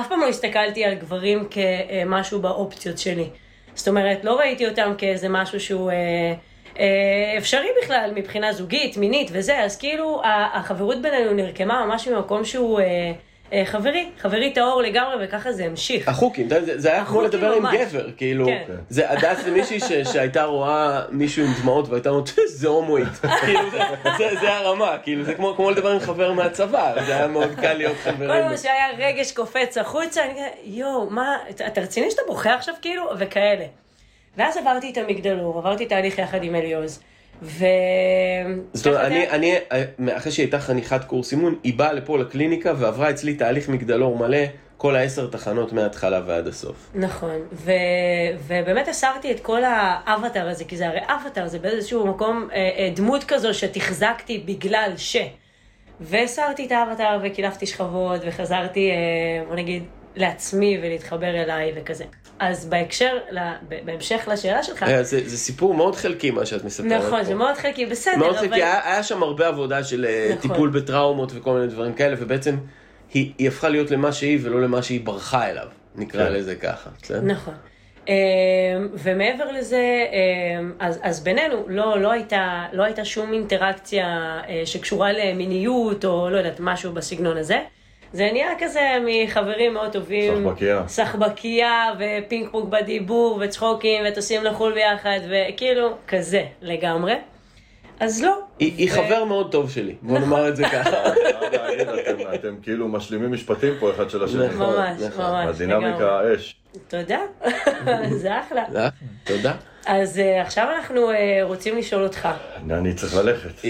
אף 0.00 0.08
פעם 0.08 0.20
לא 0.20 0.28
הסתכלתי 0.28 0.84
על 0.84 0.94
גברים 0.94 1.48
כמשהו 1.50 2.40
באופציות 2.40 2.98
שלי. 2.98 3.28
זאת 3.74 3.88
אומרת, 3.88 4.24
לא 4.24 4.38
ראיתי 4.38 4.68
אותם 4.68 4.92
כאיזה 4.98 5.28
משהו 5.28 5.60
שהוא... 5.60 5.90
אה, 5.90 6.34
אה, 6.78 7.38
אפשרי 7.38 7.68
בכלל 7.82 8.12
מבחינה 8.14 8.52
זוגית, 8.52 8.96
מינית 8.96 9.30
וזה, 9.32 9.58
אז 9.58 9.78
כאילו 9.78 10.22
החברות 10.54 11.02
בינינו 11.02 11.32
נרקמה 11.32 11.86
ממש 11.86 12.08
ממקום 12.08 12.44
שהוא 12.44 12.80
אה, 12.80 13.12
חברי, 13.64 14.08
חברי 14.18 14.52
טהור 14.52 14.82
לגמרי, 14.82 15.14
וככה 15.24 15.52
זה 15.52 15.64
המשיך. 15.64 16.08
החוקים, 16.08 16.48
זה- 16.48 16.78
זה 16.80 16.92
היה 16.92 17.04
כמו 17.04 17.20
לדבר 17.22 17.52
עם. 17.52 17.66
גבר, 17.76 18.06
כאילו, 18.16 18.46
כן. 18.46 18.62
זה 18.88 19.10
הדס 19.10 19.44
זה 19.44 19.50
מישהי 19.50 19.80
ש- 19.80 20.12
שהייתה 20.12 20.44
רואה 20.44 21.02
מישהו 21.10 21.44
עם 21.44 21.50
דמעות 21.62 21.88
והייתה 21.88 22.10
אומרת, 22.10 22.28
זה 22.46 22.68
הומואית, 22.68 23.08
כאילו 23.40 23.70
זה- 23.70 23.78
זה- 24.18 24.36
זה 24.40 24.52
הרמה, 24.54 24.96
כאילו 25.02 25.24
זה 25.24 25.34
כמו 25.34 25.54
כמו 25.56 25.70
לדבר 25.70 25.90
עם 25.92 26.00
חבר 26.00 26.32
מהצבא, 26.32 26.94
זה 27.06 27.16
היה 27.16 27.26
מאוד 27.28 27.54
קל 27.60 27.72
להיות 27.72 27.96
כל 28.04 28.10
חברים. 28.10 28.44
מה 28.44 28.56
שהיה 28.56 28.86
רגש 28.98 29.32
קופץ 29.32 29.78
החוצה, 29.78 30.24
אני 30.24 30.32
כזה, 30.32 30.48
יואו, 30.64 31.10
מה, 31.10 31.36
אתה 31.50 31.66
אתה 31.66 31.80
רציני 31.80 32.10
שאתה 32.10 32.22
בוכה 32.26 32.54
עכשיו 32.54 32.74
כאילו? 32.82 33.04
וכאלה. 33.18 33.64
ואז 34.36 34.56
עברתי 34.56 34.90
את 34.90 34.98
המגדלור, 34.98 35.58
עברתי 35.58 35.86
תהליך 35.86 36.18
יחד 36.18 36.42
עם 36.44 36.54
אליעוז, 36.54 37.00
ו... 37.42 37.64
זאת 38.72 38.86
אומרת, 38.86 39.00
אני, 39.00 39.20
זה- 39.20 39.30
אני, 39.30 39.54
אחרי 40.16 40.32
שהיא 40.32 40.44
הייתה 40.44 40.60
חניכת 40.60 41.04
קורס 41.04 41.32
אימון, 41.32 41.54
היא 41.64 41.78
באה 41.78 41.92
לפה 41.92 42.18
לקליניקה 42.18 42.72
ועברה 42.78 43.10
אצלי 43.10 43.34
תהליך 43.34 43.68
מגדלור 43.68 44.18
מלא, 44.18 44.38
כל 44.76 44.96
העשר 44.96 45.26
תחנות 45.26 45.72
מההתחלה 45.72 46.20
ועד 46.26 46.46
הסוף. 46.46 46.90
נכון, 46.94 47.36
ו... 47.52 47.72
ובאמת 48.46 48.88
הסרתי 48.88 49.30
את 49.32 49.40
כל 49.40 49.62
האבטר 49.64 50.48
הזה, 50.48 50.64
כי 50.64 50.76
זה 50.76 50.88
הרי 50.88 51.00
אבטר, 51.06 51.46
זה 51.48 51.58
באיזשהו 51.58 52.06
מקום 52.06 52.48
אה, 52.52 52.56
אה, 52.56 52.90
דמות 52.96 53.24
כזו 53.24 53.54
שתחזקתי 53.54 54.38
בגלל 54.46 54.92
ש... 54.96 55.16
והסרתי 56.00 56.66
את 56.66 56.72
האבטר 56.72 57.18
וקילפתי 57.22 57.66
שכבות 57.66 58.20
וחזרתי, 58.26 58.90
אה, 58.90 58.96
בוא 59.48 59.56
נגיד, 59.56 59.82
לעצמי 60.16 60.78
ולהתחבר 60.82 61.42
אליי 61.42 61.72
וכזה. 61.76 62.04
אז 62.40 62.66
בהקשר, 62.66 63.18
לה, 63.30 63.54
בהמשך 63.84 64.28
לשאלה 64.32 64.62
שלך, 64.62 64.82
אה, 64.82 65.02
זה, 65.02 65.28
זה 65.28 65.38
סיפור 65.38 65.74
מאוד 65.74 65.96
חלקי 65.96 66.30
מה 66.30 66.46
שאת 66.46 66.64
מספרת 66.64 66.92
נכון, 66.92 67.18
פה. 67.18 67.24
זה 67.24 67.34
מאוד 67.34 67.54
חלקי, 67.56 67.86
בסדר, 67.86 68.16
מאוד 68.16 68.36
אבל... 68.36 68.38
חלקי, 68.38 68.54
היה, 68.54 68.92
היה 68.92 69.02
שם 69.02 69.22
הרבה 69.22 69.48
עבודה 69.48 69.84
של 69.84 70.04
אה, 70.04 70.28
נכון. 70.36 70.50
טיפול 70.50 70.70
בטראומות 70.70 71.32
וכל 71.34 71.52
מיני 71.52 71.66
דברים 71.66 71.92
כאלה, 71.92 72.16
ובעצם 72.18 72.56
היא, 73.14 73.32
היא 73.38 73.48
הפכה 73.48 73.68
להיות 73.68 73.90
למה 73.90 74.12
שהיא 74.12 74.38
ולא 74.42 74.62
למה 74.62 74.82
שהיא 74.82 75.00
ברחה 75.04 75.50
אליו, 75.50 75.66
נקרא 75.96 76.26
כן. 76.26 76.32
לזה 76.32 76.54
ככה. 76.54 76.90
בסדר? 77.02 77.20
נכון. 77.20 77.54
אמ, 78.08 78.14
ומעבר 78.92 79.52
לזה, 79.52 80.06
אז, 80.78 80.98
אז 81.02 81.24
בינינו 81.24 81.64
לא, 81.68 82.00
לא, 82.00 82.12
הייתה, 82.12 82.64
לא 82.72 82.82
הייתה 82.82 83.04
שום 83.04 83.32
אינטראקציה 83.32 84.06
אה, 84.48 84.62
שקשורה 84.64 85.12
למיניות 85.12 86.04
או 86.04 86.30
לא 86.30 86.36
יודעת, 86.36 86.60
משהו 86.60 86.92
בסגנון 86.92 87.36
הזה. 87.36 87.58
זה 88.12 88.28
נהיה 88.32 88.48
כזה 88.58 88.80
מחברים 89.06 89.74
מאוד 89.74 89.92
טובים. 89.92 90.44
סחבקייה. 90.44 90.82
סחבקייה 90.88 91.84
ופינג 91.98 92.48
פונג 92.50 92.70
בדיבור 92.70 93.38
וצחוקים 93.42 94.02
וטוסים 94.08 94.44
לחו"ל 94.44 94.72
ביחד 94.74 95.18
וכאילו 95.30 95.94
כזה 96.08 96.44
לגמרי. 96.62 97.14
אז 98.00 98.22
לא. 98.22 98.38
היא, 98.58 98.72
היא 98.76 98.88
ו- 98.92 98.94
חבר 98.94 99.24
מאוד 99.24 99.52
טוב 99.52 99.70
שלי, 99.70 99.94
בוא 100.02 100.18
נכון. 100.18 100.30
נאמר 100.30 100.48
את 100.48 100.56
זה 100.56 100.64
ככה. 100.64 101.06
אתם- 101.94 102.34
אתם 102.34 102.54
כאילו 102.62 102.88
משלימים 102.88 103.32
משפטים 103.32 103.74
פה 103.80 103.90
אחד 103.90 104.10
של 104.10 104.24
השני. 104.24 104.46
נכון. 104.48 104.76
ממש, 104.76 105.02
נכון. 105.02 105.24
ממש. 105.24 105.48
הדינמיקה 105.48 106.20
אש. 106.36 106.56
תודה, 106.88 107.18
זה 108.22 108.40
אחלה. 108.40 108.64
תודה. 109.24 109.52
אז 109.86 110.18
אה, 110.18 110.42
עכשיו 110.42 110.66
אנחנו 110.78 111.10
אה, 111.10 111.16
רוצים 111.42 111.78
לשאול 111.78 112.02
אותך. 112.02 112.28
אני 112.70 112.94
צריך 112.94 113.16
ללכת. 113.16 113.64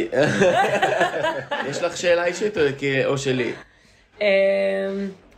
יש 1.71 1.83
לך 1.83 1.97
שאלה 1.97 2.25
אישית 2.25 2.55
או 3.05 3.19
שלי? 3.19 3.53
אמ, 4.21 4.27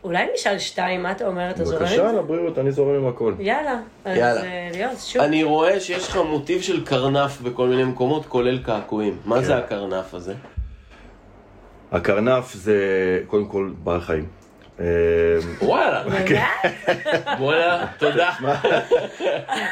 אולי 0.05 0.27
נשאל 0.35 0.59
שתיים, 0.59 1.03
מה 1.03 1.13
אתה 1.13 1.27
אומר? 1.27 1.51
אתה 1.51 1.65
זורם? 1.65 1.83
בבקשה, 1.83 2.13
לבריאות, 2.13 2.59
אני 2.59 2.73
זורם 2.73 2.95
עם 2.95 3.07
הכל. 3.07 3.35
יאללה. 3.39 3.81
אז 4.05 4.17
יאללה. 4.17 4.43
אה, 4.45 4.69
ליאוז, 4.73 5.05
שוב. 5.05 5.23
אני 5.23 5.43
רואה 5.45 5.81
שיש 5.81 6.09
לך 6.09 6.17
מוטיב 6.17 6.63
של 6.63 6.85
קרנף 6.85 7.41
בכל 7.41 7.69
מיני 7.69 7.85
מקומות, 7.85 8.27
כולל 8.27 8.59
קעקועים. 8.59 9.17
מה 9.25 9.43
זה 9.43 9.53
כן. 9.53 9.59
הקרנף 9.59 10.15
הזה? 10.15 10.35
הקרנף 11.93 12.55
זה 12.55 12.77
קודם 13.27 13.47
כל 13.47 13.71
בעל 13.85 14.01
חיים. 14.01 14.40
אה, 14.81 14.87
וואלה. 15.63 16.03
וואלה, 17.39 17.87
תודה. 17.99 18.31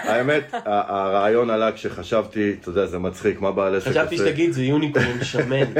האמת, 0.02 0.54
הרעיון 0.64 1.50
עלה 1.50 1.72
כשחשבתי, 1.72 2.56
אתה 2.60 2.68
יודע, 2.68 2.86
זה 2.86 2.98
מצחיק, 2.98 3.40
מה 3.40 3.52
בעל 3.52 3.76
עסק 3.76 3.86
עושה? 3.86 4.00
חשבתי 4.00 4.16
שתגיד 4.16 4.52
זה 4.52 4.62
יוניקורן 4.62 5.24
שמן. 5.24 5.64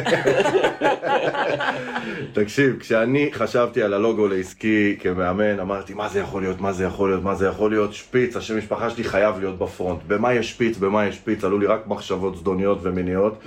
תקשיב, 2.32 2.76
כשאני 2.80 3.30
חשבתי 3.32 3.82
על 3.82 3.94
הלוגו 3.94 4.28
לעסקי 4.28 4.96
כמאמן, 5.00 5.60
אמרתי, 5.60 5.94
מה 5.94 6.08
זה 6.08 6.20
יכול 6.20 6.42
להיות, 6.42 6.60
מה 6.60 6.72
זה 6.72 6.84
יכול 6.84 7.10
להיות, 7.10 7.22
מה 7.22 7.34
זה 7.34 7.46
יכול 7.46 7.70
להיות, 7.70 7.94
שפיץ, 7.94 8.36
השם 8.36 8.58
משפחה 8.58 8.90
שלי 8.90 9.04
חייב 9.04 9.38
להיות 9.38 9.58
בפרונט. 9.58 10.00
במה 10.06 10.34
יש 10.34 10.50
שפיץ, 10.50 10.76
במה 10.76 11.06
יש 11.06 11.14
שפיץ, 11.14 11.44
עלו 11.44 11.58
לי 11.58 11.66
רק 11.66 11.86
מחשבות 11.86 12.36
זדוניות 12.36 12.78
ומיניות, 12.82 13.44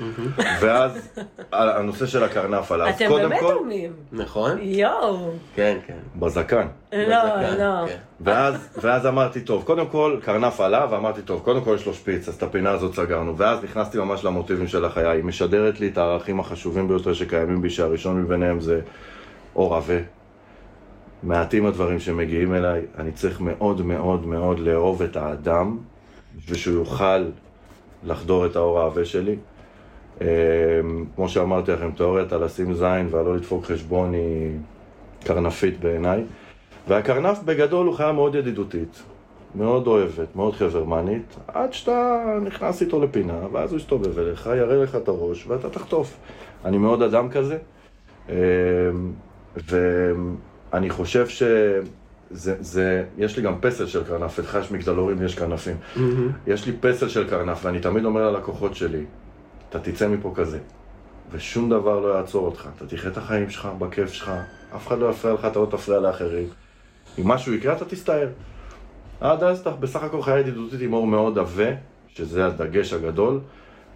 ואז 0.61 1.09
הנושא 1.51 2.05
של 2.05 2.23
הקרנף 2.23 2.71
עלה. 2.71 2.89
אתם 2.89 3.09
באמת 3.09 3.39
דומים. 3.41 3.91
נכון? 4.11 4.57
יואו. 4.61 5.31
כן, 5.55 5.70
כן. 5.87 6.19
בזקן. 6.19 6.67
לא, 6.93 6.99
בזקן, 6.99 7.57
לא. 7.57 7.87
כן. 7.87 7.97
ואז, 8.21 8.79
ואז 8.81 9.05
אמרתי, 9.05 9.41
טוב, 9.41 9.63
קודם 9.63 9.87
כל, 9.87 10.17
קרנף 10.21 10.59
עלה, 10.59 10.85
ואמרתי, 10.91 11.21
טוב, 11.21 11.41
קודם 11.41 11.61
כל 11.61 11.75
יש 11.75 11.85
לו 11.85 11.93
שפיץ, 11.93 12.27
אז 12.27 12.35
את 12.35 12.43
הפינה 12.43 12.71
הזאת 12.71 12.95
סגרנו. 12.95 13.37
ואז 13.37 13.63
נכנסתי 13.63 13.97
ממש 13.97 14.25
למוטיבים 14.25 14.67
של 14.67 14.85
החיי. 14.85 15.07
היא 15.07 15.23
משדרת 15.23 15.79
לי 15.79 15.87
את 15.87 15.97
הערכים 15.97 16.39
החשובים 16.39 16.87
ביותר 16.87 17.13
שקיימים 17.13 17.61
בי, 17.61 17.69
שהראשון 17.69 18.21
מביניהם 18.21 18.59
זה 18.59 18.81
אור 19.55 19.75
עבה. 19.75 19.99
מעטים 21.23 21.65
הדברים 21.65 21.99
שמגיעים 21.99 22.53
אליי, 22.53 22.81
אני 22.97 23.11
צריך 23.11 23.41
מאוד 23.41 23.81
מאוד 23.81 24.25
מאוד 24.25 24.59
לאהוב 24.59 25.01
את 25.01 25.15
האדם, 25.15 25.77
בשביל 26.37 26.57
שהוא 26.57 26.75
יוכל 26.75 27.25
לחדור 28.03 28.45
את 28.45 28.55
האור 28.55 28.79
העבה 28.79 29.05
שלי. 29.05 29.35
אה, 30.21 30.27
כמו 31.15 31.29
שאמרתי 31.29 31.71
לכם, 31.71 31.91
תיאוריית 31.91 32.33
על 32.33 32.43
לשים 32.43 32.73
זין 32.73 33.07
ועל 33.09 33.25
לא 33.25 33.35
לדפוק 33.35 33.65
חשבון 33.65 34.13
היא 34.13 34.51
קרנפית 35.23 35.79
בעיניי. 35.79 36.23
והקרנף 36.87 37.39
בגדול 37.45 37.87
הוא 37.87 37.95
חיה 37.95 38.11
מאוד 38.11 38.35
ידידותית, 38.35 39.03
מאוד 39.55 39.87
אוהבת, 39.87 40.35
מאוד 40.35 40.55
חברמנית, 40.55 41.35
עד 41.47 41.73
שאתה 41.73 42.23
נכנס 42.41 42.81
איתו 42.81 43.03
לפינה, 43.03 43.39
ואז 43.51 43.71
הוא 43.71 43.79
יסתובב 43.79 44.19
אליך, 44.19 44.49
יראה 44.57 44.83
לך 44.83 44.95
את 44.95 45.07
הראש, 45.07 45.47
ואתה 45.47 45.69
תחטוף. 45.69 46.17
אני 46.65 46.77
מאוד 46.77 47.01
אדם 47.01 47.29
כזה, 47.29 47.57
אה, 48.29 48.35
ואני 49.55 50.89
חושב 50.89 51.27
שזה, 51.27 51.81
זה, 52.59 53.03
יש 53.17 53.37
לי 53.37 53.43
גם 53.43 53.55
פסל 53.61 53.85
של 53.85 54.03
קרנף, 54.03 54.39
אצלך 54.39 54.57
יש 54.61 54.71
מגדלורים, 54.71 55.21
יש 55.21 55.35
קרנפים. 55.35 55.75
יש 56.47 56.65
לי 56.65 56.73
פסל 56.79 57.09
של 57.09 57.29
קרנף, 57.29 57.65
ואני 57.65 57.79
תמיד 57.79 58.05
אומר 58.05 58.31
ללקוחות 58.31 58.75
שלי, 58.75 59.05
אתה 59.69 59.79
תצא 59.79 60.07
מפה 60.07 60.31
כזה, 60.35 60.59
ושום 61.31 61.69
דבר 61.69 61.99
לא 61.99 62.07
יעצור 62.17 62.45
אותך. 62.45 62.69
אתה 62.77 62.87
תחיה 62.87 63.11
את 63.11 63.17
החיים 63.17 63.49
שלך, 63.49 63.67
בכיף 63.79 64.13
שלך, 64.13 64.31
אף 64.75 64.87
אחד 64.87 64.99
לא 64.99 65.09
יפריע 65.09 65.33
לך, 65.33 65.45
אתה 65.45 65.59
לא 65.59 65.65
תפריע 65.65 65.99
לאחרים. 65.99 66.47
אם 67.19 67.27
משהו 67.27 67.53
יקרה, 67.53 67.73
אתה 67.73 67.85
תסתער. 67.85 68.27
עד 69.21 69.43
אז 69.43 69.59
אתה 69.59 69.69
בסך 69.71 70.03
הכל 70.03 70.21
חיה 70.21 70.39
ידידותית 70.39 70.81
עם 70.81 70.93
אור 70.93 71.07
מאוד 71.07 71.37
עבה, 71.37 71.69
שזה 72.07 72.45
הדגש 72.45 72.93
הגדול, 72.93 73.39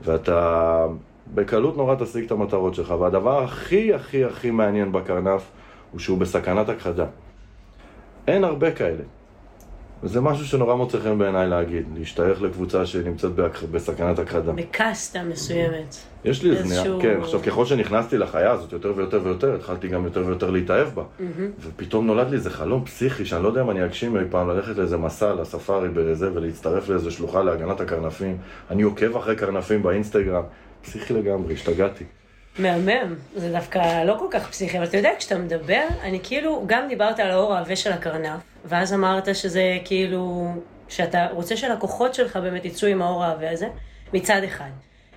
ואתה 0.02 0.86
בקלות 1.34 1.78
נורא 1.78 1.96
תשיג 1.96 2.26
את 2.26 2.32
המטרות 2.32 2.76
שלך. 2.76 2.90
והדבר 3.00 3.44
הכי 3.44 3.94
הכי 3.94 4.26
הכי 4.26 4.52
מעניין 4.52 4.92
בקרנף, 4.92 5.52
הוא 5.92 6.00
שהוא 6.00 6.18
בסכנת 6.18 6.70
הכחדה. 6.70 7.06
אין 8.28 8.44
הרבה 8.44 8.72
כאלה. 8.72 9.04
וזה 10.04 10.22
משהו 10.22 10.46
שנורא 10.46 10.76
מוצא 10.76 11.00
חן 11.00 11.18
בעיניי 11.18 11.48
להגיד, 11.48 11.86
להשתייך 11.98 12.42
לקבוצה 12.42 12.86
שנמצאת 12.86 13.32
בהכ- 13.36 13.66
בסכנת 13.72 14.20
הכחדה. 14.20 14.52
בקסטה 14.52 15.24
מסוימת. 15.24 15.96
יש 16.26 16.44
לי 16.44 16.58
איזשהו- 16.58 17.02
כן, 17.02 17.18
עכשיו 17.22 17.40
ככל 17.44 17.66
שנכנסתי 17.66 18.18
לחיה 18.18 18.52
הזאת 18.52 18.72
יותר 18.72 18.94
ויותר 18.96 19.20
ויותר, 19.24 19.56
התחלתי 19.56 19.88
גם 19.88 20.04
יותר 20.06 20.24
ויותר 20.26 20.50
להתאהב 20.50 20.88
בה. 20.88 21.04
ופתאום 21.62 22.08
נולד 22.08 22.30
לי 22.30 22.36
איזה 22.36 22.50
חלום 22.50 22.86
פסיכי, 22.86 23.26
שאני 23.26 23.44
לא 23.44 23.48
יודע 23.48 23.62
אם 23.62 23.70
אני 23.70 23.86
אגשים 23.86 24.18
אי 24.18 24.24
פעם, 24.30 24.50
ללכת 24.50 24.78
לאיזה 24.78 24.98
מסע 24.98 25.34
לספארי 25.34 25.90
בזה, 25.90 26.30
ולהצטרף 26.34 26.90
לאיזה 26.90 27.12
שלוחה 27.12 27.44
להגנת 27.44 27.82
הקרנפים. 27.82 28.38
אני 28.72 28.84
עוקב 28.84 29.18
אחרי 29.18 29.36
קרנפים 29.36 29.84
באינסטגרם. 29.84 30.44
פסיכי 30.82 31.14
לגמרי, 31.14 31.54
השתגעתי. 31.54 32.04
מהמם, 32.60 33.16
זה 33.36 33.52
דווקא 33.52 34.04
לא 34.04 34.16
כל 34.20 34.28
כך 34.32 34.50
פסיכי, 34.50 34.78
אבל 34.78 34.86
אתה 34.88 34.98
יודע, 34.98 35.10
כשאתה 35.20 35.38
מדבר, 35.38 35.88
אני 36.02 36.20
כאילו, 36.24 36.64
גם 36.66 36.88
דיברת 36.88 37.20
על 37.20 37.32
העור 37.32 37.54
העבה 37.54 37.76
של 37.76 37.92
הקרנף, 37.92 38.42
ואז 38.66 38.94
אמרת 38.94 39.36
שזה 39.36 39.78
כאילו, 39.86 40.54
שאתה 40.90 41.28
רוצה 41.32 41.58
שהלקוחות 41.58 42.14
שלך 42.14 42.38
באמת 42.38 42.66
יצאו 42.66 42.88
עם 42.88 43.02
העור 43.02 43.24
העבה 43.24 43.52
הזה, 43.52 43.68
מצד 44.14 44.44
אחד. 44.44 44.70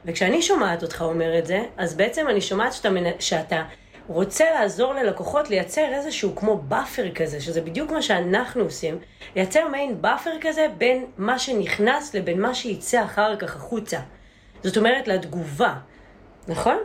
וכשאני 0.05 0.43
שומעת 0.43 0.83
אותך 0.83 1.03
אומר 1.03 1.39
את 1.39 1.47
זה, 1.47 1.63
אז 1.77 1.95
בעצם 1.95 2.29
אני 2.29 2.41
שומעת 2.41 2.73
שאתה, 2.73 2.89
שאתה 3.19 3.63
רוצה 4.07 4.45
לעזור 4.55 4.95
ללקוחות 4.95 5.51
לייצר 5.51 5.87
איזשהו 5.93 6.37
כמו 6.37 6.57
buffer 6.57 7.11
כזה, 7.15 7.41
שזה 7.41 7.61
בדיוק 7.61 7.91
מה 7.91 8.03
שאנחנו 8.03 8.63
עושים, 8.65 8.99
לייצר 9.37 9.69
מעין 9.69 10.03
buffer 10.03 10.31
כזה 10.41 10.67
בין 10.79 11.05
מה 11.19 11.39
שנכנס 11.39 12.15
לבין 12.15 12.41
מה 12.41 12.55
שיצא 12.55 13.05
אחר 13.05 13.37
כך 13.37 13.57
החוצה. 13.57 13.99
זאת 14.63 14.77
אומרת, 14.77 15.09
לתגובה, 15.09 15.75
נכון? 16.49 16.77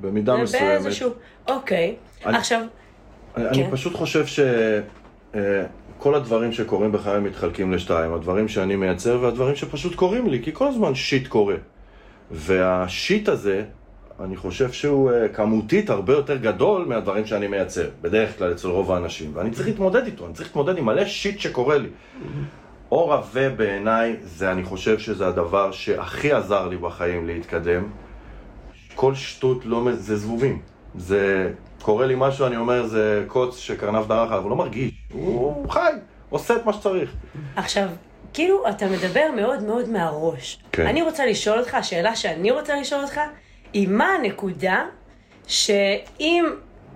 במידה 0.00 0.36
מסוימת. 0.36 0.82
באיזשהו... 0.82 1.10
אוקיי. 1.48 1.94
אני- 2.26 2.36
עכשיו, 2.38 2.60
אני 3.36 3.44
כן. 3.54 3.62
אני 3.62 3.70
פשוט 3.72 3.94
חושב 3.94 4.24
שכל 4.26 6.14
הדברים 6.14 6.52
שקורים 6.52 6.92
בחיי 6.92 7.20
מתחלקים 7.20 7.72
לשתיים, 7.72 8.12
הדברים 8.14 8.48
שאני 8.48 8.76
מייצר 8.76 9.18
והדברים 9.22 9.56
שפשוט 9.56 9.94
קורים 9.94 10.26
לי, 10.26 10.42
כי 10.44 10.50
כל 10.52 10.68
הזמן 10.68 10.94
shit 10.94 11.28
קורה. 11.28 11.54
וה 12.30 12.63
shit 12.63 13.28
הזה, 13.28 13.64
אני 14.24 14.36
חושב 14.36 14.72
שהוא 14.72 15.10
אה, 15.12 15.28
כמותית 15.28 15.90
הרבה 15.90 16.12
יותר 16.12 16.36
גדול 16.36 16.84
מהדברים 16.84 17.26
שאני 17.26 17.46
מייצר, 17.46 17.88
בדרך 18.02 18.38
כלל 18.38 18.52
אצל 18.52 18.68
רוב 18.68 18.92
האנשים, 18.92 19.30
ואני 19.34 19.50
צריך 19.50 19.66
להתמודד 19.68 20.04
איתו, 20.06 20.26
אני 20.26 20.34
צריך 20.34 20.48
להתמודד 20.48 20.78
עם 20.78 20.84
מלא 20.84 21.04
shit 21.04 21.40
שקורה 21.40 21.78
לי. 21.78 21.88
אור 22.92 23.14
עבה 23.14 23.48
בעיניי, 23.48 24.16
זה 24.22 24.52
אני 24.52 24.64
חושב 24.64 24.98
שזה 24.98 25.26
הדבר 25.26 25.72
שהכי 25.72 26.32
עזר 26.32 26.68
לי 26.68 26.76
בחיים 26.76 27.26
להתקדם. 27.26 27.82
כל 28.96 29.14
שטות 29.14 29.64
לא, 29.64 29.80
מ- 29.80 29.92
זה 29.92 30.16
זבובים. 30.16 30.62
זה, 30.98 31.52
קורה 31.82 32.06
לי 32.06 32.14
משהו, 32.18 32.46
אני 32.46 32.56
אומר, 32.56 32.86
זה 32.86 33.24
קוץ 33.28 33.56
שקרנף 33.58 34.06
דרך 34.06 34.30
עליו, 34.30 34.42
הוא 34.42 34.50
לא 34.50 34.56
מרגיש, 34.56 34.92
הוא 35.12 35.68
חי, 35.70 35.90
עושה 36.30 36.56
את 36.56 36.64
מה 36.66 36.72
שצריך. 36.72 37.10
עכשיו, 37.56 37.88
כאילו, 38.32 38.68
אתה 38.68 38.86
מדבר 38.86 39.26
מאוד 39.36 39.62
מאוד 39.62 39.88
מהראש. 39.88 40.58
כן. 40.72 40.86
אני 40.86 41.02
רוצה 41.02 41.26
לשאול 41.26 41.58
אותך, 41.58 41.74
השאלה 41.74 42.16
שאני 42.16 42.50
רוצה 42.50 42.80
לשאול 42.80 43.02
אותך, 43.02 43.20
היא 43.72 43.88
מה 43.88 44.06
הנקודה 44.08 44.84
שאם 45.46 46.44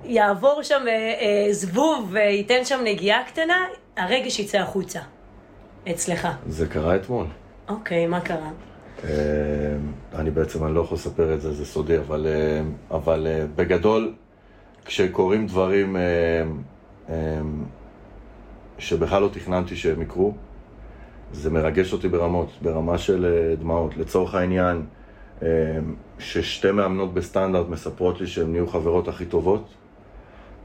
יעבור 0.05 0.62
שם 0.62 0.82
אה, 0.88 0.92
אה, 0.92 1.53
זבוב 1.53 2.09
וייתן 2.12 2.64
שם 2.64 2.80
נגיעה 2.84 3.24
קטנה, 3.24 3.64
הרגש 3.96 4.38
יצא 4.38 4.59
החוצה. 4.59 5.01
אצלך. 5.90 6.28
זה 6.48 6.66
קרה 6.66 6.96
אתמול. 6.96 7.26
אוקיי, 7.68 8.07
מה 8.07 8.20
קרה? 8.20 8.51
אה, 9.05 9.76
אני 10.14 10.30
בעצם, 10.30 10.64
אני 10.64 10.74
לא 10.74 10.80
יכול 10.80 10.94
לספר 10.94 11.34
את 11.34 11.40
זה, 11.40 11.53
זה 11.53 11.66
סודי, 11.66 11.98
אבל, 11.98 12.26
אה, 12.26 12.62
אבל 12.96 13.26
אה, 13.26 13.46
בגדול, 13.57 14.12
כשקורים 14.84 15.46
דברים 15.46 15.96
שבכלל 18.78 19.22
לא 19.22 19.28
תכננתי 19.28 19.76
שהם 19.76 20.03
יקרו, 20.03 20.34
זה 21.32 21.51
מרגש 21.51 21.92
אותי 21.92 22.09
ברמות, 22.09 22.48
ברמה 22.62 22.98
של 22.98 23.55
דמעות. 23.61 23.96
לצורך 23.96 24.34
העניין, 24.34 24.82
ששתי 26.18 26.70
מאמנות 26.70 27.14
בסטנדרט 27.14 27.68
מספרות 27.68 28.20
לי 28.20 28.26
שהן 28.26 28.53
נהיו 28.53 28.66
חברות 28.66 29.09
הכי 29.09 29.26
טובות, 29.26 29.68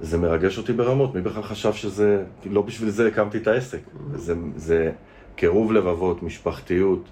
זה 0.01 0.17
מרגש 0.17 0.57
אותי 0.57 0.73
ברמות. 0.73 1.15
מי 1.15 1.21
בכלל 1.21 1.43
חשב 1.43 1.73
שזה, 1.73 2.23
לא 2.45 2.61
בשביל 2.61 2.89
זה 2.89 3.07
הקמתי 3.07 3.37
את 3.37 3.47
העסק. 3.47 3.79
זה, 4.15 4.33
זה 4.55 4.91
קירוב 5.35 5.73
לבבות, 5.73 6.23
משפחתיות. 6.23 7.09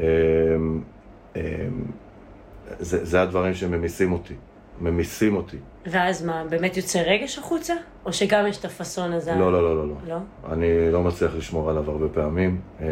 אה, 0.00 0.04
אה, 1.36 1.42
זה, 2.78 3.04
זה 3.04 3.22
הדברים 3.22 3.54
שממיסים 3.54 4.12
אותי. 4.12 4.34
ממיסים 4.80 5.36
אותי. 5.36 5.56
ואז 5.86 6.24
מה, 6.24 6.44
באמת 6.50 6.76
יוצא 6.76 6.98
רגש 6.98 7.38
החוצה? 7.38 7.74
או 8.06 8.12
שגם 8.12 8.46
יש 8.46 8.58
את 8.58 8.64
הפאסון 8.64 9.12
הזה? 9.12 9.34
לא, 9.34 9.52
לא, 9.52 9.62
לא, 9.62 9.76
לא, 9.76 9.88
לא. 9.88 9.94
לא? 10.08 10.52
אני 10.52 10.92
לא 10.92 11.02
מצליח 11.02 11.34
לשמור 11.36 11.70
עליו 11.70 11.90
הרבה 11.90 12.08
פעמים, 12.08 12.60
אה, 12.80 12.86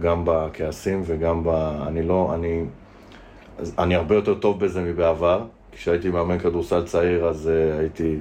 גם 0.00 0.22
בכעסים 0.26 1.02
וגם 1.04 1.44
ב... 1.44 1.48
אני 1.86 2.02
לא... 2.02 2.32
אני... 2.34 2.64
אני 3.78 3.94
הרבה 3.94 4.14
יותר 4.14 4.34
טוב 4.34 4.64
בזה 4.64 4.80
מבעבר. 4.80 5.44
כשהייתי 5.72 6.08
מאמן 6.08 6.38
כדורסל 6.38 6.86
צעיר, 6.86 7.24
אז 7.24 7.48
אה, 7.48 7.78
הייתי... 7.78 8.18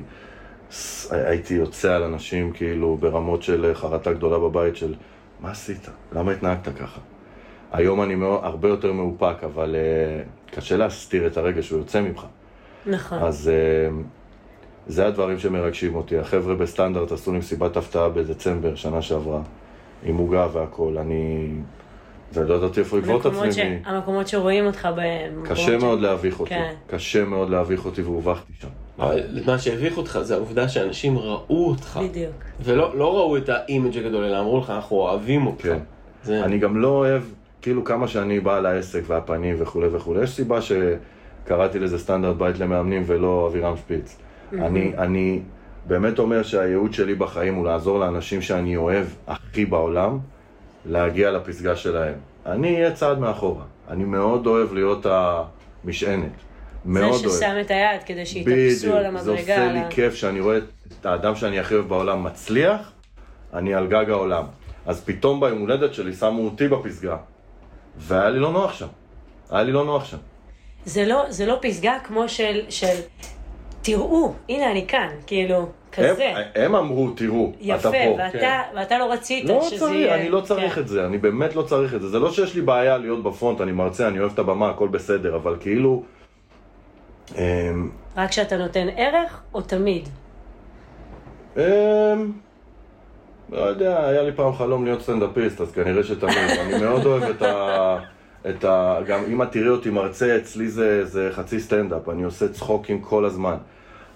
הייתי 1.09 1.53
יוצא 1.53 1.95
על 1.95 2.03
אנשים 2.03 2.51
כאילו 2.51 2.97
ברמות 2.97 3.43
של 3.43 3.71
חרטה 3.73 4.13
גדולה 4.13 4.39
בבית 4.39 4.75
של 4.75 4.93
מה 5.39 5.51
עשית? 5.51 5.89
למה 6.13 6.31
התנהגת 6.31 6.67
ככה? 6.77 6.99
היום 7.71 8.01
אני 8.01 8.15
מאוד, 8.15 8.39
הרבה 8.43 8.69
יותר 8.69 8.93
מאופק, 8.93 9.43
אבל 9.45 9.75
uh, 9.75 10.55
קשה 10.55 10.77
להסתיר 10.77 11.27
את 11.27 11.37
הרגש 11.37 11.67
שהוא 11.67 11.79
יוצא 11.79 12.01
ממך. 12.01 12.25
נכון. 12.85 13.19
אז 13.19 13.51
uh, 13.51 13.93
זה 14.87 15.07
הדברים 15.07 15.39
שמרגשים 15.39 15.95
אותי. 15.95 16.17
החבר'ה 16.17 16.55
בסטנדרט 16.55 17.11
עשו 17.11 17.31
לי 17.31 17.37
מסיבת 17.37 17.77
הפתעה 17.77 18.09
בדצמבר, 18.09 18.75
שנה 18.75 19.01
שעברה, 19.01 19.41
עם 20.03 20.17
עוגה 20.17 20.47
והכול. 20.53 20.97
אני... 20.97 21.49
ולא 22.33 22.55
ידעתי 22.55 22.79
איפה 22.79 22.97
לגבות 22.97 23.21
את 23.21 23.25
עצמי. 23.25 23.51
ש... 23.51 23.57
המקומות 23.85 24.27
שרואים 24.27 24.65
אותך 24.65 24.89
בהם. 24.95 25.43
קשה 25.45 25.77
מאוד 25.77 25.99
ש... 25.99 26.01
להביך 26.01 26.39
אותי. 26.39 26.49
כן. 26.49 26.73
קשה 26.87 27.25
מאוד 27.25 27.49
להביך 27.49 27.85
אותי 27.85 28.01
והובכתי 28.01 28.53
שם. 28.61 28.67
אבל 28.99 29.21
מה 29.45 29.59
שהביך 29.59 29.97
אותך 29.97 30.19
זה 30.21 30.35
העובדה 30.35 30.69
שאנשים 30.69 31.17
ראו 31.17 31.67
אותך. 31.69 31.99
בדיוק. 32.03 32.35
ולא 32.61 32.97
לא 32.97 33.17
ראו 33.17 33.37
את 33.37 33.49
ה 33.49 33.57
image 33.57 33.97
הגדול, 33.97 34.23
אלא 34.23 34.39
אמרו 34.39 34.59
לך, 34.59 34.69
אנחנו 34.69 34.97
אוהבים 34.97 35.47
אותך. 35.47 35.63
כן. 35.63 35.79
זה... 36.23 36.45
אני 36.45 36.57
גם 36.57 36.77
לא 36.77 36.87
אוהב, 36.87 37.23
כאילו 37.61 37.83
כמה 37.83 38.07
שאני 38.07 38.39
בעל 38.39 38.65
העסק 38.65 39.01
והפנים 39.07 39.55
וכולי 39.59 39.87
וכולי, 39.87 40.23
יש 40.23 40.35
סיבה 40.35 40.59
שקראתי 40.61 41.79
לזה 41.79 41.99
סטנדרט 41.99 42.35
בית 42.35 42.59
למאמנים 42.59 43.03
ולא 43.05 43.47
אבירם 43.51 43.77
שפיץ. 43.77 44.17
אני, 44.53 44.93
אני 44.97 45.41
באמת 45.85 46.19
אומר 46.19 46.43
שהייעוד 46.43 46.93
שלי 46.93 47.15
בחיים 47.15 47.55
הוא 47.55 47.65
לעזור 47.65 47.99
לאנשים 47.99 48.41
שאני 48.41 48.75
אוהב 48.75 49.05
הכי 49.27 49.65
בעולם, 49.65 50.19
להגיע 50.85 51.31
לפסגה 51.31 51.75
שלהם. 51.75 52.13
אני 52.45 52.75
אהיה 52.75 52.93
צעד 52.93 53.19
מאחורה. 53.19 53.63
אני 53.89 54.03
מאוד 54.03 54.47
אוהב 54.47 54.73
להיות 54.73 55.05
המשענת. 55.09 56.31
מאוד 56.85 57.21
זה 57.21 57.27
אוהב. 57.27 57.37
ששם 57.37 57.55
את 57.61 57.71
היד 57.71 58.03
כדי 58.05 58.25
שיתאפסו 58.25 58.93
על 58.97 59.05
המדרגה. 59.05 59.23
זה 59.23 59.31
עושה 59.31 59.73
לי 59.73 59.79
כיף 59.89 60.13
שאני 60.13 60.39
רואה 60.39 60.57
את 60.99 61.05
האדם 61.05 61.35
שאני 61.35 61.59
הכי 61.59 61.73
אוהב 61.73 61.87
בעולם 61.87 62.23
מצליח, 62.23 62.91
אני 63.53 63.73
על 63.73 63.87
גג 63.87 64.09
העולם. 64.09 64.43
אז 64.85 65.03
פתאום 65.05 65.39
ביום 65.39 65.59
הולדת 65.59 65.93
שלי 65.93 66.13
שמו 66.13 66.45
אותי 66.45 66.67
בפסגה, 66.67 67.17
והיה 67.97 68.29
לי 68.29 68.39
לא 68.39 68.51
נוח 68.51 68.73
שם. 68.73 68.87
היה 69.49 69.63
לי 69.63 69.71
לא 69.71 69.85
נוח 69.85 70.05
שם. 70.05 70.17
זה 70.85 71.05
לא, 71.05 71.23
זה 71.29 71.45
לא 71.45 71.57
פסגה 71.61 71.97
כמו 72.03 72.29
של, 72.29 72.61
של 72.69 72.95
תראו, 73.81 74.33
הנה 74.49 74.71
אני 74.71 74.87
כאן, 74.87 75.09
כאילו, 75.27 75.69
כזה. 75.91 76.29
הם, 76.29 76.43
הם 76.55 76.75
אמרו, 76.75 77.09
תראו, 77.09 77.51
יפה, 77.59 77.75
אתה 77.79 77.91
פה. 77.91 78.15
ואתה, 78.17 78.39
כן. 78.39 78.61
ואתה 78.75 78.97
לא 78.97 79.11
רצית 79.11 79.45
לא 79.45 79.61
שזה 79.61 79.79
צריך, 79.79 79.91
יהיה... 79.91 80.15
אני 80.15 80.29
לא 80.29 80.41
צריך 80.41 80.75
כן. 80.75 80.81
את 80.81 80.87
זה, 80.87 81.05
אני 81.05 81.17
באמת 81.17 81.55
לא 81.55 81.61
צריך 81.61 81.93
את 81.93 82.01
זה. 82.01 82.09
זה 82.09 82.19
לא 82.19 82.31
שיש 82.31 82.55
לי 82.55 82.61
בעיה 82.61 82.97
להיות 82.97 83.23
בפרונט, 83.23 83.61
אני 83.61 83.71
מרצה, 83.71 84.07
אני 84.07 84.19
אוהב 84.19 84.31
את 84.33 84.39
הבמה, 84.39 84.69
הכל 84.69 84.87
בסדר, 84.87 85.35
אבל 85.35 85.55
כאילו... 85.59 86.03
אמ, 87.37 87.89
רק 88.17 88.29
כשאתה 88.29 88.57
נותן 88.57 88.87
ערך, 88.97 89.41
או 89.53 89.61
תמיד? 89.61 90.09
לא 93.51 93.61
יודע, 93.61 94.07
היה 94.07 94.21
לי 94.21 94.31
פעם 94.31 94.53
חלום 94.53 94.85
להיות 94.85 95.01
סטנדאפיסט, 95.01 95.61
אז 95.61 95.71
כנראה 95.71 96.03
שתמיד. 96.03 96.37
אני 96.59 96.81
מאוד 96.81 97.05
אוהב 97.05 97.23
את 97.23 97.41
ה... 97.41 97.97
את 98.49 98.63
ה... 98.63 98.97
גם 99.07 99.19
אם 99.27 99.41
את 99.41 99.51
תראי 99.51 99.69
אותי 99.69 99.89
מרצה, 99.89 100.37
אצלי 100.37 100.67
זה, 100.67 101.05
זה 101.05 101.29
חצי 101.31 101.59
סטנדאפ, 101.59 102.09
אני 102.09 102.23
עושה 102.23 102.47
צחוקים 102.47 103.01
כל 103.01 103.25
הזמן. 103.25 103.55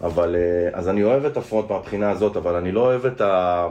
אבל, 0.02 0.36
אה, 0.36 0.80
אז 0.80 0.90
אני 0.90 1.04
אוהב 1.04 1.26
את 1.26 1.38
ה 1.38 1.44
front 1.44 1.72
מהבחינה 1.72 2.12
הזאת, 2.12 2.38
אבל 2.38 2.56
אני 2.56 2.72
לא 2.72 2.80
אוהב 2.80 3.06
את 3.06 3.22
ה... 3.22 3.68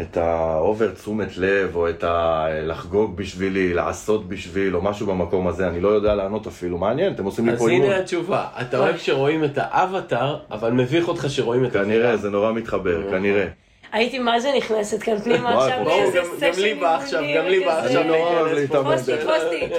את 0.00 0.16
ה 0.16 0.31
over 0.31 0.90
תשומת 0.94 1.36
לב, 1.36 1.76
או 1.76 1.88
את 1.88 2.04
ה... 2.04 2.46
לחגוג 2.62 3.16
בשבילי, 3.16 3.74
לעשות 3.74 4.28
בשביל, 4.28 4.76
או 4.76 4.82
משהו 4.82 5.06
במקום 5.06 5.48
הזה, 5.48 5.68
אני 5.68 5.80
לא 5.80 5.88
יודע 5.88 6.14
לענות 6.14 6.46
אפילו. 6.46 6.78
מעניין, 6.78 7.12
אתם 7.12 7.24
עושים 7.24 7.46
לי 7.46 7.52
אז 7.52 7.58
פה 7.58 7.68
אימון. 7.68 7.86
הנה 7.86 7.98
התשובה, 7.98 8.46
אתה 8.60 8.78
אוהב 8.78 8.96
שרואים 8.96 9.44
את 9.44 9.52
האווטאר, 9.56 10.36
אבל 10.50 10.72
מביך 10.72 11.08
אותך 11.08 11.26
שרואים 11.28 11.64
את 11.64 11.72
כנראה, 11.72 12.16
זה 12.16 12.30
נורא 12.30 12.52
מתחבר, 12.52 13.10
כנראה. 13.10 13.46
הייתי 13.92 14.18
מה 14.18 14.40
זה 14.40 14.50
נכנסת 14.56 15.02
כאן 15.02 15.18
פנימה 15.18 15.54
עכשיו 15.64 15.84
ברור, 15.84 16.00
לאיזה 16.02 16.18
גם- 16.18 16.24
גם 16.40 16.52
סשן 16.52 16.62
לי 16.62 16.74
בא 16.74 16.96
עכשיו, 16.96 17.22
גם 17.36 17.44
לי 17.46 17.60
בא. 17.64 17.78
עכשיו 17.78 18.00
אני 18.00 18.08
נורא 18.08 18.18
אוהב 18.40 18.52
להתאמן. 18.52 18.96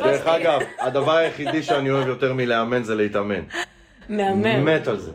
דרך-. 0.04 0.28
אגב, 0.28 0.60
הדבר 0.80 1.16
היחידי 1.16 1.64
שאני 1.64 1.92
אוהב 1.92 2.08
יותר 2.08 2.34
מלאמן 2.34 2.84
זה 2.84 2.96
להתאמן. 2.96 3.42
מהמם. 4.10 4.66
מת 4.66 4.88
על 4.88 5.00
זה, 5.00 5.12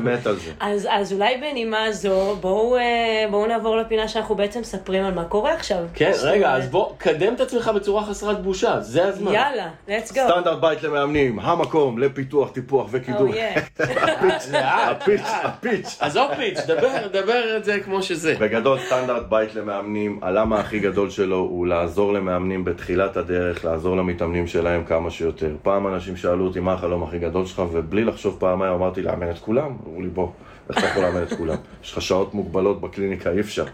מת 0.00 0.26
על 0.26 0.36
זה. 0.36 0.50
אז, 0.60 0.88
אז 0.90 1.12
אולי 1.12 1.36
בנימה 1.36 1.92
זו, 1.92 2.36
בואו, 2.40 2.76
אה, 2.76 3.24
בואו 3.30 3.46
נעבור 3.46 3.76
לפינה 3.76 4.08
שאנחנו 4.08 4.34
בעצם 4.34 4.60
מספרים 4.60 5.04
על 5.04 5.14
מה 5.14 5.24
קורה 5.24 5.52
עכשיו. 5.52 5.84
כן, 5.94 6.12
רגע, 6.22 6.46
אומרת, 6.46 6.62
אז 6.62 6.70
בוא, 6.70 6.92
קדם 6.98 7.34
את 7.34 7.40
עצמך 7.40 7.70
בצורה 7.74 8.04
חסרת 8.04 8.42
בושה, 8.42 8.80
זה 8.80 9.04
הזמן. 9.04 9.32
יאללה, 9.32 9.68
let's 9.88 10.10
go. 10.10 10.20
סטנדרט 10.30 10.60
בית 10.60 10.82
למאמנים, 10.82 11.38
המקום 11.38 11.98
לפיתוח, 11.98 12.50
טיפוח 12.50 12.86
וקידום. 12.90 13.30
Oh, 13.30 13.34
yeah. 13.34 13.82
הפיץ', 14.10 14.48
לאט. 14.52 15.08
הפיץ'. 15.44 15.96
עזוב 16.00 16.34
פיץ', 16.36 16.58
דבר, 16.66 17.06
דבר 17.12 17.56
את 17.56 17.64
זה 17.64 17.80
כמו 17.80 18.02
שזה. 18.02 18.34
בגדול 18.40 18.78
סטנדרט 18.86 19.26
בית 19.28 19.54
למאמנים, 19.54 20.18
הלמה 20.22 20.60
הכי 20.60 20.78
גדול 20.78 21.10
שלו 21.10 21.36
הוא 21.36 21.66
לעזור 21.66 22.12
למאמנים 22.12 22.64
בתחילת 22.64 23.16
הדרך, 23.16 23.64
לעזור 23.64 23.96
למתאמנים 23.96 24.46
שלהם 24.46 24.84
כמה 24.84 25.10
שיותר. 25.10 25.56
פעם 25.62 25.86
אנשים 25.86 26.16
שאלו 26.16 26.46
אותי 26.46 26.60
מה 26.60 26.72
החלום 26.72 27.02
הכי 27.02 27.18
גדול 27.18 27.46
שלך, 27.46 27.62
ובלי 27.72 28.04
לחשוב 28.04 28.33
פעמיים 28.38 28.72
אמרתי 28.72 29.02
לאמן 29.02 29.30
את 29.30 29.38
כולם. 29.38 29.76
אמרו 29.86 30.02
לי 30.02 30.08
בוא, 30.08 30.28
איך 30.70 30.78
אתה 30.78 30.86
יכול 30.86 31.02
לאמן 31.02 31.22
את 31.22 31.32
כולם? 31.32 31.56
יש 31.84 31.92
לך 31.92 32.02
שעות 32.02 32.34
מוגבלות 32.34 32.80
בקליניקה, 32.80 33.30
אי 33.30 33.40
אפשר. 33.40 33.64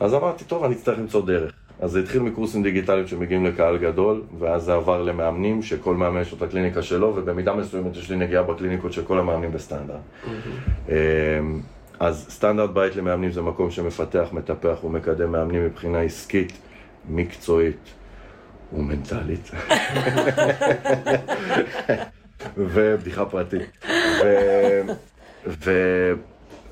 אז 0.00 0.14
אמרתי, 0.14 0.44
טוב, 0.44 0.64
אני 0.64 0.74
אצטרך 0.74 0.98
למצוא 0.98 1.26
דרך. 1.26 1.52
אז 1.80 1.90
זה 1.90 2.00
התחיל 2.00 2.22
מקורסים 2.22 2.62
דיגיטליים 2.62 3.06
שמגיעים 3.06 3.46
לקהל 3.46 3.78
גדול, 3.78 4.22
ואז 4.38 4.62
זה 4.62 4.74
עבר 4.74 5.02
למאמנים, 5.02 5.62
שכל 5.62 5.94
מאמן 5.94 6.20
יש 6.20 6.32
לו 6.32 6.38
את 6.38 6.42
הקליניקה 6.42 6.82
שלו, 6.82 7.12
ובמידה 7.16 7.54
מסוימת 7.54 7.96
יש 7.96 8.10
לי 8.10 8.16
נגיעה 8.16 8.42
בקליניקות 8.42 8.92
של 8.92 9.04
כל 9.04 9.18
המאמנים 9.18 9.52
בסטנדרט. 9.52 10.00
אמ, 10.88 10.94
אז 12.00 12.26
סטנדרט 12.30 12.70
בית 12.70 12.96
למאמנים 12.96 13.32
זה 13.32 13.42
מקום 13.42 13.70
שמפתח, 13.70 14.28
מטפח 14.32 14.84
ומקדם 14.84 15.32
מאמנים 15.32 15.66
מבחינה 15.66 16.00
עסקית, 16.00 16.52
מקצועית 17.08 17.94
ומנטלית. 18.72 19.50
ובדיחה 22.56 23.24
פרטית. 23.24 23.62
ו... 24.24 24.26
ו... 25.46 25.72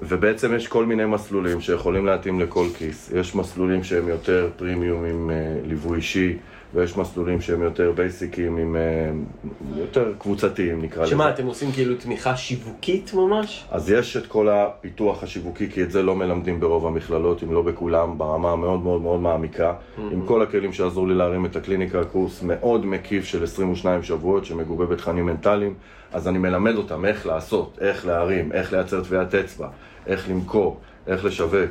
ובעצם 0.03 0.55
יש 0.55 0.69
כל 0.69 0.87
מיני 0.87 1.05
מסלולים 1.05 1.61
שיכולים 1.61 2.07
להתאים 2.07 2.41
לכל 2.41 2.67
כיס. 2.79 3.11
יש 3.15 3.35
מסלולים 3.35 3.85
שהם 3.85 4.09
יותר 4.09 4.51
פרימיום 4.57 5.05
עם 5.05 5.31
uh, 5.31 5.69
ליווי 5.69 5.97
אישי, 5.97 6.39
ויש 6.75 6.97
מסלולים 6.97 7.41
שהם 7.41 7.63
יותר 7.63 7.93
בייסיקים 7.93 8.57
עם... 8.57 8.77
Uh, 8.77 9.79
יותר 9.79 10.13
קבוצתיים 10.19 10.83
נקרא 10.83 11.03
לזה. 11.03 11.11
שמה, 11.11 11.31
אתם 11.31 11.47
עושים 11.47 11.73
כאילו 11.73 11.97
תמיכה 11.97 12.37
שיווקית 12.37 13.15
ממש? 13.15 13.65
אז 13.71 13.91
יש 13.91 14.17
את 14.17 14.27
כל 14.27 14.49
הפיתוח 14.49 15.23
השיווקי, 15.23 15.71
כי 15.71 15.83
את 15.83 15.91
זה 15.91 16.03
לא 16.03 16.17
מלמדים 16.17 16.61
ברוב 16.61 16.87
המכללות, 16.87 17.43
אם 17.43 17.53
לא 17.53 17.63
בכולם, 17.63 18.19
ברמה 18.19 18.53
המאוד 18.53 18.83
מאוד 18.83 19.01
מאוד 19.01 19.21
מעמיקה. 19.21 19.75
עם 19.99 20.27
כל 20.27 20.43
הכלים 20.43 20.73
שעזרו 20.73 21.07
לי 21.07 21.15
להרים 21.15 21.47
את 21.47 21.57
הקליניקה, 21.57 22.05
קורס 22.05 22.43
מאוד 22.43 22.87
מקיף 22.87 23.25
של 23.25 23.45
22 23.45 24.03
שבועות, 24.03 24.45
שמגובה 24.45 24.87
בתכנים 24.87 25.27
מנטליים. 25.27 25.75
אז 26.13 26.29
אני 26.29 26.39
מלמד 26.39 26.75
אותם 26.75 27.05
איך 27.05 27.27
לעשות, 27.27 27.79
איך 27.81 28.07
להרים, 28.07 28.53
איך 28.53 28.73
לייצר 28.73 29.05
טביעת 29.05 29.35
אצבע, 29.35 29.69
איך 30.07 30.31
למכור, 30.31 30.81
איך 31.07 31.25
לשווק. 31.25 31.71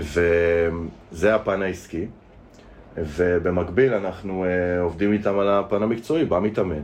וזה 0.00 1.34
הפן 1.34 1.62
העסקי. 1.62 2.06
ובמקביל 2.96 3.94
אנחנו 3.94 4.44
אה, 4.44 4.80
עובדים 4.80 5.12
איתם 5.12 5.38
על 5.38 5.48
הפן 5.48 5.82
המקצועי, 5.82 6.24
בא 6.24 6.40
מתאמן. 6.40 6.82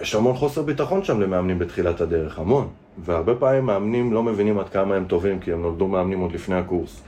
יש 0.00 0.14
המון 0.14 0.34
חוסר 0.34 0.62
ביטחון 0.62 1.04
שם 1.04 1.20
למאמנים 1.20 1.58
בתחילת 1.58 2.00
הדרך, 2.00 2.38
המון. 2.38 2.68
והרבה 3.04 3.34
פעמים 3.34 3.66
מאמנים 3.66 4.12
לא 4.12 4.22
מבינים 4.22 4.58
עד 4.58 4.68
כמה 4.68 4.94
הם 4.94 5.04
טובים, 5.04 5.40
כי 5.40 5.52
הם 5.52 5.62
נולדו 5.62 5.88
מאמנים 5.88 6.20
עוד 6.20 6.32
לפני 6.32 6.54
הקורס. 6.54 7.02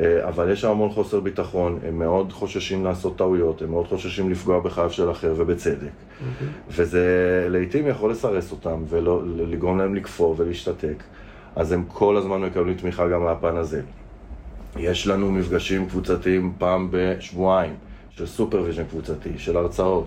אה, 0.00 0.28
אבל 0.28 0.50
יש 0.52 0.60
שם 0.60 0.70
המון 0.70 0.90
חוסר 0.90 1.20
ביטחון, 1.20 1.78
הם 1.88 1.98
מאוד 1.98 2.32
חוששים 2.32 2.84
לעשות 2.84 3.18
טעויות, 3.18 3.62
הם 3.62 3.70
מאוד 3.70 3.86
חוששים 3.86 4.30
לפגוע 4.30 4.60
בחייו 4.60 4.90
של 4.90 5.10
אחר, 5.10 5.34
ובצדק. 5.36 5.78
Mm-hmm. 5.78 6.44
וזה 6.68 7.46
לעיתים 7.50 7.86
יכול 7.86 8.10
לסרס 8.10 8.52
אותם, 8.52 8.82
ולגרום 8.88 9.78
להם 9.78 9.94
לכפור 9.94 10.34
ולהשתתק. 10.38 11.02
אז 11.56 11.72
הם 11.72 11.84
כל 11.88 12.16
הזמן 12.16 12.40
מקבלים 12.40 12.74
תמיכה 12.74 13.08
גם 13.08 13.22
מהפן 13.22 13.56
הזה. 13.56 13.82
יש 14.76 15.06
לנו 15.06 15.32
מפגשים 15.32 15.88
קבוצתיים 15.88 16.52
פעם 16.58 16.88
בשבועיים, 16.90 17.74
של 18.10 18.26
supervision 18.26 18.84
קבוצתי, 18.84 19.38
של 19.38 19.56
הרצאות, 19.56 20.06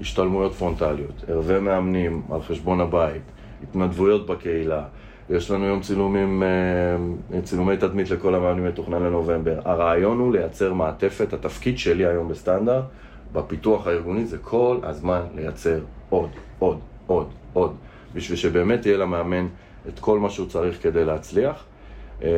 השתלמויות 0.00 0.54
פרונטליות, 0.54 1.24
ערבי 1.28 1.60
מאמנים 1.60 2.22
על 2.32 2.42
חשבון 2.42 2.80
הבית, 2.80 3.22
התנדבויות 3.62 4.26
בקהילה. 4.26 4.84
יש 5.30 5.50
לנו 5.50 5.64
יום 5.64 5.80
צילומים, 5.80 6.42
אה, 6.42 7.40
צילומי 7.42 7.76
תדמית 7.76 8.10
לכל 8.10 8.34
המאמנים 8.34 8.64
מתוכנן 8.66 9.02
לנובמבר. 9.02 9.60
הרעיון 9.64 10.18
הוא 10.18 10.32
לייצר 10.32 10.72
מעטפת, 10.72 11.32
התפקיד 11.32 11.78
שלי 11.78 12.06
היום 12.06 12.28
בסטנדרט, 12.28 12.84
בפיתוח 13.32 13.86
הארגוני, 13.86 14.26
זה 14.26 14.38
כל 14.38 14.78
הזמן 14.82 15.20
לייצר 15.34 15.78
עוד, 16.10 16.30
עוד, 16.58 16.78
עוד, 17.06 17.26
עוד, 17.52 17.74
בשביל 18.14 18.36
שבאמת 18.36 18.86
יהיה 18.86 18.98
למאמן 18.98 19.46
את 19.88 19.98
כל 19.98 20.18
מה 20.18 20.30
שהוא 20.30 20.48
צריך 20.48 20.82
כדי 20.82 21.04
להצליח, 21.04 21.64
אה, 22.22 22.28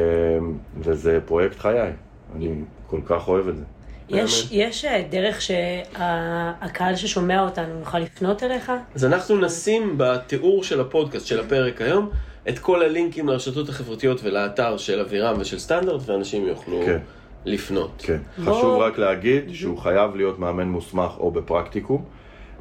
וזה 0.78 1.20
פרויקט 1.26 1.58
חיי, 1.58 1.92
אני 2.36 2.54
כל 2.86 3.00
כך 3.06 3.28
אוהב 3.28 3.48
את 3.48 3.56
זה. 3.56 3.64
יש, 4.08 4.48
יש 4.50 4.84
אה, 4.84 5.04
דרך 5.10 5.40
שהקהל 5.42 6.96
ששומע 6.96 7.42
אותנו 7.42 7.78
יוכל 7.78 7.98
לפנות 7.98 8.42
אליך? 8.42 8.72
אז 8.94 9.04
אנחנו 9.04 9.40
נשים 9.40 9.94
בתיאור 9.96 10.64
של 10.64 10.80
הפודקאסט 10.80 11.26
של 11.26 11.40
הפרק 11.40 11.80
היום 11.80 12.10
את 12.48 12.58
כל 12.58 12.82
הלינקים 12.82 13.28
לרשתות 13.28 13.68
החברתיות 13.68 14.20
ולאתר 14.24 14.76
של 14.76 15.00
אבירם 15.00 15.36
ושל 15.40 15.58
סטנדרט, 15.58 16.00
ואנשים 16.06 16.46
יוכלו 16.46 16.80
כן. 16.84 16.98
לפנות. 17.44 17.90
כן. 17.98 18.18
בוא... 18.44 18.58
חשוב 18.58 18.78
רק 18.78 18.98
להגיד 18.98 19.44
שהוא 19.52 19.78
חייב 19.78 20.16
להיות 20.16 20.38
מאמן 20.38 20.68
מוסמך 20.68 21.10
או 21.18 21.30
בפרקטיקום. 21.30 22.04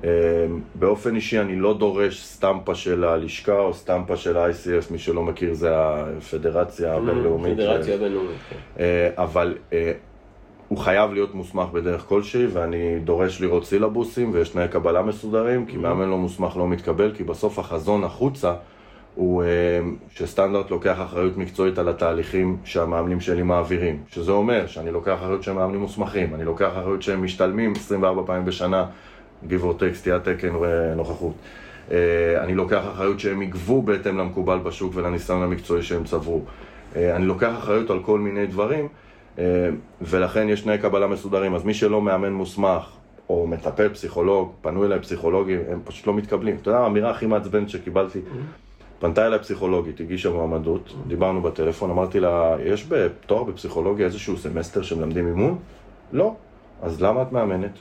אה, 0.05 0.09
באופן 0.75 1.15
אישי 1.15 1.39
אני 1.39 1.55
לא 1.55 1.77
דורש 1.77 2.23
סטמפה 2.23 2.75
של 2.75 3.03
הלשכה 3.03 3.59
או 3.59 3.73
סטמפה 3.73 4.17
של 4.17 4.37
ה-ICF, 4.37 4.91
מי 4.91 4.97
שלא 4.97 5.23
מכיר 5.23 5.53
זה 5.53 5.69
הפדרציה 5.75 6.93
mm, 6.93 6.97
הבינלאומית. 6.97 7.53
פדרציה 7.53 7.95
הבינלאומית, 7.95 8.37
כן. 8.49 8.55
אה, 8.79 9.09
אבל 9.17 9.57
אה, 9.73 9.91
הוא 10.67 10.77
חייב 10.77 11.13
להיות 11.13 11.35
מוסמך 11.35 11.69
בדרך 11.69 12.01
כלשהי, 12.01 12.45
ואני 12.45 12.99
דורש 12.99 13.41
לראות 13.41 13.65
סילבוסים 13.65 14.31
ויש 14.33 14.49
תנאי 14.49 14.67
קבלה 14.67 15.01
מסודרים, 15.01 15.65
כי 15.65 15.75
mm. 15.75 15.79
מאמן 15.79 16.09
לא 16.09 16.17
מוסמך 16.17 16.57
לא 16.57 16.67
מתקבל, 16.67 17.11
כי 17.15 17.23
בסוף 17.23 17.59
החזון 17.59 18.03
החוצה 18.03 18.53
הוא 19.15 19.43
אה, 19.43 19.47
שסטנדרט 20.09 20.71
לוקח 20.71 20.97
אחריות 21.01 21.37
מקצועית 21.37 21.77
על 21.77 21.89
התהליכים 21.89 22.57
שהמאמנים 22.63 23.19
שלי 23.19 23.43
מעבירים. 23.43 24.03
שזה 24.07 24.31
אומר 24.31 24.67
שאני 24.67 24.91
לוקח 24.91 25.13
אחריות 25.13 25.43
שהם 25.43 25.55
מאמנים 25.55 25.81
מוסמכים, 25.81 26.35
אני 26.35 26.45
לוקח 26.45 26.69
אחריות 26.79 27.01
שהם 27.01 27.23
משתלמים 27.23 27.73
24 27.75 28.21
פעמים 28.25 28.45
בשנה, 28.45 28.85
give 29.49 29.63
or 29.63 29.81
take, 29.81 29.93
סטיית 29.93 30.23
תקן 30.23 30.55
ונוכחות. 30.55 31.33
אה, 31.91 32.43
אני 32.43 32.55
לוקח 32.55 32.83
אחריות 32.93 33.19
שהם 33.19 33.41
יגבו 33.41 33.81
בהתאם 33.81 34.17
למקובל 34.17 34.57
בשוק 34.57 34.91
ולניסיון 34.95 35.43
המקצועי 35.43 35.83
שהם 35.83 36.03
צברו. 36.03 36.41
אה, 36.95 37.15
אני 37.15 37.25
לוקח 37.25 37.53
אחריות 37.57 37.89
על 37.89 37.99
כל 38.03 38.19
מיני 38.19 38.47
דברים, 38.47 38.87
ולכן 40.01 40.49
יש 40.49 40.61
תנאי 40.61 40.77
קבלה 40.77 41.07
מסודרים. 41.07 41.55
אז 41.55 41.63
מי 41.63 41.73
שלא 41.73 42.01
מאמן 42.01 42.33
מוסמך, 42.33 42.95
או 43.29 43.47
מטפל 43.47 43.89
פסיכולוג, 43.89 44.51
פנו 44.61 44.85
אליי 44.85 44.99
פסיכולוגים, 44.99 45.59
הם 45.71 45.79
פשוט 45.83 46.07
לא 46.07 46.13
מתקבלים. 46.13 46.57
אתה 46.61 46.69
יודע, 46.69 46.79
האמירה 46.79 47.09
הכי 47.09 47.25
מעצבנת 47.25 47.69
שקיבלתי. 47.69 48.19
פנתה 48.99 49.27
אליי 49.27 49.39
פסיכולוגית, 49.39 49.99
הגישה 49.99 50.29
מועמדות, 50.29 50.93
דיברנו 51.07 51.41
בטלפון, 51.41 51.89
אמרתי 51.89 52.19
לה, 52.19 52.55
יש 52.65 52.87
בתואר 52.89 53.43
בפסיכולוגיה 53.43 54.05
איזשהו 54.05 54.37
סמסטר 54.37 54.81
שמלמדים 54.81 55.27
אימון? 55.27 55.57
לא. 56.11 56.35
אז 56.81 57.01
למה 57.01 57.21
את 57.21 57.31
מאמנת? 57.31 57.71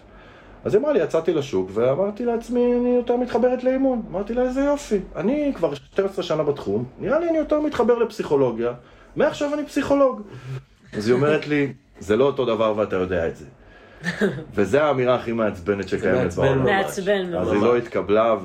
אז 0.64 0.74
היא 0.74 0.80
אמרה 0.80 0.92
לי, 0.92 1.00
יצאתי 1.00 1.34
לשוק 1.34 1.70
ואמרתי 1.74 2.24
לעצמי, 2.24 2.74
אני 2.80 2.88
יותר 2.88 3.16
מתחברת 3.16 3.64
לאימון. 3.64 4.02
אמרתי 4.10 4.34
לה, 4.34 4.42
איזה 4.42 4.60
יופי. 4.60 4.98
אני 5.16 5.52
כבר 5.56 5.74
12 5.74 6.24
שנה 6.24 6.42
בתחום, 6.42 6.84
נראה 6.98 7.18
לי 7.18 7.28
אני 7.28 7.38
יותר 7.38 7.60
מתחבר 7.60 7.98
לפסיכולוגיה, 7.98 8.72
מעכשיו 9.16 9.54
אני 9.54 9.66
פסיכולוג. 9.66 10.22
אז 10.96 11.08
היא 11.08 11.14
אומרת 11.14 11.46
לי, 11.46 11.72
זה 11.98 12.16
לא 12.16 12.24
אותו 12.24 12.44
דבר 12.44 12.74
ואתה 12.76 12.96
יודע 12.96 13.28
את 13.28 13.36
זה. 13.36 13.44
וזו 14.54 14.78
האמירה 14.78 15.14
הכי 15.14 15.32
מעצבנת 15.32 15.88
שקיימת 15.88 16.34
בעולם. 16.34 16.64
מעצבן 16.64 17.26
ממש. 17.26 17.34
אז 17.34 17.52
היא 17.52 17.62
לא 17.62 17.76
התקבלה 17.76 18.36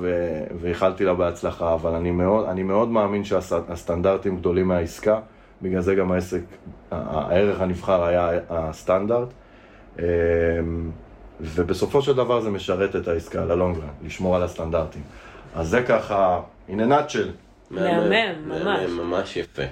ואיחלתי 0.60 1.04
לה 1.04 1.14
בהצלחה, 1.14 1.74
אבל 1.74 1.94
אני 1.94 2.10
מאוד, 2.10 2.46
אני 2.48 2.62
מאוד 2.62 2.88
מאמין 2.88 3.24
שהסטנדרטים 3.24 4.36
גדולים 4.36 4.68
מהעסקה, 4.68 5.20
בגלל 5.62 5.80
זה 5.80 5.94
גם 5.94 6.12
העסק, 6.12 6.40
הערך 6.90 7.60
הנבחר 7.60 8.04
היה 8.04 8.30
הסטנדרט. 8.50 9.28
ובסופו 11.42 12.02
של 12.02 12.12
דבר 12.12 12.40
זה 12.40 12.50
משרת 12.50 12.96
את 12.96 13.08
העסקה 13.08 13.44
ללונגרן, 13.44 13.88
לשמור 14.04 14.36
על 14.36 14.42
הסטנדרטים. 14.42 15.02
אז 15.54 15.68
זה 15.68 15.82
ככה, 15.82 16.40
a 16.68 16.72
nutshell. 16.72 17.28
מהמם, 17.70 18.48
ממש. 18.48 18.90
ממש 18.90 19.36
יפה. 19.36 19.62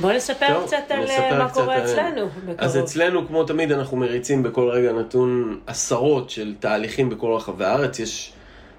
בוא 0.00 0.12
נספר 0.12 0.46
טוב, 0.48 0.66
קצת 0.66 0.90
על 0.90 1.06
אה, 1.08 1.38
מה 1.38 1.48
קורה 1.50 1.84
אצלנו. 1.84 2.26
בקרוב. 2.26 2.56
אז 2.58 2.78
אצלנו, 2.78 3.26
כמו 3.26 3.44
תמיד, 3.44 3.72
אנחנו 3.72 3.96
מריצים 3.96 4.42
בכל 4.42 4.68
רגע 4.68 4.92
נתון 4.92 5.60
עשרות 5.66 6.30
של 6.30 6.54
תהליכים 6.60 7.10
בכל 7.10 7.32
רחבי 7.36 7.64
הארץ. 7.64 7.98
יש 7.98 8.32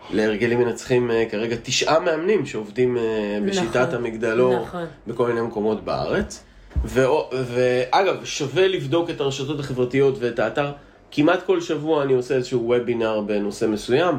להרגלים 0.09 0.59
מנצחים 0.59 1.11
אה, 1.11 1.25
כרגע 1.31 1.55
תשעה 1.63 1.99
מאמנים 1.99 2.45
שעובדים 2.45 2.97
אה, 2.97 3.39
בשיטת 3.47 3.75
נכון, 3.75 3.95
המגדלור 3.95 4.61
נכון. 4.61 4.85
בכל 5.07 5.27
מיני 5.27 5.41
מקומות 5.41 5.83
בארץ. 5.83 6.43
ו... 6.85 7.05
ואגב, 7.31 8.23
שווה 8.23 8.67
לבדוק 8.67 9.09
את 9.09 9.21
הרשתות 9.21 9.59
החברתיות 9.59 10.15
ואת 10.19 10.39
האתר. 10.39 10.71
כמעט 11.11 11.43
כל 11.45 11.61
שבוע 11.61 12.03
אני 12.03 12.13
עושה 12.13 12.35
איזשהו 12.35 12.63
וובינר 12.63 13.21
בנושא 13.21 13.65
מסוים. 13.65 14.15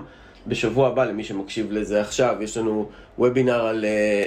בשבוע 0.47 0.89
הבא, 0.89 1.05
למי 1.05 1.24
שמקשיב 1.24 1.72
לזה 1.72 2.01
עכשיו, 2.01 2.36
יש 2.41 2.57
לנו 2.57 2.89
וובינר 3.18 3.66
על 3.66 3.84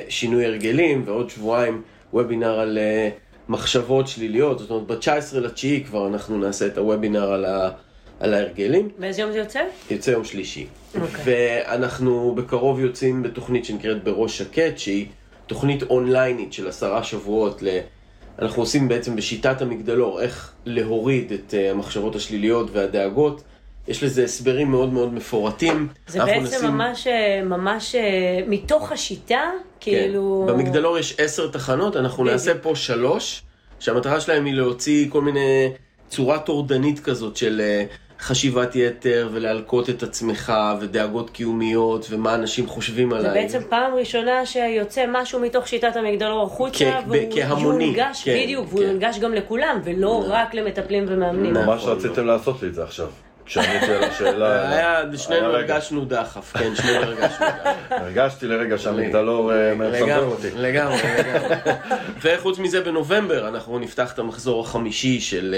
שינוי 0.09 0.45
הרגלים, 0.45 1.03
ועוד 1.05 1.29
שבועיים 1.29 1.81
וובינר 2.13 2.59
על 2.59 2.77
uh, 2.77 3.51
מחשבות 3.51 4.07
שליליות, 4.07 4.59
זאת 4.59 4.71
אומרת 4.71 4.87
ב-19 4.87 5.37
לתשיעי 5.37 5.83
כבר 5.83 6.07
אנחנו 6.07 6.37
נעשה 6.37 6.67
את 6.67 6.77
הוובינר 6.77 7.31
על, 7.31 7.45
ה, 7.45 7.69
על 8.19 8.33
ההרגלים. 8.33 8.89
באיזה 8.99 9.21
יום 9.21 9.31
זה 9.31 9.37
יוצא? 9.37 9.61
יוצא 9.91 10.11
יום 10.11 10.23
שלישי. 10.23 10.67
Okay. 10.95 10.99
אוקיי. 11.01 11.23
ואנחנו 11.25 12.35
בקרוב 12.35 12.79
יוצאים 12.79 13.23
בתוכנית 13.23 13.65
שנקראת 13.65 14.03
בראש 14.03 14.37
שקט, 14.37 14.77
שהיא 14.77 15.05
תוכנית 15.47 15.83
אונליינית 15.83 16.53
של 16.53 16.67
עשרה 16.67 17.03
שבועות. 17.03 17.63
ל... 17.63 17.67
אנחנו 18.39 18.61
עושים 18.61 18.87
בעצם 18.87 19.15
בשיטת 19.15 19.61
המגדלור 19.61 20.21
איך 20.21 20.51
להוריד 20.65 21.31
את 21.31 21.53
uh, 21.53 21.71
המחשבות 21.71 22.15
השליליות 22.15 22.69
והדאגות. 22.73 23.43
יש 23.87 24.03
לזה 24.03 24.23
הסברים 24.23 24.71
מאוד 24.71 24.93
מאוד 24.93 25.13
מפורטים. 25.13 25.87
זה 26.07 26.25
בעצם 26.25 26.43
נשים... 26.43 26.69
ממש, 26.69 27.07
אה, 27.07 27.41
ממש 27.43 27.95
מתוך 28.47 28.91
השיטה 28.91 29.51
כאילו... 29.79 30.45
כן. 30.47 30.53
במגדלור 30.53 30.97
יש 30.97 31.15
עשר 31.19 31.47
תחנות, 31.47 31.95
אנחנו 31.97 32.23
נעשה 32.23 32.57
פה 32.57 32.75
שלוש, 32.75 33.43
שהמטרה 33.79 34.19
שלהם 34.19 34.45
היא 34.45 34.53
להוציא 34.53 35.09
כל 35.09 35.21
מיני 35.21 35.71
צורה 36.09 36.39
טורדנית 36.39 36.99
כזאת 36.99 37.37
של 37.37 37.61
אה, 37.63 37.85
חשיבת 38.21 38.75
יתר 38.75 39.29
ולהלקות 39.31 39.89
את 39.89 40.03
עצמך 40.03 40.53
ודאגות 40.79 41.29
קיומיות 41.29 42.07
ומה 42.09 42.35
אנשים 42.35 42.67
חושבים 42.67 43.13
עליי. 43.13 43.23
זה 43.23 43.33
בעצם 43.33 43.69
פעם 43.69 43.95
ראשונה 43.95 44.45
שיוצא 44.45 45.05
משהו 45.07 45.39
מתוך 45.39 45.67
שיטת 45.67 45.95
המגדלור 45.95 46.43
החוצה 46.43 46.99
והוא 47.07 47.15
כהמוני, 47.31 47.83
יונגש, 47.83 48.23
כן, 48.23 48.37
בדיוק, 48.43 48.65
והוא 48.69 48.79
כן. 48.79 48.87
יונגש 48.87 49.19
גם 49.19 49.33
לכולם 49.33 49.81
ולא 49.83 50.23
רק 50.27 50.53
למטפלים 50.53 51.05
ומאמנים. 51.07 51.53
ממש 51.53 51.83
רציתם 51.83 52.25
לעשות 52.25 52.61
לי 52.61 52.67
את 52.67 52.73
זה 52.73 52.83
עכשיו. 52.83 53.07
כשעניתי 53.45 53.93
על 53.93 54.03
השאלה... 54.03 54.69
היה, 54.71 55.17
שנינו 55.17 55.45
הרגשנו 55.45 56.05
דחף, 56.05 56.57
כן, 56.57 56.75
שנינו 56.75 56.99
הרגשנו 57.05 57.45
דחף. 57.47 57.91
הרגשתי 57.91 58.47
לרגע 58.47 58.77
שהמגדלור 58.77 59.53
אה, 59.53 59.75
מספר 59.75 60.23
אותי. 60.23 60.47
לגמרי, 60.55 60.97
לגמרי. 61.19 61.73
וחוץ 62.21 62.59
מזה, 62.59 62.81
בנובמבר 62.81 63.47
אנחנו 63.47 63.79
נפתח 63.79 64.13
את 64.13 64.19
המחזור 64.19 64.61
החמישי 64.61 65.19
של... 65.19 65.55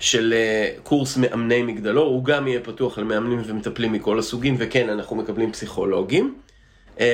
אה, 0.00 0.04
של 0.04 0.34
אה, 0.36 0.70
קורס 0.82 1.16
מאמני 1.16 1.62
מגדלור, 1.62 2.06
הוא 2.06 2.24
גם 2.24 2.48
יהיה 2.48 2.60
פתוח 2.60 2.98
למאמנים 2.98 3.42
ומטפלים 3.44 3.92
מכל 3.92 4.18
הסוגים, 4.18 4.56
וכן, 4.58 4.88
אנחנו 4.88 5.16
מקבלים 5.16 5.52
פסיכולוגים, 5.52 6.34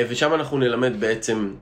ושם 0.09 0.35
אנחנו 0.35 0.59
נלמד 0.59 1.01
בעצם 1.01 1.55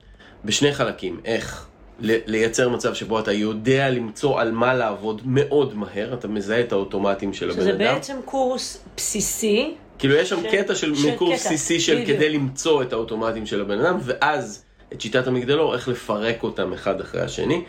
בשני 0.45 0.73
חלקים, 0.73 1.19
איך 1.25 1.65
לייצר 1.99 2.69
מצב 2.69 2.93
שבו 2.93 3.19
אתה 3.19 3.31
יודע 3.31 3.89
למצוא 3.89 4.41
על 4.41 4.51
מה 4.51 4.73
לעבוד 4.73 5.21
מאוד 5.25 5.75
מהר, 5.75 6.13
אתה 6.13 6.27
מזהה 6.27 6.59
את 6.59 6.71
האוטומטים 6.71 7.33
של 7.33 7.49
הבן 7.49 7.61
אדם. 7.61 7.67
שזה 7.67 7.77
בעצם 7.77 8.17
קורס 8.25 8.83
בסיסי. 8.97 9.73
כאילו 9.99 10.15
יש 10.15 10.29
שם 10.29 10.41
ש... 10.41 10.51
קטע 10.51 10.75
של, 10.75 10.95
של 10.95 11.15
קורס 11.15 11.39
קטע. 11.39 11.49
בסיסי 11.49 11.79
של 11.79 12.01
בדיוק. 12.01 12.17
כדי 12.17 12.29
למצוא 12.29 12.83
את 12.83 12.93
האוטומטים 12.93 13.45
של 13.45 13.61
הבן 13.61 13.79
אדם, 13.79 13.97
ואז 14.01 14.63
את 14.93 15.01
שיטת 15.01 15.27
המגדלור, 15.27 15.75
איך 15.75 15.87
לפרק 15.87 16.43
אותם 16.43 16.73
אחד 16.73 17.01
אחרי 17.01 17.21
השני. 17.21 17.63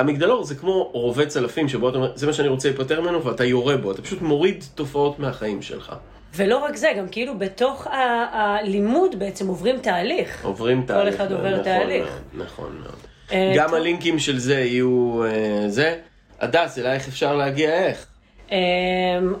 המגדלור 0.00 0.44
זה 0.44 0.54
כמו 0.54 0.90
רובה 0.92 1.26
צלפים 1.26 1.68
שבו 1.68 1.88
אתה 1.88 1.96
אומר, 1.96 2.12
זה 2.14 2.26
מה 2.26 2.32
שאני 2.32 2.48
רוצה 2.48 2.68
להיפטר 2.68 3.00
ממנו 3.00 3.24
ואתה 3.24 3.44
יורה 3.44 3.76
בו, 3.76 3.92
אתה 3.92 4.02
פשוט 4.02 4.22
מוריד 4.22 4.64
תופעות 4.74 5.18
מהחיים 5.18 5.62
שלך. 5.62 5.92
ולא 6.34 6.58
רק 6.58 6.76
זה, 6.76 6.88
גם 6.98 7.08
כאילו 7.08 7.38
בתוך 7.38 7.86
הלימוד 8.32 9.18
בעצם 9.18 9.48
עוברים 9.48 9.78
תהליך. 9.78 10.44
עוברים 10.44 10.82
תהליך. 10.86 11.14
אחד 11.14 11.32
עובר 11.32 11.50
נכון 11.50 11.64
תהליך. 11.64 12.04
מאוד, 12.04 12.46
נכון 12.46 12.78
מאוד. 12.82 12.96
אה, 13.32 13.52
גם. 13.56 13.74
הלינקים 13.74 14.18
של 14.18 14.38
זה 14.38 14.54
יהיו 14.54 15.22
אה, 15.24 15.68
זה. 15.68 15.96
הדס, 16.40 16.78
אלייך 16.78 17.08
אפשר 17.08 17.36
להגיע 17.36 17.86
איך? 17.86 18.06
אמ, 18.50 18.56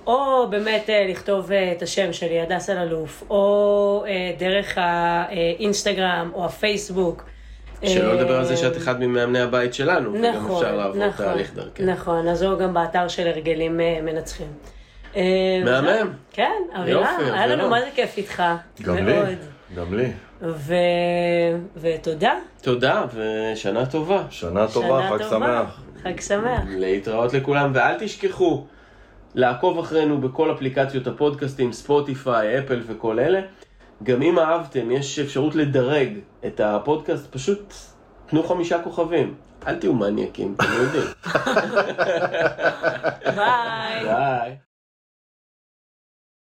או 0.06 0.46
באמת 0.50 0.90
אה, 0.90 1.06
לכתוב 1.08 1.52
את 1.52 1.82
השם 1.82 2.12
שלי, 2.12 2.40
הדס 2.40 2.70
אלאלוף, 2.70 3.24
או 3.30 4.04
דרך 4.38 4.78
האינסטגרם 4.78 6.30
או 6.34 6.44
הפייסבוק. 6.44 7.24
שלא 7.84 8.14
לדבר 8.14 8.38
על 8.38 8.44
זה 8.44 8.52
אה, 8.52 8.56
שאת 8.56 8.76
אחד 8.76 9.00
ממאמני 9.00 9.40
הבית 9.40 9.74
שלנו, 9.74 10.12
וגם 10.12 10.22
נכון, 10.22 10.56
אפשר 10.56 10.76
לעבור 10.76 11.06
נכון, 11.06 11.26
תהליך 11.26 11.54
דרכך. 11.54 11.80
נכון, 11.80 12.28
אז 12.28 12.42
הוא 12.42 12.58
גם 12.58 12.74
באתר 12.74 13.08
של 13.08 13.26
הרגלים 13.26 13.80
אה, 13.80 13.98
מנצחים. 14.02 14.46
אה, 15.16 15.62
מהמם. 15.64 16.12
כן, 16.32 16.62
יופי, 16.86 17.22
היה 17.22 17.46
לנו. 17.46 17.70
מה 17.70 17.80
זה 17.80 17.88
כיף 17.94 18.16
איתך. 18.16 18.42
גם. 18.82 18.96
לי, 18.96 19.14
גם 19.76 19.94
לי. 19.94 20.12
ו... 20.42 20.74
ותודה. 21.76 22.32
תודה, 22.62 23.04
ושנה 23.14 23.86
טובה. 23.86 24.22
שנה 24.30 24.66
טובה, 24.72 24.88
שנה 24.88 25.08
חג 25.08 25.22
טובה. 25.22 25.46
שמח. 25.46 25.80
חג 26.02 26.20
שמח. 26.20 26.62
להתראות 26.68 27.32
לכולם, 27.32 27.70
ואל 27.74 27.94
תשכחו 27.98 28.64
לעקוב 29.34 29.78
אחרינו 29.78 30.20
בכל 30.20 30.52
אפליקציות 30.52 31.06
הפודקאסטים, 31.06 31.72
ספוטיפיי, 31.72 32.58
אפל 32.58 32.82
וכל 32.86 33.18
אלה. 33.18 33.40
גם 34.02 34.22
אם 34.22 34.38
אהבתם, 34.38 34.90
יש 34.90 35.18
אפשרות 35.18 35.54
לדרג 35.54 36.08
את 36.46 36.60
הפודקאסט, 36.60 37.32
פשוט 37.32 37.74
תנו 38.26 38.42
חמישה 38.42 38.82
כוכבים. 38.82 39.34
אל 39.66 39.76
תהיו 39.76 39.94
מניאקים, 39.94 40.54
אתם 40.56 40.72
יודעים. 40.82 41.04
ביי. 43.36 44.04
ביי. 44.04 44.69